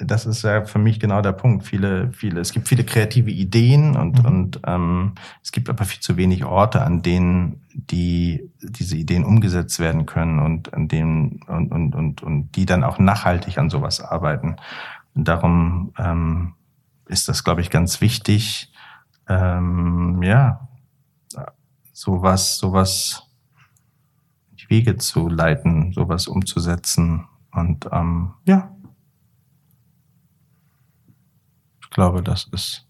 [0.00, 1.64] das ist ja für mich genau der Punkt.
[1.64, 4.26] Viele, viele, es gibt viele kreative Ideen und, mhm.
[4.26, 9.78] und ähm, es gibt aber viel zu wenig Orte, an denen die diese Ideen umgesetzt
[9.78, 14.00] werden können und an denen und, und, und, und die dann auch nachhaltig an sowas
[14.00, 14.56] arbeiten.
[15.16, 16.54] Und darum ähm,
[17.06, 18.70] ist das, glaube ich, ganz wichtig,
[19.28, 20.68] ähm, ja,
[21.92, 23.22] sowas, sowas
[24.52, 27.26] die Wege zu leiten, sowas umzusetzen.
[27.50, 28.70] Und ähm, ja,
[31.80, 32.86] ich glaube, das ist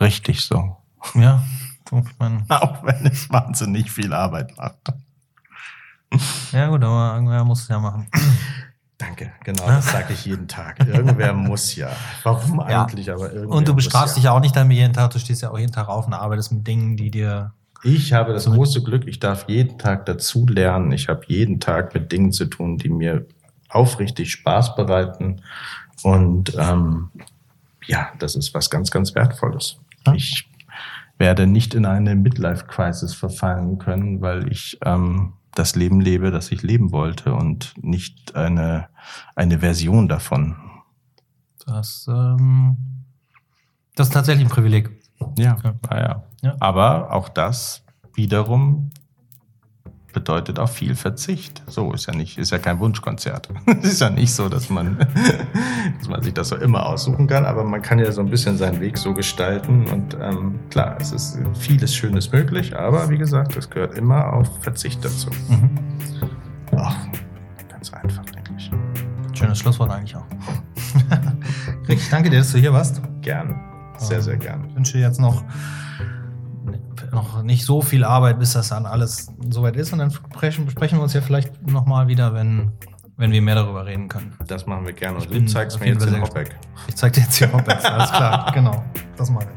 [0.00, 0.78] richtig so.
[1.14, 1.44] Ja.
[2.48, 4.92] Auch wenn es wahnsinnig viel Arbeit macht.
[6.52, 8.08] Ja, gut, aber irgendwer muss es ja machen.
[9.00, 10.86] Danke, genau, das sage ich jeden Tag.
[10.86, 11.88] Irgendwer muss ja.
[12.22, 13.14] Warum eigentlich, ja.
[13.14, 15.50] aber irgendwer Und du bestrafst dich ja auch nicht damit jeden Tag, du stehst ja
[15.50, 17.54] auch jeden Tag auf und arbeitest mit Dingen, die dir.
[17.82, 20.92] Ich habe das große Glück, ich darf jeden Tag dazu lernen.
[20.92, 23.24] Ich habe jeden Tag mit Dingen zu tun, die mir
[23.70, 25.40] aufrichtig Spaß bereiten.
[26.02, 27.08] Und ähm,
[27.86, 29.78] ja, das ist was ganz, ganz Wertvolles.
[30.06, 30.12] Ja.
[30.12, 30.46] Ich
[31.16, 36.62] werde nicht in eine Midlife-Crisis verfallen können, weil ich ähm, das Leben lebe, das ich
[36.62, 38.88] leben wollte und nicht eine,
[39.34, 40.56] eine Version davon.
[41.66, 42.76] Das, ähm,
[43.94, 44.90] das ist tatsächlich ein Privileg.
[45.38, 45.74] Ja, ja.
[45.88, 46.24] Ah, ja.
[46.42, 46.56] ja.
[46.60, 48.90] Aber auch das wiederum
[50.12, 51.62] bedeutet auch viel Verzicht.
[51.66, 53.48] So ist ja nicht, ist ja kein Wunschkonzert.
[53.82, 54.98] es ist ja nicht so, dass man,
[55.98, 58.56] dass man sich das so immer aussuchen kann, aber man kann ja so ein bisschen
[58.56, 63.56] seinen Weg so gestalten und ähm, klar, es ist vieles Schönes möglich, aber wie gesagt,
[63.56, 65.30] es gehört immer auf Verzicht dazu.
[65.48, 65.70] Mhm.
[66.76, 66.96] Ach,
[67.68, 68.70] ganz einfach, denke ich.
[69.38, 70.26] Schönes Schlusswort eigentlich auch.
[71.88, 73.00] Rick, ich danke dir, dass du hier warst.
[73.22, 73.58] Gern.
[73.98, 74.66] Sehr, sehr gern.
[74.68, 75.44] Ich wünsche dir jetzt noch
[77.12, 79.92] noch nicht so viel Arbeit, bis das dann alles soweit ist.
[79.92, 82.72] Und dann besprechen, besprechen wir uns ja vielleicht nochmal wieder, wenn,
[83.16, 84.34] wenn wir mehr darüber reden können.
[84.46, 85.18] Das machen wir gerne.
[85.18, 86.56] Und du zeigst mir jetzt den Hopback.
[86.88, 88.50] Ich zeig dir jetzt den Hopback, alles klar.
[88.54, 88.82] Genau,
[89.16, 89.48] das mache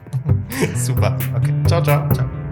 [0.61, 0.77] ich.
[0.77, 1.17] Super.
[1.35, 1.53] Okay.
[1.65, 2.09] Ciao, ciao.
[2.11, 2.42] Ciao.